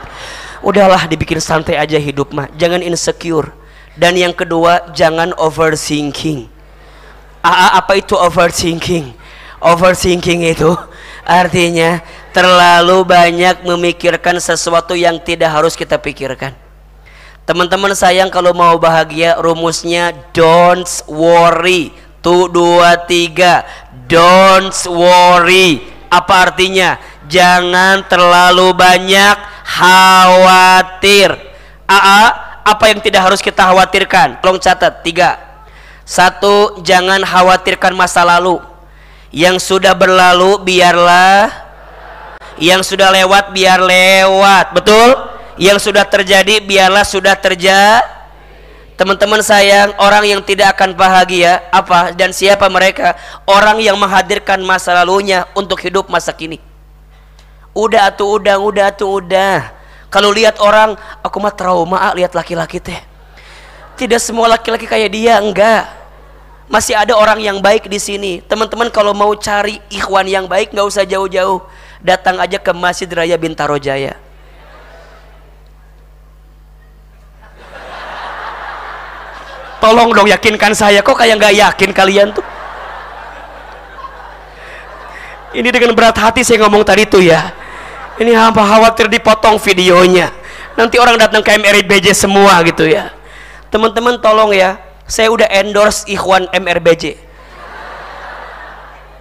Udahlah 0.59 1.07
dibikin 1.07 1.39
santai 1.39 1.79
aja 1.79 1.95
hidup 1.95 2.35
mah. 2.35 2.51
Jangan 2.59 2.83
insecure. 2.83 3.55
Dan 3.95 4.17
yang 4.17 4.33
kedua 4.35 4.91
jangan 4.91 5.31
overthinking. 5.37 6.51
Aa, 7.45 7.77
apa 7.77 7.99
itu 7.99 8.17
overthinking? 8.17 9.13
Overthinking 9.61 10.49
itu 10.49 10.71
Artinya 11.23 12.03
terlalu 12.35 13.07
banyak 13.07 13.63
memikirkan 13.63 14.35
sesuatu 14.43 14.91
yang 14.91 15.23
tidak 15.23 15.55
harus 15.55 15.71
kita 15.71 15.95
pikirkan. 15.95 16.51
Teman-teman 17.43 17.91
sayang 17.91 18.31
kalau 18.31 18.55
mau 18.55 18.79
bahagia 18.79 19.35
rumusnya 19.35 20.15
don't 20.31 20.87
worry. 21.11 21.91
Tuh 22.23 22.47
dua 22.47 22.95
tiga 23.03 23.67
don't 24.07 24.71
worry. 24.87 25.83
Apa 26.07 26.47
artinya? 26.47 26.95
Jangan 27.27 28.07
terlalu 28.07 28.71
banyak 28.71 29.35
khawatir. 29.65 31.35
Aa, 31.83 32.23
apa 32.63 32.83
yang 32.87 33.03
tidak 33.03 33.27
harus 33.27 33.43
kita 33.43 33.65
khawatirkan? 33.65 34.39
Tolong 34.39 34.61
catat 34.61 35.03
tiga. 35.03 35.35
Satu, 36.07 36.79
jangan 36.83 37.23
khawatirkan 37.23 37.91
masa 37.95 38.23
lalu 38.23 38.59
yang 39.33 39.57
sudah 39.57 39.97
berlalu 39.97 40.61
biarlah 40.61 41.49
yang 42.61 42.85
sudah 42.85 43.09
lewat 43.09 43.49
biar 43.49 43.81
lewat 43.81 44.77
betul 44.77 45.32
yang 45.57 45.77
sudah 45.77 46.05
terjadi 46.05 46.61
biarlah 46.63 47.05
sudah 47.05 47.37
terjadi 47.37 48.23
teman-teman 48.93 49.41
sayang 49.41 49.91
orang 49.99 50.23
yang 50.23 50.41
tidak 50.45 50.77
akan 50.77 50.93
bahagia. 50.93 51.65
Apa? 51.73 52.13
Dan 52.13 52.31
siapa 52.31 52.69
mereka? 52.69 53.17
Orang 53.43 53.81
yang 53.81 53.97
menghadirkan 53.97 54.61
masa 54.61 54.93
lalunya 54.93 55.49
untuk 55.57 55.81
hidup 55.81 56.07
masa 56.09 56.31
kini. 56.33 56.61
Udah 57.73 58.13
tuh 58.13 58.37
udah 58.37 58.57
udah 58.61 58.87
tuh 58.93 59.19
udah. 59.21 59.73
Kalau 60.13 60.29
lihat 60.29 60.61
orang 60.61 60.93
aku 61.25 61.37
mah 61.41 61.53
trauma 61.53 61.97
ah, 61.97 62.13
lihat 62.13 62.37
laki-laki 62.37 62.77
teh. 62.77 63.01
Tidak 63.97 64.21
semua 64.21 64.45
laki-laki 64.45 64.85
kayak 64.85 65.09
dia 65.09 65.41
enggak. 65.41 65.89
Masih 66.69 66.95
ada 66.95 67.17
orang 67.17 67.41
yang 67.41 67.57
baik 67.59 67.89
di 67.89 67.97
sini. 67.97 68.39
Teman-teman 68.45 68.93
kalau 68.93 69.11
mau 69.13 69.33
cari 69.35 69.81
ikhwan 69.89 70.25
yang 70.29 70.45
baik 70.45 70.69
nggak 70.71 70.85
usah 70.85 71.03
jauh-jauh. 71.05 71.65
Datang 71.99 72.37
aja 72.37 72.61
ke 72.61 72.71
Masjid 72.71 73.09
Raya 73.09 73.35
Bintaro 73.41 73.77
Jaya. 73.81 74.15
Tolong 79.83 80.15
dong 80.15 80.31
yakinkan 80.31 80.71
saya 80.71 81.03
kok 81.03 81.19
kayak 81.19 81.35
nggak 81.43 81.55
yakin 81.59 81.91
kalian 81.91 82.31
tuh. 82.31 82.45
Ini 85.51 85.67
dengan 85.67 85.91
berat 85.91 86.15
hati 86.15 86.39
saya 86.41 86.63
ngomong 86.63 86.87
tadi 86.87 87.03
tuh 87.03 87.19
ya. 87.19 87.51
Ini 88.15 88.31
hamba 88.31 88.63
khawatir 88.63 89.11
dipotong 89.11 89.59
videonya. 89.59 90.31
nanti 90.73 90.97
orang 90.97 91.21
datang 91.21 91.45
ke 91.45 91.53
MRBJ 91.53 92.17
semua 92.17 92.57
gitu 92.65 92.89
ya 92.89 93.13
teman-teman 93.69 94.17
tolong 94.17 94.53
ya 94.53 94.81
saya 95.05 95.29
udah 95.29 95.45
endorse 95.49 96.05
Ikhwan 96.09 96.49
MRBJ 96.49 97.17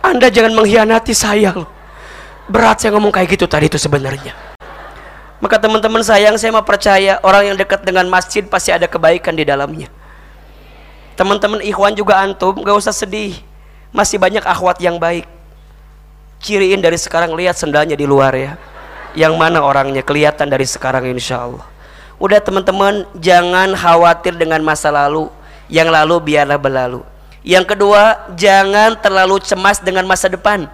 anda 0.00 0.32
jangan 0.32 0.56
mengkhianati 0.56 1.12
saya 1.12 1.52
loh 1.52 1.68
berat 2.48 2.80
saya 2.80 2.96
ngomong 2.96 3.12
kayak 3.12 3.36
gitu 3.36 3.44
tadi 3.44 3.68
itu 3.68 3.76
sebenarnya 3.76 4.32
maka 5.44 5.60
teman-teman 5.60 6.00
sayang 6.00 6.40
saya 6.40 6.54
mau 6.54 6.64
percaya 6.64 7.20
orang 7.20 7.52
yang 7.52 7.56
dekat 7.58 7.84
dengan 7.84 8.08
masjid 8.08 8.44
pasti 8.46 8.72
ada 8.72 8.88
kebaikan 8.88 9.36
di 9.36 9.44
dalamnya 9.44 9.92
teman-teman 11.18 11.60
ikhwan 11.64 11.92
juga 11.96 12.20
antum 12.20 12.56
gak 12.60 12.76
usah 12.76 12.94
sedih. 12.94 13.36
Masih 13.92 14.16
banyak 14.16 14.44
akhwat 14.44 14.80
yang 14.80 14.96
baik. 14.96 15.28
Ciriin 16.42 16.80
dari 16.80 16.96
sekarang 16.96 17.36
lihat 17.36 17.54
sendalnya 17.54 17.94
di 17.94 18.08
luar 18.08 18.32
ya. 18.34 18.56
Yang 19.12 19.34
mana 19.36 19.60
orangnya 19.60 20.00
kelihatan 20.00 20.48
dari 20.48 20.64
sekarang 20.64 21.04
insya 21.12 21.44
Allah 21.44 21.72
udah 22.22 22.38
teman-teman 22.38 23.02
jangan 23.18 23.74
khawatir 23.74 24.38
dengan 24.38 24.62
masa 24.62 24.94
lalu. 24.94 25.26
Yang 25.66 25.88
lalu 25.90 26.14
biarlah 26.22 26.60
berlalu. 26.60 27.02
Yang 27.42 27.74
kedua 27.74 28.30
jangan 28.38 28.94
terlalu 29.02 29.42
cemas 29.42 29.82
dengan 29.82 30.06
masa 30.06 30.30
depan. 30.30 30.70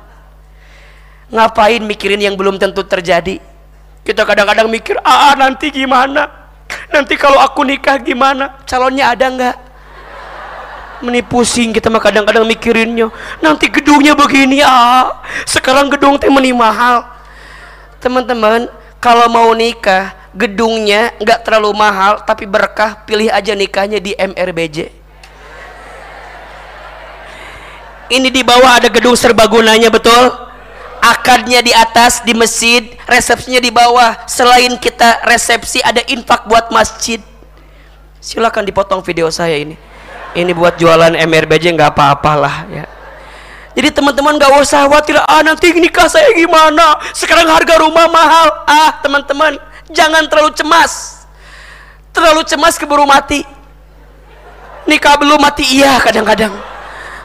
Ngapain 1.32 1.80
mikirin 1.80 2.20
yang 2.20 2.36
belum 2.36 2.60
tentu 2.60 2.84
terjadi? 2.84 3.40
Kita 4.04 4.28
kadang-kadang 4.28 4.68
mikir 4.68 5.00
ah 5.00 5.32
nanti 5.38 5.72
gimana? 5.72 6.28
Nanti 6.92 7.16
kalau 7.16 7.40
aku 7.40 7.64
nikah 7.64 7.96
gimana? 8.00 8.60
Calonnya 8.68 9.16
ada 9.16 9.26
nggak 9.28 9.56
Meni 10.98 11.22
pusing 11.22 11.70
kita 11.70 11.86
mah 11.88 12.02
kadang-kadang 12.02 12.42
mikirinnya. 12.48 13.10
Nanti 13.38 13.70
gedungnya 13.70 14.18
begini 14.18 14.62
ah. 14.64 15.22
Sekarang 15.46 15.90
gedung 15.92 16.18
teh 16.18 16.30
meni 16.30 16.50
mahal. 16.50 17.06
Teman-teman 18.02 18.70
kalau 18.98 19.26
mau 19.30 19.50
nikah 19.54 20.14
gedungnya 20.34 21.14
nggak 21.18 21.40
terlalu 21.46 21.72
mahal 21.72 22.22
tapi 22.22 22.44
berkah 22.44 23.00
pilih 23.08 23.32
aja 23.32 23.56
nikahnya 23.56 23.98
di 23.98 24.12
MRBJ 24.14 24.98
ini 28.08 28.32
di 28.32 28.40
bawah 28.40 28.80
ada 28.80 28.88
gedung 28.88 29.12
serbagunanya 29.12 29.92
betul? 29.92 30.32
Akadnya 30.98 31.60
di 31.60 31.70
atas 31.76 32.24
di 32.24 32.32
masjid 32.32 32.96
resepsinya 33.04 33.60
di 33.60 33.68
bawah. 33.68 34.24
Selain 34.24 34.74
kita 34.80 35.22
resepsi 35.28 35.78
ada 35.84 36.02
infak 36.08 36.48
buat 36.48 36.72
masjid. 36.72 37.20
Silakan 38.18 38.66
dipotong 38.66 39.04
video 39.04 39.30
saya 39.30 39.60
ini 39.60 39.87
ini 40.36 40.52
buat 40.52 40.76
jualan 40.76 41.16
MRBJ 41.16 41.72
nggak 41.72 41.96
apa-apalah 41.96 42.68
ya. 42.68 42.84
Jadi 43.78 43.94
teman-teman 43.94 44.34
nggak 44.34 44.58
usah 44.58 44.90
khawatir 44.90 45.14
ah 45.22 45.38
nanti 45.38 45.70
nikah 45.70 46.10
saya 46.10 46.34
gimana? 46.34 46.98
Sekarang 47.14 47.46
harga 47.46 47.78
rumah 47.78 48.10
mahal. 48.10 48.66
Ah 48.66 48.98
teman-teman 48.98 49.54
jangan 49.86 50.26
terlalu 50.26 50.50
cemas. 50.58 51.22
Terlalu 52.10 52.42
cemas 52.42 52.74
keburu 52.74 53.06
mati. 53.06 53.46
Nikah 54.88 55.14
belum 55.20 55.38
mati 55.38 55.62
iya 55.78 55.94
kadang-kadang. 56.02 56.50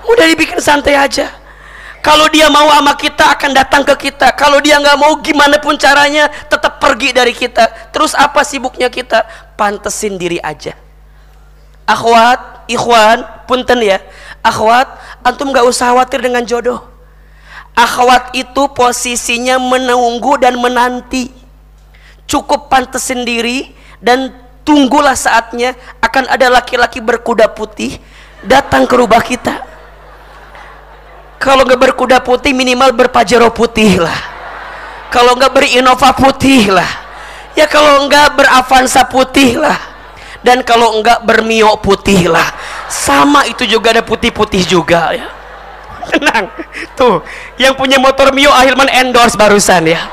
Udah 0.05 0.25
dibikin 0.29 0.61
santai 0.61 0.93
aja. 0.93 1.31
Kalau 2.03 2.27
dia 2.27 2.51
mau 2.51 2.67
sama 2.67 2.93
kita 2.99 3.33
akan 3.33 3.51
datang 3.55 3.81
ke 3.87 4.11
kita. 4.11 4.35
Kalau 4.35 4.59
dia 4.59 4.77
nggak 4.77 4.99
mau 4.99 5.15
gimana 5.23 5.57
pun 5.57 5.79
caranya 5.79 6.29
tetap 6.51 6.77
pergi 6.77 7.15
dari 7.15 7.33
kita. 7.33 7.89
Terus 7.89 8.13
apa 8.13 8.43
sibuknya 8.45 8.91
kita? 8.91 9.25
Pantesin 9.55 10.19
diri 10.19 10.37
aja 10.43 10.82
akhwat 11.88 12.67
ikhwan 12.67 13.23
punten 13.47 13.79
ya. 13.84 13.99
Akhwat 14.43 14.88
antum 15.23 15.55
gak 15.55 15.63
usah 15.67 15.91
khawatir 15.91 16.19
dengan 16.19 16.43
jodoh. 16.43 16.84
Akhwat 17.73 18.36
itu 18.38 18.69
posisinya 18.75 19.57
menunggu 19.57 20.38
dan 20.38 20.59
menanti. 20.59 21.31
Cukup 22.27 22.67
pantas 22.69 23.07
sendiri 23.07 23.71
dan 24.03 24.31
tunggulah 24.67 25.15
saatnya 25.15 25.75
akan 25.99 26.27
ada 26.29 26.51
laki-laki 26.51 26.99
berkuda 26.99 27.51
putih 27.51 27.97
datang 28.43 28.84
ke 28.84 28.95
rumah 28.99 29.23
kita. 29.23 29.63
Kalau 31.39 31.67
nggak 31.67 31.91
berkuda 31.91 32.23
putih 32.23 32.55
minimal 32.55 32.95
berpajero 32.95 33.51
putih 33.51 33.99
lah. 33.99 34.19
Kalau 35.11 35.36
nggak 35.36 35.51
berinova 35.51 36.15
putih 36.15 36.71
lah. 36.71 36.91
Ya 37.53 37.69
kalau 37.69 38.07
nggak 38.07 38.34
beravansa 38.34 39.05
putih 39.05 39.61
lah 39.61 39.92
dan 40.43 40.59
kalau 40.61 40.99
enggak 40.99 41.23
bermio 41.23 41.79
putih 41.79 42.27
lah. 42.27 42.51
Sama 42.91 43.47
itu 43.47 43.63
juga 43.63 43.95
ada 43.95 44.03
putih-putih 44.03 44.67
juga 44.67 45.15
ya. 45.15 45.31
Tenang. 46.11 46.51
Tuh 46.99 47.23
yang 47.55 47.73
punya 47.79 47.95
motor 47.95 48.35
mio 48.35 48.51
Ahilman 48.51 48.91
endorse 48.91 49.39
barusan 49.39 49.87
ya. 49.87 50.03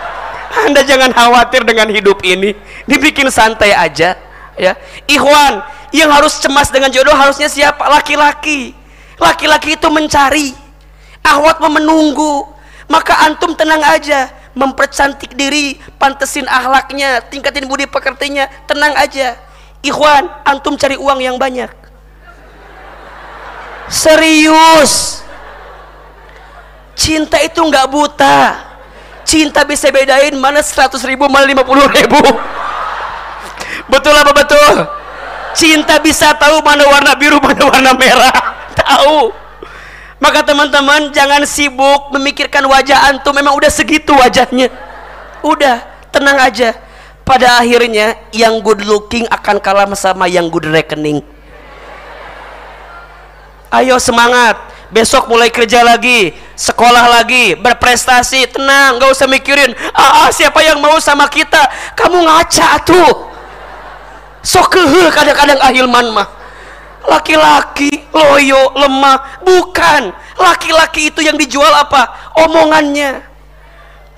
Anda 0.67 0.87
jangan 0.87 1.11
khawatir 1.11 1.67
dengan 1.67 1.91
hidup 1.91 2.23
ini. 2.23 2.55
Dibikin 2.87 3.27
santai 3.29 3.75
aja 3.75 4.15
ya. 4.55 4.73
Ikhwan 5.11 5.67
yang 5.91 6.15
harus 6.15 6.39
cemas 6.39 6.71
dengan 6.71 6.95
jodoh 6.95 7.13
harusnya 7.13 7.51
siapa? 7.51 7.91
Laki-laki. 7.91 8.71
Laki-laki 9.19 9.75
itu 9.75 9.89
mencari. 9.91 10.55
Ahwat 11.27 11.59
menunggu. 11.59 12.47
Maka 12.87 13.27
antum 13.27 13.59
tenang 13.59 13.83
aja. 13.83 14.31
Mempercantik 14.55 15.35
diri 15.35 15.79
pantesin 15.99 16.47
ahlaknya 16.47 17.23
tingkatin 17.31 17.71
budi 17.71 17.87
pekertinya 17.87 18.51
tenang 18.67 18.99
aja 18.99 19.50
Ikhwan, 19.81 20.29
antum 20.45 20.77
cari 20.77 21.01
uang 21.01 21.25
yang 21.25 21.41
banyak. 21.41 21.73
Serius. 23.89 25.25
Cinta 26.93 27.41
itu 27.41 27.57
nggak 27.57 27.89
buta. 27.89 28.61
Cinta 29.25 29.65
bisa 29.65 29.89
bedain 29.89 30.37
mana 30.37 30.61
100 30.61 31.01
ribu 31.09 31.25
mana 31.33 31.49
50 31.49 31.97
ribu. 31.97 32.21
Betul 33.89 34.15
apa 34.15 34.33
betul? 34.37 34.75
Cinta 35.57 35.97
bisa 35.99 36.37
tahu 36.37 36.61
mana 36.61 36.85
warna 36.87 37.17
biru 37.17 37.41
mana 37.41 37.63
warna 37.65 37.93
merah. 37.97 38.37
Tahu. 38.77 39.33
Maka 40.21 40.45
teman-teman 40.45 41.09
jangan 41.17 41.49
sibuk 41.49 42.13
memikirkan 42.13 42.69
wajah 42.69 43.09
antum 43.09 43.33
memang 43.33 43.57
udah 43.57 43.73
segitu 43.73 44.13
wajahnya. 44.13 44.69
Udah, 45.41 45.81
tenang 46.13 46.37
aja 46.37 46.90
pada 47.31 47.63
akhirnya 47.63 48.19
yang 48.35 48.59
good 48.59 48.83
looking 48.83 49.23
akan 49.31 49.63
kalah 49.63 49.87
sama 49.95 50.27
yang 50.27 50.51
good 50.51 50.67
reckoning. 50.67 51.23
Ayo 53.71 54.03
semangat. 54.03 54.59
Besok 54.91 55.31
mulai 55.31 55.55
kerja 55.55 55.87
lagi 55.87 56.35
sekolah 56.59 57.07
lagi 57.07 57.55
berprestasi 57.55 58.51
tenang 58.51 58.99
gak 58.99 59.15
usah 59.15 59.31
mikirin 59.31 59.71
ah, 59.95 60.27
ah 60.27 60.29
siapa 60.35 60.59
yang 60.67 60.83
mau 60.83 60.99
sama 60.99 61.31
kita? 61.31 61.71
Kamu 61.95 62.27
ngaca 62.27 62.83
tuh. 62.83 63.31
Sok 64.43 64.75
kadang-kadang 65.15 65.63
ahilman 65.63 66.11
mah 66.11 66.27
laki-laki 67.07 68.11
loyo 68.11 68.75
lemah 68.75 69.47
bukan. 69.47 70.11
Laki-laki 70.35 71.15
itu 71.15 71.23
yang 71.23 71.39
dijual 71.39 71.71
apa? 71.71 72.35
Omongannya. 72.43 73.23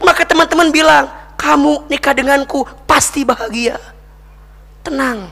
Maka 0.01 0.25
teman-teman 0.25 0.73
bilang 0.73 1.13
kamu 1.43 1.90
nikah 1.90 2.14
denganku 2.14 2.62
pasti 2.86 3.27
bahagia. 3.27 3.74
Tenang. 4.86 5.27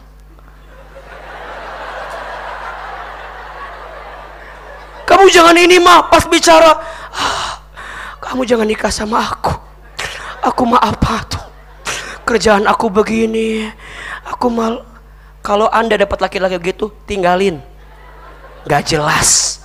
Kamu 5.06 5.26
jangan 5.30 5.54
ini 5.54 5.78
mah 5.78 6.10
pas 6.10 6.26
bicara 6.26 6.82
ah, 7.14 7.62
kamu 8.18 8.42
jangan 8.42 8.66
nikah 8.66 8.90
sama 8.90 9.22
aku. 9.22 9.54
Aku 10.50 10.66
mah 10.66 10.82
apa 10.82 11.14
tuh. 11.30 11.44
Kerjaan 12.26 12.66
aku 12.66 12.90
begini. 12.90 13.70
Aku 14.26 14.50
mal 14.50 14.82
kalau 15.46 15.70
anda 15.70 15.94
dapat 15.94 16.18
laki-laki 16.26 16.58
gitu 16.74 16.90
tinggalin. 17.06 17.62
Gak 18.66 18.90
jelas. 18.90 19.62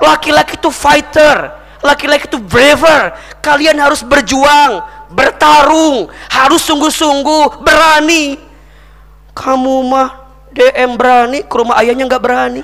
Laki-laki 0.00 0.56
itu 0.60 0.68
fighter 0.72 1.65
laki-laki 1.84 2.28
itu 2.28 2.38
braver. 2.40 3.16
Kalian 3.40 3.76
harus 3.80 4.00
berjuang 4.00 4.96
bertarung 5.10 6.10
harus 6.30 6.62
sungguh-sungguh 6.66 7.62
berani. 7.62 8.40
Kamu 9.36 9.74
mah 9.86 10.08
DM 10.50 10.96
berani 10.96 11.44
ke 11.44 11.54
rumah 11.54 11.76
ayahnya 11.78 12.08
nggak 12.08 12.24
berani. 12.24 12.62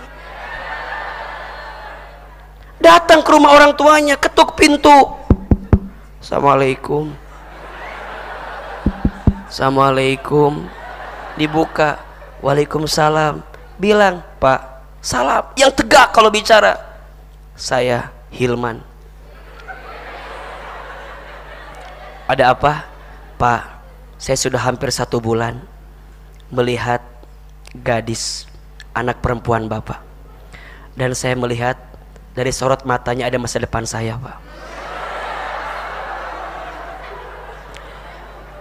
Datang 2.82 3.22
ke 3.22 3.30
rumah 3.30 3.54
orang 3.54 3.76
tuanya 3.78 4.18
ketuk 4.18 4.58
pintu. 4.58 5.14
Assalamualaikum. 6.18 7.14
Assalamualaikum. 9.46 10.66
Dibuka. 11.38 12.00
Waalaikumsalam. 12.42 13.44
Bilang 13.78 14.26
Pak 14.42 14.60
salam. 14.98 15.46
Yang 15.54 15.84
tegak 15.84 16.10
kalau 16.10 16.32
bicara 16.32 16.74
saya 17.54 18.10
Hilman 18.34 18.91
Ada 22.32 22.56
apa? 22.56 22.88
Pak, 23.36 23.62
saya 24.16 24.40
sudah 24.40 24.64
hampir 24.64 24.88
satu 24.88 25.20
bulan 25.20 25.60
melihat 26.48 27.04
gadis 27.76 28.48
anak 28.96 29.20
perempuan 29.20 29.68
Bapak. 29.68 30.00
Dan 30.96 31.12
saya 31.12 31.36
melihat 31.36 31.76
dari 32.32 32.48
sorot 32.48 32.88
matanya 32.88 33.28
ada 33.28 33.36
masa 33.36 33.60
depan 33.60 33.84
saya, 33.84 34.16
Pak. 34.16 34.62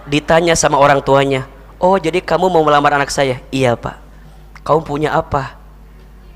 ditanya 0.06 0.58
sama 0.58 0.78
orang 0.82 0.98
tuanya 0.98 1.46
oh 1.78 1.94
jadi 1.94 2.18
kamu 2.18 2.50
mau 2.50 2.62
melamar 2.66 2.98
anak 2.98 3.10
saya 3.10 3.38
iya 3.54 3.78
pak 3.78 3.98
kamu 4.66 4.80
punya 4.82 5.10
apa 5.14 5.54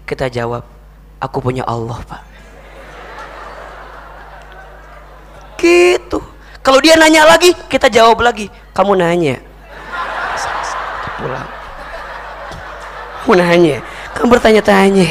kita 0.07 0.31
jawab 0.31 0.63
aku 1.19 1.39
punya 1.43 1.67
Allah 1.67 1.99
pak 2.07 2.23
gitu 5.59 6.23
kalau 6.67 6.83
dia 6.83 6.99
nanya 6.99 7.23
lagi 7.23 7.55
kita 7.71 7.87
jawab 7.87 8.27
lagi. 8.27 8.51
Kamu 8.75 8.99
nanya. 8.99 9.39
Pulang. 11.15 11.49
Kamu 13.23 13.35
nanya. 13.39 13.79
Kamu 14.19 14.27
bertanya-tanya. 14.35 15.07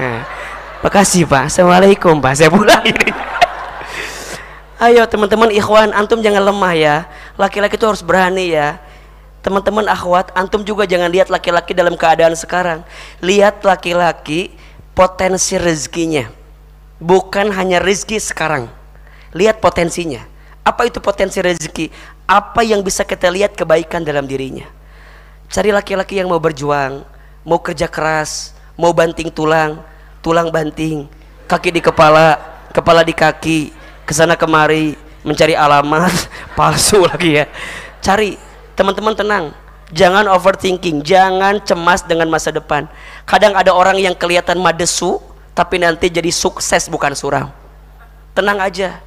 Nah, 0.00 0.24
makasih 0.80 1.28
pak. 1.28 1.52
Assalamualaikum 1.52 2.24
pak. 2.24 2.40
Saya 2.40 2.48
pulang 2.48 2.80
ini. 2.88 3.12
Ayo 4.80 5.04
teman-teman 5.04 5.52
ikhwan 5.52 5.92
antum 5.92 6.24
jangan 6.24 6.40
lemah 6.40 6.72
ya. 6.72 6.96
Laki-laki 7.36 7.76
itu 7.76 7.84
harus 7.84 8.00
berani 8.00 8.56
ya. 8.56 8.80
Teman-teman 9.44 9.84
akhwat 9.92 10.32
antum 10.32 10.64
juga 10.64 10.88
jangan 10.88 11.12
lihat 11.12 11.28
laki-laki 11.28 11.76
dalam 11.76 12.00
keadaan 12.00 12.32
sekarang. 12.32 12.80
Lihat 13.20 13.60
laki-laki 13.60 14.56
potensi 14.96 15.60
rezekinya. 15.60 16.32
Bukan 16.96 17.52
hanya 17.52 17.76
rezeki 17.76 18.16
sekarang. 18.24 18.72
Lihat 19.36 19.60
potensinya 19.60 20.32
apa 20.64 20.88
itu 20.88 20.98
potensi 20.98 21.38
rezeki? 21.44 21.92
Apa 22.24 22.64
yang 22.64 22.80
bisa 22.80 23.04
kita 23.04 23.28
lihat 23.28 23.52
kebaikan 23.52 24.00
dalam 24.00 24.24
dirinya? 24.24 24.64
Cari 25.52 25.70
laki-laki 25.70 26.16
yang 26.16 26.32
mau 26.32 26.40
berjuang 26.40 27.04
mau 27.44 27.60
kerja 27.60 27.84
keras 27.84 28.56
mau 28.74 28.90
banting 28.96 29.28
tulang 29.28 29.76
tulang 30.24 30.48
banting 30.48 31.04
kaki 31.44 31.68
di 31.68 31.84
kepala 31.84 32.40
kepala 32.72 33.04
di 33.04 33.12
kaki 33.12 33.68
ke 34.08 34.12
sana 34.16 34.34
kemari 34.34 34.96
mencari 35.20 35.52
alamat 35.52 36.10
palsu 36.58 37.04
lagi 37.04 37.44
ya. 37.44 37.46
Cari 38.00 38.40
teman-teman 38.72 39.12
tenang 39.12 39.44
jangan 39.92 40.24
overthinking 40.32 41.04
jangan 41.04 41.60
cemas 41.60 42.00
dengan 42.02 42.26
masa 42.32 42.48
depan. 42.48 42.88
Kadang 43.28 43.52
ada 43.52 43.70
orang 43.76 44.00
yang 44.00 44.16
kelihatan 44.16 44.56
madesu 44.58 45.20
tapi 45.54 45.78
nanti 45.78 46.10
jadi 46.10 46.32
sukses 46.34 46.90
bukan 46.90 47.14
suram 47.14 47.46
tenang 48.34 48.58
aja 48.58 48.98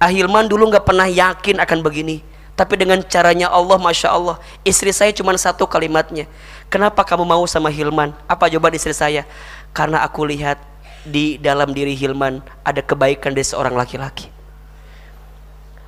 Ahilman 0.00 0.48
dulu 0.48 0.72
nggak 0.72 0.88
pernah 0.88 1.04
yakin 1.04 1.60
akan 1.60 1.78
begini 1.84 2.24
tapi 2.56 2.76
dengan 2.76 3.00
caranya 3.04 3.48
Allah 3.48 3.80
Masya 3.80 4.08
Allah 4.12 4.36
istri 4.64 4.92
saya 4.92 5.12
cuma 5.16 5.32
satu 5.36 5.64
kalimatnya 5.64 6.28
kenapa 6.68 7.04
kamu 7.04 7.24
mau 7.24 7.44
sama 7.48 7.72
Hilman 7.72 8.12
apa 8.28 8.48
jawaban 8.52 8.76
istri 8.76 8.92
saya 8.92 9.24
karena 9.72 10.04
aku 10.04 10.28
lihat 10.28 10.60
di 11.04 11.40
dalam 11.40 11.72
diri 11.72 11.96
Hilman 11.96 12.44
ada 12.60 12.84
kebaikan 12.84 13.32
dari 13.32 13.46
seorang 13.46 13.72
laki-laki. 13.72 14.28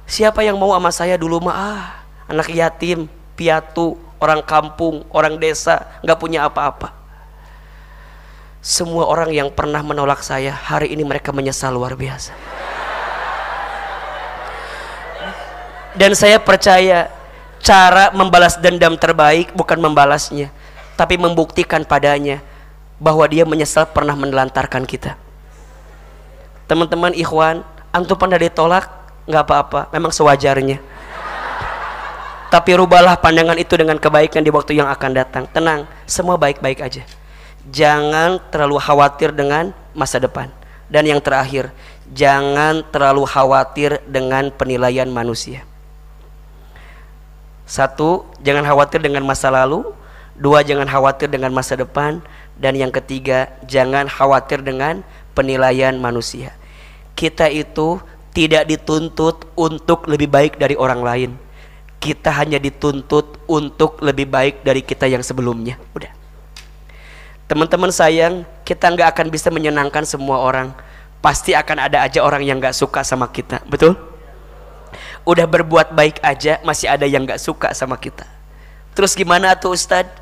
Siapa 0.08 0.44
yang 0.44 0.56
mau 0.60 0.72
sama 0.76 0.90
saya 0.92 1.16
dulu 1.16 1.40
mah 1.48 1.56
ah, 1.56 1.84
anak 2.28 2.52
yatim, 2.52 3.08
piatu, 3.36 3.96
orang 4.20 4.44
kampung, 4.44 5.04
orang 5.12 5.36
desa, 5.40 5.88
nggak 6.04 6.18
punya 6.20 6.44
apa-apa. 6.48 6.92
Semua 8.62 9.10
orang 9.10 9.34
yang 9.34 9.48
pernah 9.50 9.82
menolak 9.82 10.22
saya, 10.22 10.54
hari 10.54 10.94
ini 10.94 11.02
mereka 11.02 11.34
menyesal 11.34 11.74
luar 11.74 11.98
biasa. 11.98 12.30
Dan 15.92 16.16
saya 16.16 16.40
percaya 16.40 17.12
cara 17.62 18.10
membalas 18.16 18.58
dendam 18.58 18.96
terbaik 18.98 19.52
bukan 19.52 19.78
membalasnya, 19.78 20.48
tapi 20.98 21.20
membuktikan 21.20 21.84
padanya 21.84 22.42
bahwa 22.96 23.26
dia 23.28 23.46
menyesal 23.46 23.86
pernah 23.90 24.16
menelantarkan 24.16 24.82
kita. 24.88 25.14
Teman-teman 26.66 27.12
ikhwan, 27.12 27.60
antum 27.92 28.16
pernah 28.16 28.40
ditolak, 28.40 28.88
nggak 29.28 29.44
apa-apa, 29.44 29.80
memang 29.92 30.10
sewajarnya. 30.10 30.80
Tapi 32.52 32.70
rubahlah 32.76 33.16
pandangan 33.16 33.56
itu 33.56 33.80
dengan 33.80 33.96
kebaikan 33.96 34.44
di 34.44 34.52
waktu 34.52 34.76
yang 34.76 34.88
akan 34.92 35.10
datang. 35.16 35.44
Tenang, 35.48 35.88
semua 36.04 36.36
baik-baik 36.36 36.84
aja. 36.84 37.00
Jangan 37.72 38.42
terlalu 38.52 38.76
khawatir 38.76 39.32
dengan 39.32 39.72
masa 39.96 40.20
depan. 40.20 40.52
Dan 40.92 41.08
yang 41.08 41.24
terakhir, 41.24 41.72
jangan 42.12 42.84
terlalu 42.92 43.24
khawatir 43.24 44.04
dengan 44.04 44.52
penilaian 44.52 45.08
manusia. 45.08 45.64
Satu, 47.62 48.26
jangan 48.42 48.66
khawatir 48.66 49.00
dengan 49.00 49.22
masa 49.22 49.48
lalu. 49.48 49.86
Dua, 50.34 50.64
jangan 50.66 50.88
khawatir 50.88 51.30
dengan 51.30 51.54
masa 51.54 51.78
depan. 51.78 52.20
Dan 52.58 52.76
yang 52.76 52.92
ketiga 52.92 53.48
jangan 53.64 54.06
khawatir 54.06 54.60
dengan 54.60 55.00
penilaian 55.32 55.96
manusia. 55.96 56.52
Kita 57.16 57.48
itu 57.48 57.98
tidak 58.32 58.68
dituntut 58.68 59.48
untuk 59.56 60.08
lebih 60.08 60.28
baik 60.28 60.60
dari 60.60 60.76
orang 60.76 61.00
lain. 61.00 61.30
Kita 62.02 62.34
hanya 62.34 62.58
dituntut 62.58 63.46
untuk 63.46 64.02
lebih 64.02 64.26
baik 64.26 64.66
dari 64.66 64.82
kita 64.82 65.06
yang 65.06 65.22
sebelumnya. 65.22 65.78
Udah. 65.94 66.10
Teman-teman 67.46 67.92
sayang 67.94 68.42
kita 68.66 68.90
nggak 68.90 69.08
akan 69.16 69.26
bisa 69.30 69.48
menyenangkan 69.54 70.02
semua 70.02 70.42
orang. 70.42 70.74
Pasti 71.22 71.54
akan 71.54 71.86
ada 71.86 72.02
aja 72.02 72.18
orang 72.18 72.42
yang 72.42 72.58
nggak 72.58 72.74
suka 72.74 73.06
sama 73.06 73.30
kita. 73.30 73.62
Betul 73.70 74.11
udah 75.22 75.46
berbuat 75.46 75.94
baik 75.94 76.18
aja 76.22 76.58
masih 76.66 76.90
ada 76.90 77.06
yang 77.06 77.22
nggak 77.22 77.40
suka 77.40 77.70
sama 77.74 77.98
kita. 77.98 78.26
Terus 78.92 79.16
gimana 79.16 79.54
tuh 79.56 79.72
Ustadz? 79.74 80.20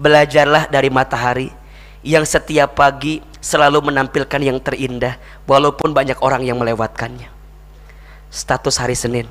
Belajarlah 0.00 0.68
dari 0.72 0.88
matahari 0.88 1.52
yang 2.00 2.24
setiap 2.24 2.72
pagi 2.76 3.20
selalu 3.40 3.92
menampilkan 3.92 4.40
yang 4.40 4.56
terindah 4.60 5.16
walaupun 5.44 5.92
banyak 5.92 6.16
orang 6.24 6.44
yang 6.44 6.56
melewatkannya. 6.56 7.28
Status 8.32 8.80
hari 8.80 8.96
Senin. 8.96 9.26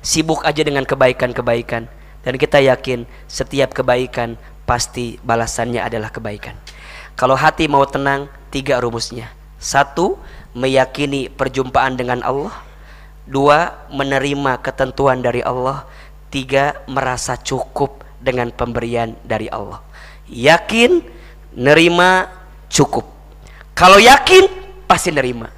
Sibuk 0.00 0.46
aja 0.46 0.62
dengan 0.62 0.86
kebaikan-kebaikan. 0.86 1.90
Dan 2.26 2.34
kita 2.42 2.58
yakin 2.58 3.06
setiap 3.30 3.70
kebaikan 3.70 4.34
pasti 4.66 5.14
balasannya 5.22 5.78
adalah 5.78 6.10
kebaikan. 6.10 6.58
Kalau 7.14 7.38
hati 7.38 7.70
mau 7.70 7.86
tenang 7.86 8.26
tiga 8.50 8.82
rumusnya. 8.82 9.30
Satu 9.62 10.18
meyakini 10.52 11.30
perjumpaan 11.30 11.94
dengan 11.94 12.20
Allah 12.26 12.65
dua 13.26 13.86
menerima 13.90 14.62
ketentuan 14.62 15.20
dari 15.20 15.42
Allah. 15.42 15.84
Tiga 16.30 16.82
merasa 16.90 17.38
cukup 17.38 18.02
dengan 18.18 18.50
pemberian 18.50 19.14
dari 19.22 19.46
Allah. 19.50 19.82
Yakin 20.26 21.02
nerima 21.54 22.26
cukup. 22.66 23.06
Kalau 23.76 24.02
yakin 24.02 24.48
pasti 24.90 25.14
nerima. 25.14 25.50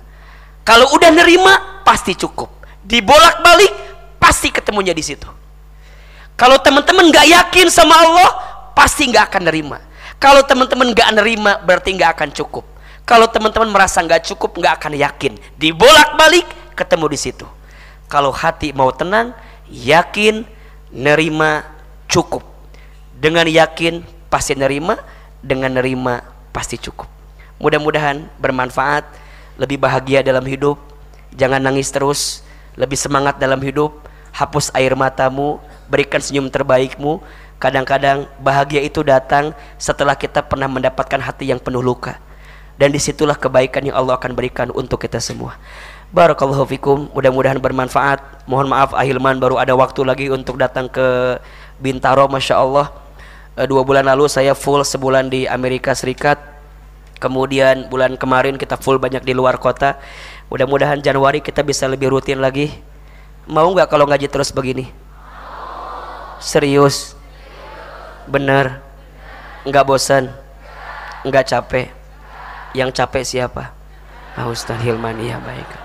Kalau 0.65 0.93
udah 0.93 1.09
nerima 1.09 1.85
pasti 1.85 2.12
cukup. 2.12 2.53
Dibolak 2.85 3.40
balik 3.40 3.73
pasti 4.20 4.53
ketemunya 4.53 4.93
di 4.93 5.05
situ. 5.05 5.28
Kalau 6.36 6.61
teman-teman 6.61 7.09
nggak 7.09 7.27
yakin 7.27 7.66
sama 7.73 7.97
Allah 7.97 8.31
pasti 8.77 9.09
nggak 9.09 9.32
akan 9.32 9.43
nerima. 9.49 9.78
Kalau 10.20 10.45
teman-teman 10.45 10.93
nggak 10.93 11.09
nerima 11.16 11.53
berarti 11.65 11.97
nggak 11.97 12.11
akan 12.20 12.31
cukup. 12.36 12.65
Kalau 13.09 13.24
teman-teman 13.32 13.73
merasa 13.73 14.05
nggak 14.05 14.28
cukup 14.28 14.53
nggak 14.61 14.74
akan 14.85 14.93
yakin. 15.01 15.32
Dibolak 15.57 16.15
balik 16.20 16.47
ketemu 16.77 17.07
di 17.11 17.19
situ 17.19 17.58
kalau 18.09 18.33
hati 18.33 18.73
mau 18.73 18.89
tenang 18.91 19.37
yakin 19.69 20.43
nerima 20.89 21.63
cukup. 22.09 22.43
Dengan 23.13 23.45
yakin 23.45 24.03
pasti 24.33 24.57
nerima 24.57 24.97
dengan 25.45 25.77
nerima 25.77 26.25
pasti 26.51 26.81
cukup. 26.81 27.07
Mudah-mudahan 27.61 28.27
bermanfaat 28.41 29.05
lebih 29.61 29.79
bahagia 29.79 30.25
dalam 30.25 30.43
hidup. 30.49 30.81
Jangan 31.37 31.61
nangis 31.61 31.93
terus 31.93 32.43
lebih 32.75 32.97
semangat 32.97 33.37
dalam 33.37 33.61
hidup. 33.61 33.93
Hapus 34.33 34.71
air 34.73 34.95
matamu 34.97 35.61
berikan 35.91 36.23
senyum 36.23 36.49
terbaikmu. 36.49 37.21
Kadang-kadang 37.59 38.31
bahagia 38.39 38.87
itu 38.87 39.03
datang 39.03 39.51
setelah 39.83 40.15
kita 40.15 40.47
pernah 40.47 40.71
mendapatkan 40.71 41.19
hati 41.19 41.51
yang 41.51 41.59
penuh 41.59 41.83
luka. 41.83 42.23
Dan 42.79 42.95
di 42.95 43.03
situlah 43.03 43.35
kebaikan 43.35 43.83
yang 43.83 43.99
Allah 43.99 44.15
akan 44.15 44.39
berikan 44.39 44.71
untuk 44.71 45.03
kita 45.03 45.19
semua 45.19 45.59
Barakallahu 46.09 46.65
fikum. 46.65 47.13
Mudah-mudahan 47.13 47.61
bermanfaat. 47.61 48.49
Mohon 48.49 48.73
maaf 48.73 48.97
Ahilman 48.97 49.37
baru 49.37 49.61
ada 49.61 49.77
waktu 49.77 50.01
lagi 50.09 50.27
untuk 50.33 50.57
datang 50.57 50.89
ke 50.89 51.37
Bintaro 51.77 52.25
Masya 52.33 52.57
Allah. 52.57 52.89
Eh, 53.61 53.69
dua 53.69 53.85
bulan 53.85 54.09
lalu 54.09 54.25
saya 54.25 54.57
full 54.57 54.81
sebulan 54.81 55.29
di 55.29 55.45
Amerika 55.45 55.93
Serikat. 55.93 56.41
Kemudian 57.21 57.93
bulan 57.93 58.17
kemarin 58.17 58.57
kita 58.57 58.81
full 58.81 58.97
banyak 58.97 59.21
di 59.21 59.37
luar 59.37 59.61
kota. 59.61 60.01
Mudah-mudahan 60.49 60.97
Januari 61.05 61.45
kita 61.45 61.61
bisa 61.61 61.85
lebih 61.85 62.09
rutin 62.09 62.41
lagi. 62.41 62.73
Mau 63.45 63.69
nggak 63.69 63.93
kalau 63.93 64.09
ngaji 64.09 64.33
terus 64.33 64.49
begini? 64.49 64.89
Serius? 66.41 67.13
Bener? 68.25 68.81
Nggak 69.69 69.85
bosan? 69.85 70.33
Nggak 71.21 71.53
capek? 71.53 71.93
Yang 72.73 72.97
capek 72.97 73.25
siapa? 73.29 73.77
Ah, 74.39 74.49
Ustaz 74.49 74.81
Hilman 74.81 75.19
iya 75.21 75.37
baik 75.43 75.78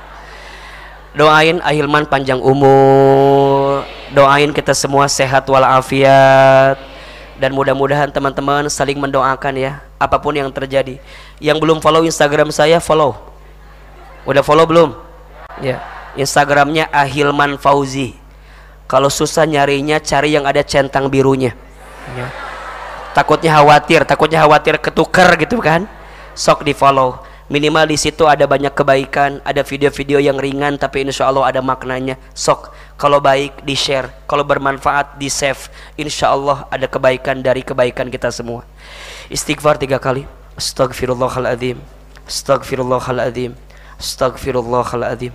doain 1.14 1.62
Ahilman 1.62 2.06
panjang 2.10 2.42
umur. 2.42 3.86
Doain 4.14 4.50
kita 4.54 4.74
semua 4.78 5.10
sehat 5.10 5.46
walafiat. 5.50 6.78
Dan 7.38 7.54
mudah-mudahan 7.58 8.14
teman-teman 8.14 8.70
saling 8.70 8.98
mendoakan 9.02 9.58
ya 9.58 9.82
apa 9.98 10.22
pun 10.22 10.38
yang 10.38 10.50
terjadi. 10.54 11.02
Yang 11.42 11.58
belum 11.62 11.78
follow 11.82 12.06
instagram 12.06 12.54
saya 12.54 12.78
follow. 12.78 13.18
Udah 14.26 14.46
follow 14.46 14.66
belum? 14.70 14.94
Ya. 15.62 15.82
Instagramnya 16.14 16.94
Ahilman 16.94 17.58
Fauzi. 17.58 18.14
Kalau 18.86 19.10
susah 19.10 19.50
nyarinya 19.50 19.98
cari 19.98 20.38
yang 20.38 20.46
ada 20.46 20.62
centang 20.62 21.10
birunya. 21.10 21.58
Ya. 22.14 22.28
takutnya 23.16 23.56
khawatir 23.56 24.04
takutnya 24.04 24.44
khawatir 24.44 24.76
ketukar 24.78 25.34
gitu 25.40 25.58
kan. 25.58 25.90
Sok 26.34 26.66
di 26.66 26.74
follow 26.74 27.33
minimal 27.52 27.90
di 27.90 27.98
situ 28.00 28.24
ada 28.28 28.48
banyak 28.48 28.72
kebaikan 28.72 29.44
ada 29.44 29.64
video-video 29.64 30.20
yang 30.20 30.40
ringan 30.40 30.80
tapi 30.80 31.04
insya 31.04 31.28
Allah 31.28 31.50
ada 31.50 31.60
maknanya. 31.60 32.16
Sok 32.36 32.72
kalau 32.96 33.20
baik 33.20 33.64
di 33.68 33.76
share 33.76 34.12
kalau 34.30 34.48
bermanfaat 34.48 35.20
di 35.20 35.28
save 35.28 35.68
insya 36.00 36.32
Allah 36.32 36.68
ada 36.72 36.88
kebaikan 36.88 37.44
dari 37.44 37.64
kebaikan 37.66 38.08
kita 38.08 38.32
semua. 38.32 38.64
Istighfar 39.28 39.80
tiga 39.82 40.00
kali. 40.00 40.24
Astagfirullahaladzim 40.54 41.82
astagfirullahaladzim 42.30 43.58
astagfirullahaladzim 44.00 45.34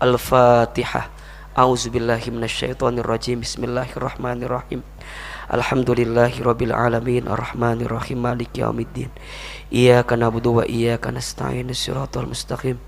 al-fatihah. 0.00 1.20
A'udzubillahi 1.50 2.30
minasyaitonirrajim. 2.30 3.42
Bismillahirrahmanirrahim. 3.42 4.86
Alhamdulillahi 5.50 6.46
rabbil 6.46 6.70
alamin. 6.70 7.26
Arrahmanir 7.26 7.90
rahim 7.90 8.22
maliki 8.22 8.62
yaumiddin. 8.62 9.10
Iyyaka 9.70 10.18
na'budu 10.18 10.58
wa 10.58 10.64
iyyaka 10.66 11.14
nasta'in 11.14 11.70
shiratal 11.70 12.26
mustaqim. 12.26 12.78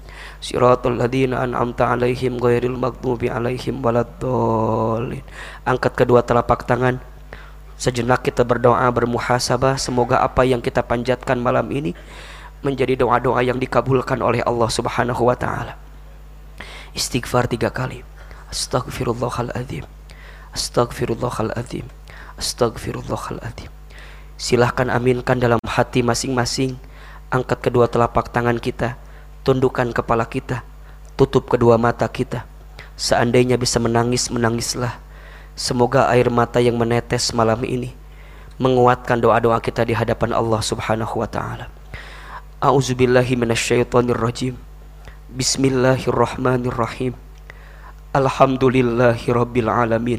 Shiratal 0.43 0.99
ladzina 0.99 1.47
an'amta 1.47 1.87
'alaihim 1.87 2.43
ghairil 2.43 2.75
maghdubi 2.75 3.31
'alaihim 3.31 3.79
waladdallin. 3.79 5.23
Angkat 5.63 5.95
kedua 5.95 6.27
telapak 6.27 6.67
tangan. 6.67 6.99
Sejenak 7.79 8.27
kita 8.27 8.43
berdoa 8.43 8.87
bermuhasabah 8.91 9.79
semoga 9.79 10.23
apa 10.23 10.43
yang 10.43 10.63
kita 10.63 10.83
panjatkan 10.83 11.39
malam 11.39 11.71
ini 11.71 11.95
menjadi 12.63 12.99
doa-doa 12.99 13.43
yang 13.43 13.59
dikabulkan 13.59 14.23
oleh 14.23 14.43
Allah 14.43 14.71
Subhanahu 14.71 15.27
wa 15.27 15.35
taala. 15.35 15.75
Istighfar 16.95 17.51
tiga 17.51 17.71
kali. 17.71 18.13
Astaghfirullahaladzim 18.53 19.89
Astaghfirullahaladzim 20.53 21.89
Astaghfirullahaladzim 22.37 23.82
Silahkan 24.43 24.91
aminkan 24.91 25.39
dalam 25.39 25.63
hati 25.63 26.03
masing-masing. 26.03 26.75
Angkat 27.31 27.71
kedua 27.71 27.87
telapak 27.87 28.27
tangan 28.35 28.59
kita. 28.59 28.99
Tundukkan 29.47 29.95
kepala 29.95 30.27
kita. 30.27 30.67
Tutup 31.15 31.47
kedua 31.47 31.79
mata 31.79 32.11
kita. 32.11 32.43
Seandainya 32.99 33.55
bisa 33.55 33.79
menangis, 33.79 34.35
menangislah. 34.35 34.99
Semoga 35.55 36.11
air 36.11 36.27
mata 36.27 36.59
yang 36.59 36.75
menetes 36.75 37.31
malam 37.37 37.63
ini 37.63 37.95
Menguatkan 38.59 39.23
doa-doa 39.23 39.63
kita 39.63 39.87
di 39.87 39.95
hadapan 39.95 40.35
Allah 40.35 40.59
subhanahu 40.59 41.23
wa 41.23 41.29
ta'ala. 41.31 41.71
A'udzubillahi 42.59 43.39
minasyaitonirrajim. 43.39 44.59
Bismillahirrahmanirrahim. 45.31 47.15
Alhamdulillahi 48.11 49.23
Rabbil 49.31 49.71
Alamin. 49.71 50.19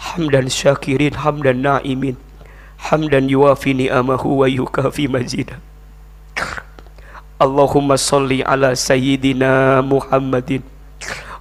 Hamdan 0.00 0.48
syakirin, 0.48 1.12
hamdan 1.20 1.60
na'imin 1.60 2.16
Hamdan 2.84 3.32
yuafi 3.32 3.72
ni'amahu 3.72 4.44
wa 4.44 4.46
yukafi 4.48 5.08
mazidah. 5.08 5.56
Allahumma 7.40 7.96
salli 7.96 8.44
ala 8.44 8.76
Sayyidina 8.76 9.82
Muhammadin 9.82 10.62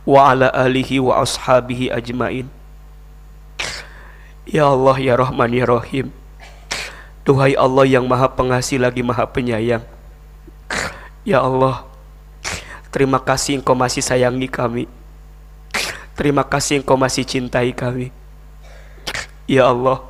Wa 0.03 0.35
ala 0.35 0.51
alihi 0.51 0.99
wa 0.99 1.23
ashabihi 1.23 1.87
ajmain. 1.87 2.47
Ya 4.43 4.67
Allah 4.67 4.99
ya 4.99 5.15
Rahman 5.15 5.55
ya 5.55 5.63
Rahim. 5.63 6.11
Duhai 7.23 7.55
Allah 7.55 7.87
yang 7.87 8.03
maha 8.03 8.27
pengasih 8.27 8.83
lagi 8.83 8.99
maha 8.99 9.23
penyayang. 9.23 9.83
Ya 11.23 11.39
Allah 11.39 11.87
Terima 12.93 13.17
kasih 13.17 13.57
engkau 13.57 13.73
masih 13.73 14.05
sayangi 14.05 14.45
kami. 14.45 14.85
Terima 16.13 16.45
kasih 16.45 16.85
engkau 16.85 16.93
masih 16.93 17.25
cintai 17.25 17.73
kami. 17.73 18.13
Ya 19.49 19.65
Allah, 19.65 20.05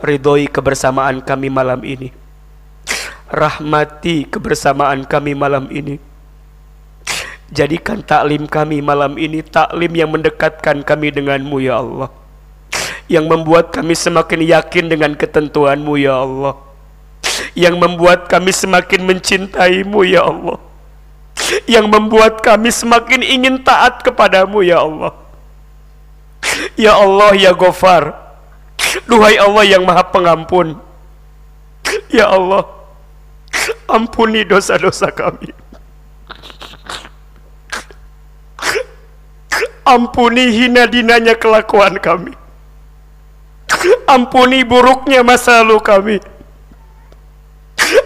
ridhoi 0.00 0.48
kebersamaan 0.48 1.22
kami 1.22 1.48
malam 1.52 1.80
ini. 1.84 2.10
Rahmati 3.30 4.26
kebersamaan 4.26 5.06
kami 5.06 5.38
malam 5.38 5.70
ini. 5.70 6.02
Jadikan 7.50 8.02
taklim 8.02 8.46
kami 8.46 8.82
malam 8.82 9.18
ini 9.18 9.42
taklim 9.42 9.90
yang 9.94 10.10
mendekatkan 10.10 10.82
kami 10.82 11.14
denganmu 11.14 11.62
ya 11.62 11.78
Allah. 11.78 12.10
Yang 13.10 13.26
membuat 13.26 13.74
kami 13.74 13.94
semakin 13.94 14.40
yakin 14.42 14.84
dengan 14.90 15.12
ketentuanmu 15.14 15.94
ya 15.98 16.22
Allah. 16.22 16.54
Yang 17.54 17.74
membuat 17.78 18.26
kami 18.26 18.50
semakin 18.54 19.00
mencintaimu 19.06 20.06
ya 20.06 20.26
Allah 20.26 20.58
yang 21.66 21.88
membuat 21.88 22.44
kami 22.44 22.70
semakin 22.70 23.24
ingin 23.24 23.62
taat 23.62 24.04
kepadamu 24.04 24.62
ya 24.62 24.84
Allah 24.84 25.12
ya 26.76 26.96
Allah 26.96 27.34
ya 27.36 27.52
Gofar 27.56 28.19
Duhai 29.06 29.38
Allah 29.38 29.64
yang 29.66 29.86
maha 29.86 30.02
pengampun. 30.10 30.78
Ya 32.10 32.30
Allah 32.30 32.66
Ampuni 33.90 34.46
dosa-dosa 34.46 35.10
kami. 35.10 35.50
Ampuni 39.82 40.54
hina 40.54 40.86
dinanya 40.86 41.34
kelakuan 41.34 41.98
kami. 41.98 42.30
Ampuni 44.06 44.62
buruknya 44.62 45.26
masa 45.26 45.66
lalu 45.66 45.82
kami. 45.82 46.16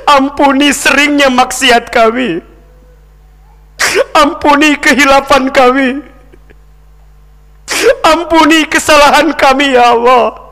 Ampuni 0.09 0.73
seringnya 0.73 1.29
maksiat 1.29 1.93
kami. 1.93 2.41
Ampuni 4.17 4.81
kehilafan 4.81 5.53
kami. 5.53 6.01
Ampuni 8.01 8.65
kesalahan 8.65 9.37
kami 9.37 9.77
ya 9.77 9.93
Allah. 9.93 10.44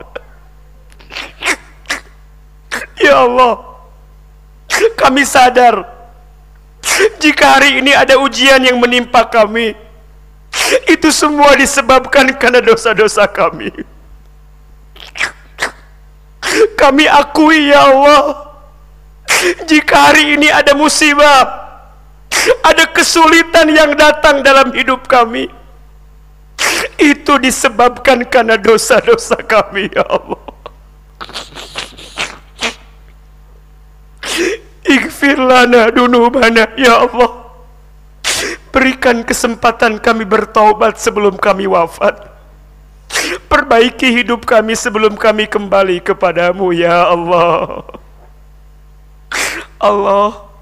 Ya 3.01 3.19
Allah. 3.23 3.59
Kami 4.97 5.21
sadar 5.27 5.85
jika 7.21 7.59
hari 7.59 7.79
ini 7.79 7.93
ada 7.93 8.17
ujian 8.19 8.59
yang 8.63 8.79
menimpa 8.81 9.25
kami. 9.27 9.77
Itu 10.85 11.09
semua 11.09 11.57
disebabkan 11.57 12.29
karena 12.37 12.61
dosa-dosa 12.61 13.25
kami. 13.29 13.73
Kami 16.79 17.05
akui 17.09 17.73
ya 17.73 17.89
Allah. 17.89 18.53
Jika 19.65 20.13
hari 20.13 20.37
ini 20.37 20.47
ada 20.47 20.77
musibah 20.77 21.63
ada 22.63 22.85
kesulitan 22.91 23.71
yang 23.71 23.91
datang 23.95 24.43
dalam 24.43 24.71
hidup 24.75 25.07
kami 25.07 25.47
itu 26.99 27.33
disebabkan 27.39 28.23
karena 28.27 28.59
dosa-dosa 28.59 29.39
kami 29.43 29.91
ya 29.91 30.03
Allah 30.07 30.42
Ighfir 34.83 35.39
lana 35.39 35.89
dunubana 35.93 36.67
ya 36.75 37.07
Allah 37.07 37.31
Berikan 38.73 39.21
kesempatan 39.21 40.01
kami 40.01 40.25
bertaubat 40.25 40.97
sebelum 40.97 41.37
kami 41.37 41.69
wafat 41.69 42.33
Perbaiki 43.47 44.09
hidup 44.09 44.43
kami 44.49 44.73
sebelum 44.73 45.13
kami 45.15 45.45
kembali 45.45 46.01
kepadamu 46.01 46.73
ya 46.73 47.13
Allah 47.13 47.85
Allah 49.77 50.53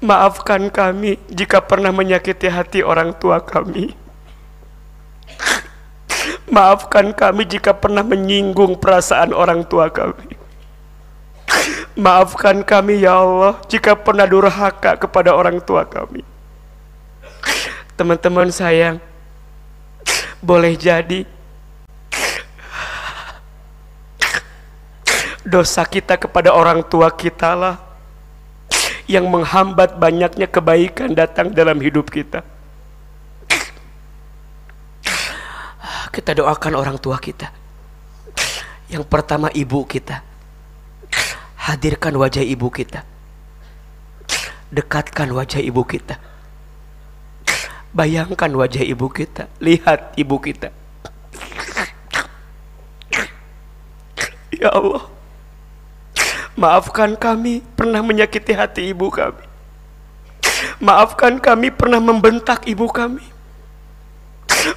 Maafkan 0.00 0.72
kami 0.72 1.20
jika 1.28 1.60
pernah 1.60 1.92
menyakiti 1.92 2.48
hati 2.48 2.80
orang 2.80 3.12
tua 3.20 3.36
kami. 3.36 3.92
Maafkan 6.56 7.12
kami 7.12 7.44
jika 7.44 7.76
pernah 7.76 8.00
menyinggung 8.00 8.80
perasaan 8.80 9.36
orang 9.36 9.60
tua 9.68 9.92
kami. 9.92 10.39
Maafkan 11.98 12.62
kami 12.62 13.02
ya 13.02 13.18
Allah 13.18 13.58
jika 13.66 13.98
pernah 13.98 14.24
durhaka 14.24 14.94
kepada 14.94 15.34
orang 15.34 15.58
tua 15.58 15.82
kami. 15.82 16.22
Teman-teman 17.98 18.48
sayang, 18.48 19.02
boleh 20.40 20.72
jadi 20.78 21.26
dosa 25.44 25.82
kita 25.82 26.14
kepada 26.14 26.54
orang 26.54 26.80
tua 26.86 27.10
kita 27.10 27.58
lah 27.58 27.76
yang 29.10 29.26
menghambat 29.26 29.98
banyaknya 29.98 30.46
kebaikan 30.46 31.10
datang 31.10 31.50
dalam 31.50 31.82
hidup 31.82 32.06
kita. 32.06 32.46
Kita 36.14 36.30
doakan 36.38 36.72
orang 36.78 36.96
tua 37.02 37.18
kita. 37.18 37.50
Yang 38.86 39.04
pertama 39.10 39.50
ibu 39.50 39.82
kita. 39.86 40.29
Hadirkan 41.70 42.18
wajah 42.18 42.42
ibu 42.42 42.66
kita. 42.66 43.06
Dekatkan 44.74 45.30
wajah 45.30 45.62
ibu 45.62 45.86
kita. 45.86 46.18
Bayangkan 47.94 48.50
wajah 48.58 48.82
ibu 48.82 49.06
kita. 49.06 49.46
Lihat 49.62 50.18
ibu 50.18 50.34
kita. 50.42 50.74
Ya 54.50 54.74
Allah. 54.74 55.06
Maafkan 56.58 57.14
kami 57.14 57.62
pernah 57.78 58.02
menyakiti 58.02 58.50
hati 58.50 58.90
ibu 58.90 59.06
kami. 59.06 59.46
Maafkan 60.82 61.38
kami 61.38 61.70
pernah 61.70 62.02
membentak 62.02 62.66
ibu 62.66 62.90
kami. 62.90 63.22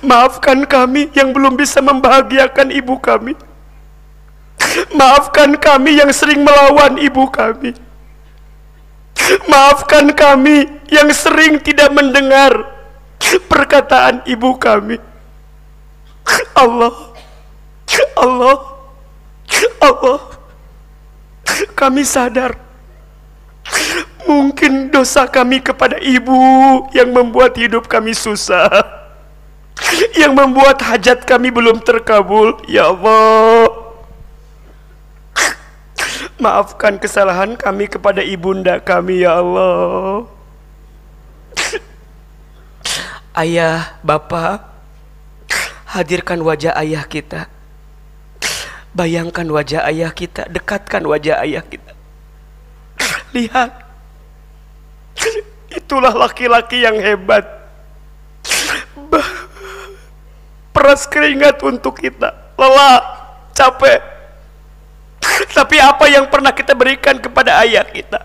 Maafkan 0.05 0.69
kami 0.69 1.09
yang 1.17 1.33
belum 1.33 1.57
bisa 1.57 1.81
membahagiakan 1.81 2.69
ibu 2.69 3.01
kami. 3.01 3.33
Maafkan 4.95 5.59
kami 5.59 5.99
yang 5.99 6.11
sering 6.15 6.41
melawan 6.41 6.97
ibu 6.97 7.27
kami. 7.29 7.75
Maafkan 9.47 10.11
kami 10.15 10.67
yang 10.89 11.09
sering 11.13 11.61
tidak 11.61 11.93
mendengar 11.93 12.51
perkataan 13.47 14.23
ibu 14.27 14.55
kami. 14.57 14.99
Allah, 16.55 16.95
Allah, 18.15 18.57
Allah, 19.83 20.19
kami 21.75 22.07
sadar 22.07 22.55
mungkin 24.23 24.87
dosa 24.91 25.27
kami 25.27 25.59
kepada 25.59 25.99
ibu 25.99 26.39
yang 26.95 27.11
membuat 27.11 27.59
hidup 27.59 27.91
kami 27.91 28.15
susah, 28.15 28.71
yang 30.15 30.33
membuat 30.33 30.79
hajat 30.79 31.27
kami 31.27 31.51
belum 31.51 31.83
terkabul. 31.83 32.59
Ya 32.67 32.87
Allah, 32.89 33.67
maafkan 36.37 36.99
kesalahan 37.01 37.55
kami 37.57 37.87
kepada 37.87 38.21
ibunda 38.21 38.77
kami, 38.81 39.25
ya 39.25 39.39
Allah. 39.39 40.27
Ayah, 43.33 43.97
Bapak, 44.05 44.61
hadirkan 45.89 46.45
wajah 46.45 46.77
ayah 46.77 47.01
kita. 47.09 47.49
Bayangkan 48.93 49.49
wajah 49.49 49.89
ayah 49.89 50.13
kita, 50.13 50.45
dekatkan 50.53 51.01
wajah 51.09 51.41
ayah 51.41 51.65
kita. 51.65 51.97
Lihat, 53.33 53.73
itulah 55.73 56.13
laki-laki 56.13 56.85
yang 56.85 57.01
hebat. 57.01 57.41
Peras 60.69 61.09
keringat 61.09 61.65
untuk 61.65 61.97
kita, 61.97 62.53
lelah, 62.53 63.01
capek. 63.57 64.12
Tapi 65.57 65.77
apa 65.79 66.05
yang 66.11 66.27
pernah 66.27 66.51
kita 66.51 66.75
berikan 66.75 67.19
kepada 67.19 67.63
ayah 67.63 67.85
kita? 67.87 68.19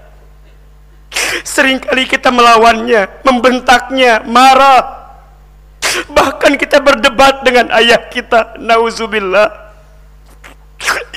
Seringkali 1.47 2.05
kita 2.05 2.29
melawannya, 2.29 3.25
membentaknya, 3.25 4.23
marah, 4.29 4.99
Bahkan 6.09 6.61
kita 6.61 6.79
berdebat 6.83 7.43
dengan 7.43 7.73
ayah 7.75 8.01
kita. 8.09 8.59
Nauzubillah. 8.61 9.73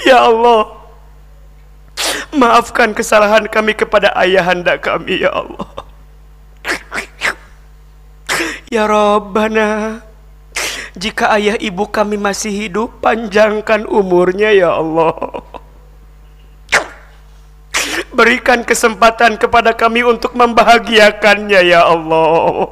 Ya 0.08 0.26
Allah. 0.26 0.82
Maafkan 2.34 2.96
kesalahan 2.96 3.46
kami 3.46 3.78
kepada 3.78 4.16
ayahanda 4.18 4.80
kami 4.80 5.22
ya 5.22 5.32
Allah. 5.36 5.70
Ya 8.72 8.88
Rabbana. 8.88 10.02
Jika 10.96 11.36
ayah 11.40 11.56
ibu 11.60 11.88
kami 11.88 12.16
masih 12.20 12.52
hidup, 12.52 13.04
panjangkan 13.04 13.86
umurnya 13.88 14.52
ya 14.52 14.76
Allah. 14.76 15.44
Berikan 18.22 18.62
kesempatan 18.62 19.34
kepada 19.34 19.74
kami 19.74 20.06
untuk 20.06 20.38
membahagiakannya 20.38 21.58
ya 21.66 21.90
Allah. 21.90 22.70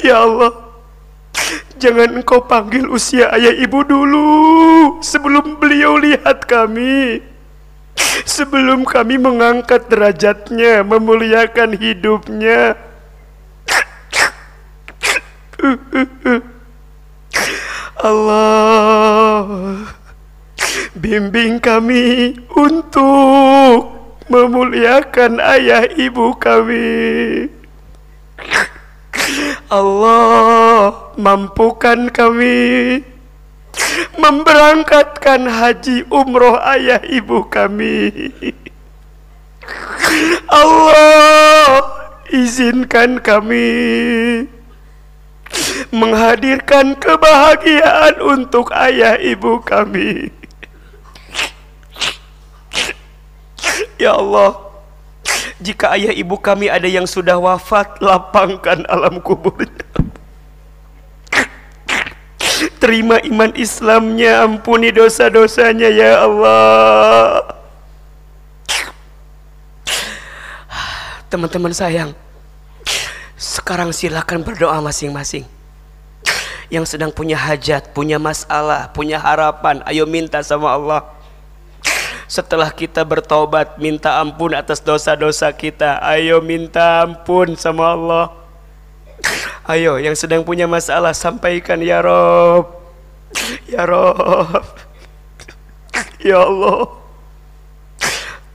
Ya 0.00 0.24
Allah, 0.24 0.56
jangan 1.76 2.16
engkau 2.16 2.48
panggil 2.48 2.88
usia 2.88 3.28
ayah 3.36 3.52
ibu 3.60 3.84
dulu 3.84 4.24
sebelum 5.04 5.60
beliau 5.60 6.00
lihat 6.00 6.48
kami. 6.48 7.20
Sebelum 8.24 8.88
kami 8.88 9.20
mengangkat 9.20 9.92
derajatnya, 9.92 10.80
memuliakan 10.80 11.76
hidupnya. 11.76 12.80
Allah, 17.96 19.88
bimbing 20.92 21.56
kami 21.64 22.36
untuk 22.52 23.88
memuliakan 24.28 25.40
ayah 25.40 25.88
ibu 25.96 26.36
kami. 26.36 27.48
Allah 29.72 30.92
mampukan 31.16 32.12
kami 32.12 33.00
memberangkatkan 34.20 35.48
haji 35.48 36.04
umroh 36.12 36.60
ayah 36.68 37.00
ibu 37.00 37.48
kami. 37.48 38.30
Allah 40.46 41.80
izinkan 42.30 43.18
kami 43.24 43.72
menghadirkan 45.94 46.98
kebahagiaan 46.98 48.20
untuk 48.20 48.72
ayah 48.74 49.16
ibu 49.20 49.60
kami. 49.62 50.32
Ya 53.96 54.12
Allah, 54.12 54.60
jika 55.56 55.96
ayah 55.96 56.12
ibu 56.12 56.36
kami 56.36 56.68
ada 56.68 56.84
yang 56.84 57.08
sudah 57.08 57.40
wafat, 57.40 57.96
lapangkan 58.04 58.84
alam 58.92 59.24
kuburnya. 59.24 59.84
Terima 62.76 63.20
iman 63.24 63.52
Islamnya, 63.56 64.44
ampuni 64.44 64.92
dosa-dosanya 64.92 65.88
ya 65.92 66.24
Allah. 66.28 67.40
Teman-teman 71.32 71.72
sayang, 71.72 72.12
sekarang 73.36 73.92
silakan 73.92 74.40
berdoa 74.40 74.80
masing-masing. 74.80 75.44
Yang 76.72 76.96
sedang 76.96 77.14
punya 77.14 77.38
hajat, 77.38 77.94
punya 77.94 78.18
masalah, 78.18 78.90
punya 78.90 79.20
harapan, 79.22 79.84
ayo 79.86 80.08
minta 80.08 80.42
sama 80.42 80.72
Allah. 80.74 81.04
Setelah 82.26 82.74
kita 82.74 83.06
bertobat 83.06 83.78
minta 83.78 84.18
ampun 84.18 84.50
atas 84.50 84.82
dosa-dosa 84.82 85.54
kita 85.54 86.02
ayo 86.02 86.42
minta 86.42 87.06
ampun 87.06 87.54
sama 87.54 87.94
Allah. 87.94 88.26
Ayo 89.62 90.02
yang 90.02 90.18
sedang 90.18 90.42
punya 90.42 90.66
masalah 90.66 91.14
sampaikan 91.14 91.78
ya 91.78 92.02
Rob 92.02 92.66
ya 93.70 93.86
Rob 93.86 94.58
ya 96.18 96.42
Allah. 96.42 96.98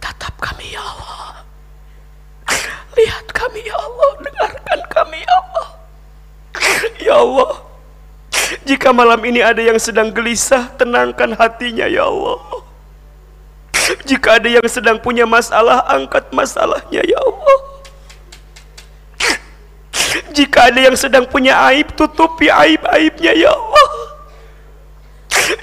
Tatap 0.04 0.36
kami 0.36 0.76
ya 0.76 0.84
Allah. 0.84 1.48
Lihat 3.00 3.26
kami 3.32 3.64
ya 3.64 3.76
dengarkan 4.42 4.80
kami 4.90 5.20
ya 5.22 5.34
Allah 5.38 5.68
ya 6.98 7.14
Allah 7.22 7.52
jika 8.66 8.90
malam 8.90 9.22
ini 9.22 9.40
ada 9.46 9.62
yang 9.62 9.78
sedang 9.78 10.10
gelisah 10.10 10.74
tenangkan 10.76 11.38
hatinya 11.38 11.86
ya 11.86 12.10
Allah 12.10 12.62
jika 14.06 14.40
ada 14.40 14.48
yang 14.48 14.68
sedang 14.70 14.98
punya 15.02 15.28
masalah, 15.28 15.84
angkat 15.90 16.30
masalahnya 16.32 17.02
ya 17.04 17.18
Allah. 17.20 17.58
Jika 20.32 20.72
ada 20.72 20.80
yang 20.80 20.96
sedang 20.96 21.28
punya 21.28 21.56
aib, 21.72 21.92
tutupi 21.96 22.48
aib-aibnya 22.48 23.36
ya 23.36 23.52
Allah. 23.52 23.90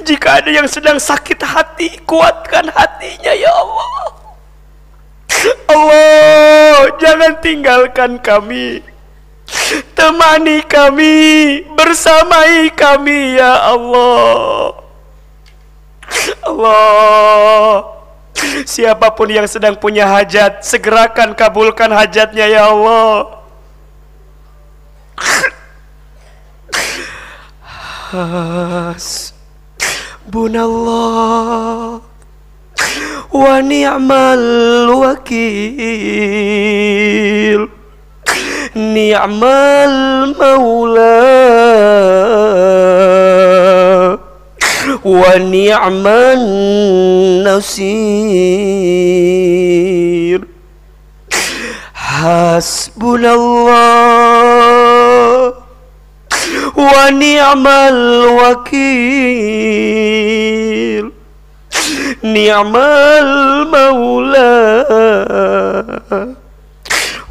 Jika 0.04 0.44
ada 0.44 0.50
yang 0.52 0.68
sedang 0.68 1.00
sakit 1.00 1.40
hati, 1.40 1.88
kuatkan 2.04 2.68
hatinya 2.68 3.32
ya 3.32 3.48
Allah. 3.48 4.17
Allah, 5.68 6.96
jangan 6.98 7.32
tinggalkan 7.44 8.18
kami. 8.18 8.82
Temani 9.96 10.60
kami, 10.64 11.16
bersamai 11.76 12.68
kami 12.72 13.36
ya 13.36 13.76
Allah. 13.76 14.72
Allah. 16.44 17.84
Siapa 18.64 19.12
pun 19.12 19.28
yang 19.28 19.44
sedang 19.50 19.76
punya 19.76 20.06
hajat, 20.08 20.64
segerakan 20.64 21.34
kabulkan 21.36 21.92
hajatnya 21.92 22.46
ya 22.48 22.70
Allah. 22.72 23.38
Hasbunallah 30.24 32.07
wa 33.38 33.62
ni'mal 33.62 34.90
wakil. 34.98 36.50
Ni'mal 38.74 39.94
maula 40.38 41.18
wa 45.02 45.38
ni'man 45.38 46.42
nasir. 47.46 48.18
Hasbunallah. 51.94 53.38
Wa 56.74 57.10
ni'mal 57.14 57.98
wakil 58.42 59.88
ni'mal 62.22 63.30
maula 63.68 64.54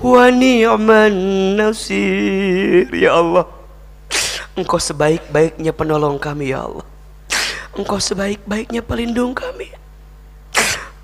wa 0.01 0.25
ni'man 0.31 1.15
nasir. 1.59 2.87
Ya 2.93 3.17
Allah 3.17 3.57
engkau 4.57 4.81
sebaik-baiknya 4.81 5.69
penolong 5.69 6.17
kami 6.17 6.49
ya 6.49 6.65
Allah. 6.65 6.85
Engkau 7.77 8.01
sebaik-baiknya 8.01 8.81
pelindung 8.81 9.37
kami. 9.37 9.69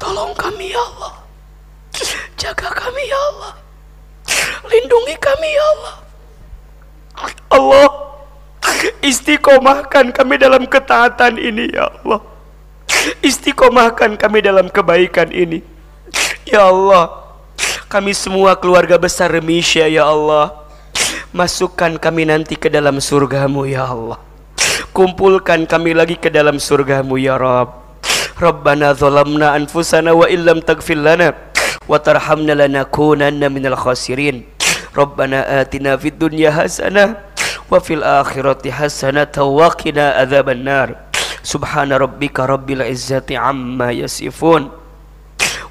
Tolong 0.01 0.33
kami 0.33 0.73
ya 0.73 0.81
Allah. 0.81 1.21
Jaga 2.33 2.73
kami 2.73 3.03
ya 3.05 3.19
Allah. 3.29 3.53
Lindungi 4.65 5.15
kami 5.21 5.49
ya 5.53 5.65
Allah. 5.77 5.95
Allah 7.53 7.87
istiqomahkan 9.05 10.09
kami 10.09 10.41
dalam 10.41 10.65
ketaatan 10.65 11.37
ini 11.37 11.69
ya 11.69 11.93
Allah. 11.93 12.32
Istiqomahkan 13.19 14.15
kami 14.15 14.39
dalam 14.39 14.71
kebaikan 14.71 15.31
ini. 15.31 15.63
Ya 16.47 16.67
Allah 16.67 17.23
Kami 17.93 18.09
semua 18.17 18.57
keluarga 18.57 18.97
besar 18.97 19.29
Remisha 19.29 19.85
ya 19.85 20.09
Allah. 20.09 20.65
Masukkan 21.29 21.93
kami 22.01 22.25
nanti 22.25 22.57
ke 22.57 22.65
dalam 22.65 22.97
surgamu 22.97 23.69
ya 23.69 23.85
Allah. 23.85 24.17
Kumpulkan 24.97 25.69
kami 25.69 25.93
lagi 25.93 26.17
ke 26.17 26.33
dalam 26.33 26.57
surgamu 26.57 27.21
ya 27.21 27.37
Rabb. 27.37 27.69
Rabbana 28.41 28.97
zalamna 28.97 29.53
anfusana 29.53 30.09
wa 30.17 30.25
illam 30.25 30.65
taghfir 30.65 30.97
lana 30.97 31.37
wa 31.85 32.01
tarhamna 32.01 32.57
lanakunanna 32.57 33.45
minal 33.45 33.77
khasirin. 33.77 34.41
Rabbana 34.97 35.61
atina 35.61 35.93
fid 35.93 36.17
dunya 36.17 36.49
hasanah 36.49 37.21
wa 37.69 37.77
fil 37.77 38.01
akhirati 38.01 38.73
hasanah 38.73 39.29
wa 39.37 39.69
qina 39.73 40.17
adzaban 40.17 40.65
nar 40.65 41.12
Subhana 41.43 41.99
rabbika 41.99 42.47
rabbil 42.47 42.87
izzati 42.87 43.35
amma 43.35 43.91
yasifun 43.91 44.71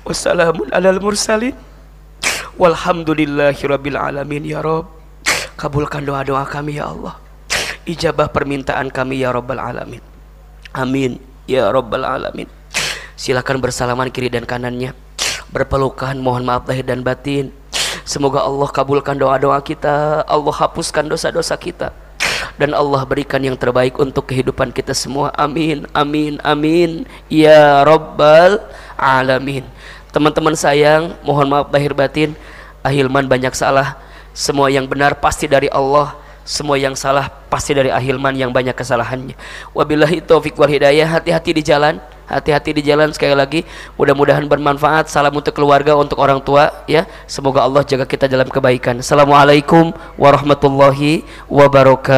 Wassalamun 0.05 0.69
alal 0.71 1.01
mursalin 1.01 1.57
Walhamdulillahi 2.61 3.63
rabbil 3.65 3.97
alamin 3.97 4.45
ya 4.45 4.61
Rabb 4.61 5.03
Kabulkan 5.63 6.03
doa-doa 6.03 6.43
kami 6.43 6.83
ya 6.83 6.91
Allah. 6.91 7.23
Ijabah 7.87 8.35
permintaan 8.35 8.91
kami 8.91 9.23
ya 9.23 9.31
Rabbal 9.31 9.63
Alamin. 9.63 10.03
Amin 10.75 11.23
ya 11.47 11.71
Rabbal 11.71 12.03
Alamin. 12.03 12.51
Silakan 13.15 13.63
bersalaman 13.63 14.11
kiri 14.11 14.27
dan 14.27 14.43
kanannya. 14.43 14.91
Berpelukan 15.55 16.19
mohon 16.19 16.43
maaf 16.43 16.67
lahir 16.67 16.83
dan 16.83 17.07
batin. 17.07 17.55
Semoga 18.03 18.43
Allah 18.43 18.67
kabulkan 18.75 19.15
doa-doa 19.15 19.63
kita. 19.63 20.27
Allah 20.27 20.51
hapuskan 20.51 21.07
dosa-dosa 21.07 21.55
kita. 21.55 21.95
Dan 22.57 22.73
Allah 22.77 23.03
berikan 23.07 23.43
yang 23.43 23.55
terbaik 23.59 23.99
untuk 23.99 24.31
kehidupan 24.31 24.71
kita 24.71 24.93
semua. 24.93 25.31
Amin, 25.35 25.87
amin, 25.93 26.39
amin. 26.43 27.09
Ya 27.27 27.83
Rabbal 27.83 28.63
Alamin. 28.95 29.67
Teman-teman 30.13 30.53
sayang, 30.53 31.17
mohon 31.25 31.49
maaf 31.49 31.73
lahir 31.73 31.97
batin. 31.97 32.37
Ahilman 32.83 33.31
banyak 33.31 33.55
salah 33.55 33.97
semua 34.33 34.73
yang 34.73 34.89
benar 34.89 35.21
pasti 35.21 35.45
dari 35.45 35.69
Allah 35.69 36.17
semua 36.43 36.75
yang 36.75 36.99
salah 36.99 37.31
pasti 37.47 37.71
dari 37.71 37.93
Ahilman 37.93 38.35
yang 38.35 38.51
banyak 38.51 38.75
kesalahannya 38.75 39.39
wabillahi 39.71 40.19
taufik 40.25 40.59
wal 40.59 40.67
hidayah 40.67 41.07
hati-hati 41.07 41.55
di 41.55 41.63
jalan 41.63 42.03
hati-hati 42.33 42.73
di 42.81 42.83
jalan. 42.83 43.13
Sekali 43.13 43.37
lagi 43.37 43.61
mudah-mudahan 44.01 44.49
bermanfaat. 44.49 45.13
Salam 45.13 45.37
untuk 45.37 45.53
keluarga 45.53 45.93
untuk 45.93 46.17
orang 46.17 46.41
tua 46.41 46.73
ya. 46.89 47.05
Semoga 47.29 47.61
Allah 47.69 47.85
jaga 47.85 48.09
kita 48.09 48.25
dalam 48.25 48.49
kebaikan. 48.49 49.05
Assalamualaikum 49.05 49.93
warahmatullahi 50.17 51.29
wabarakatuh 51.53 52.13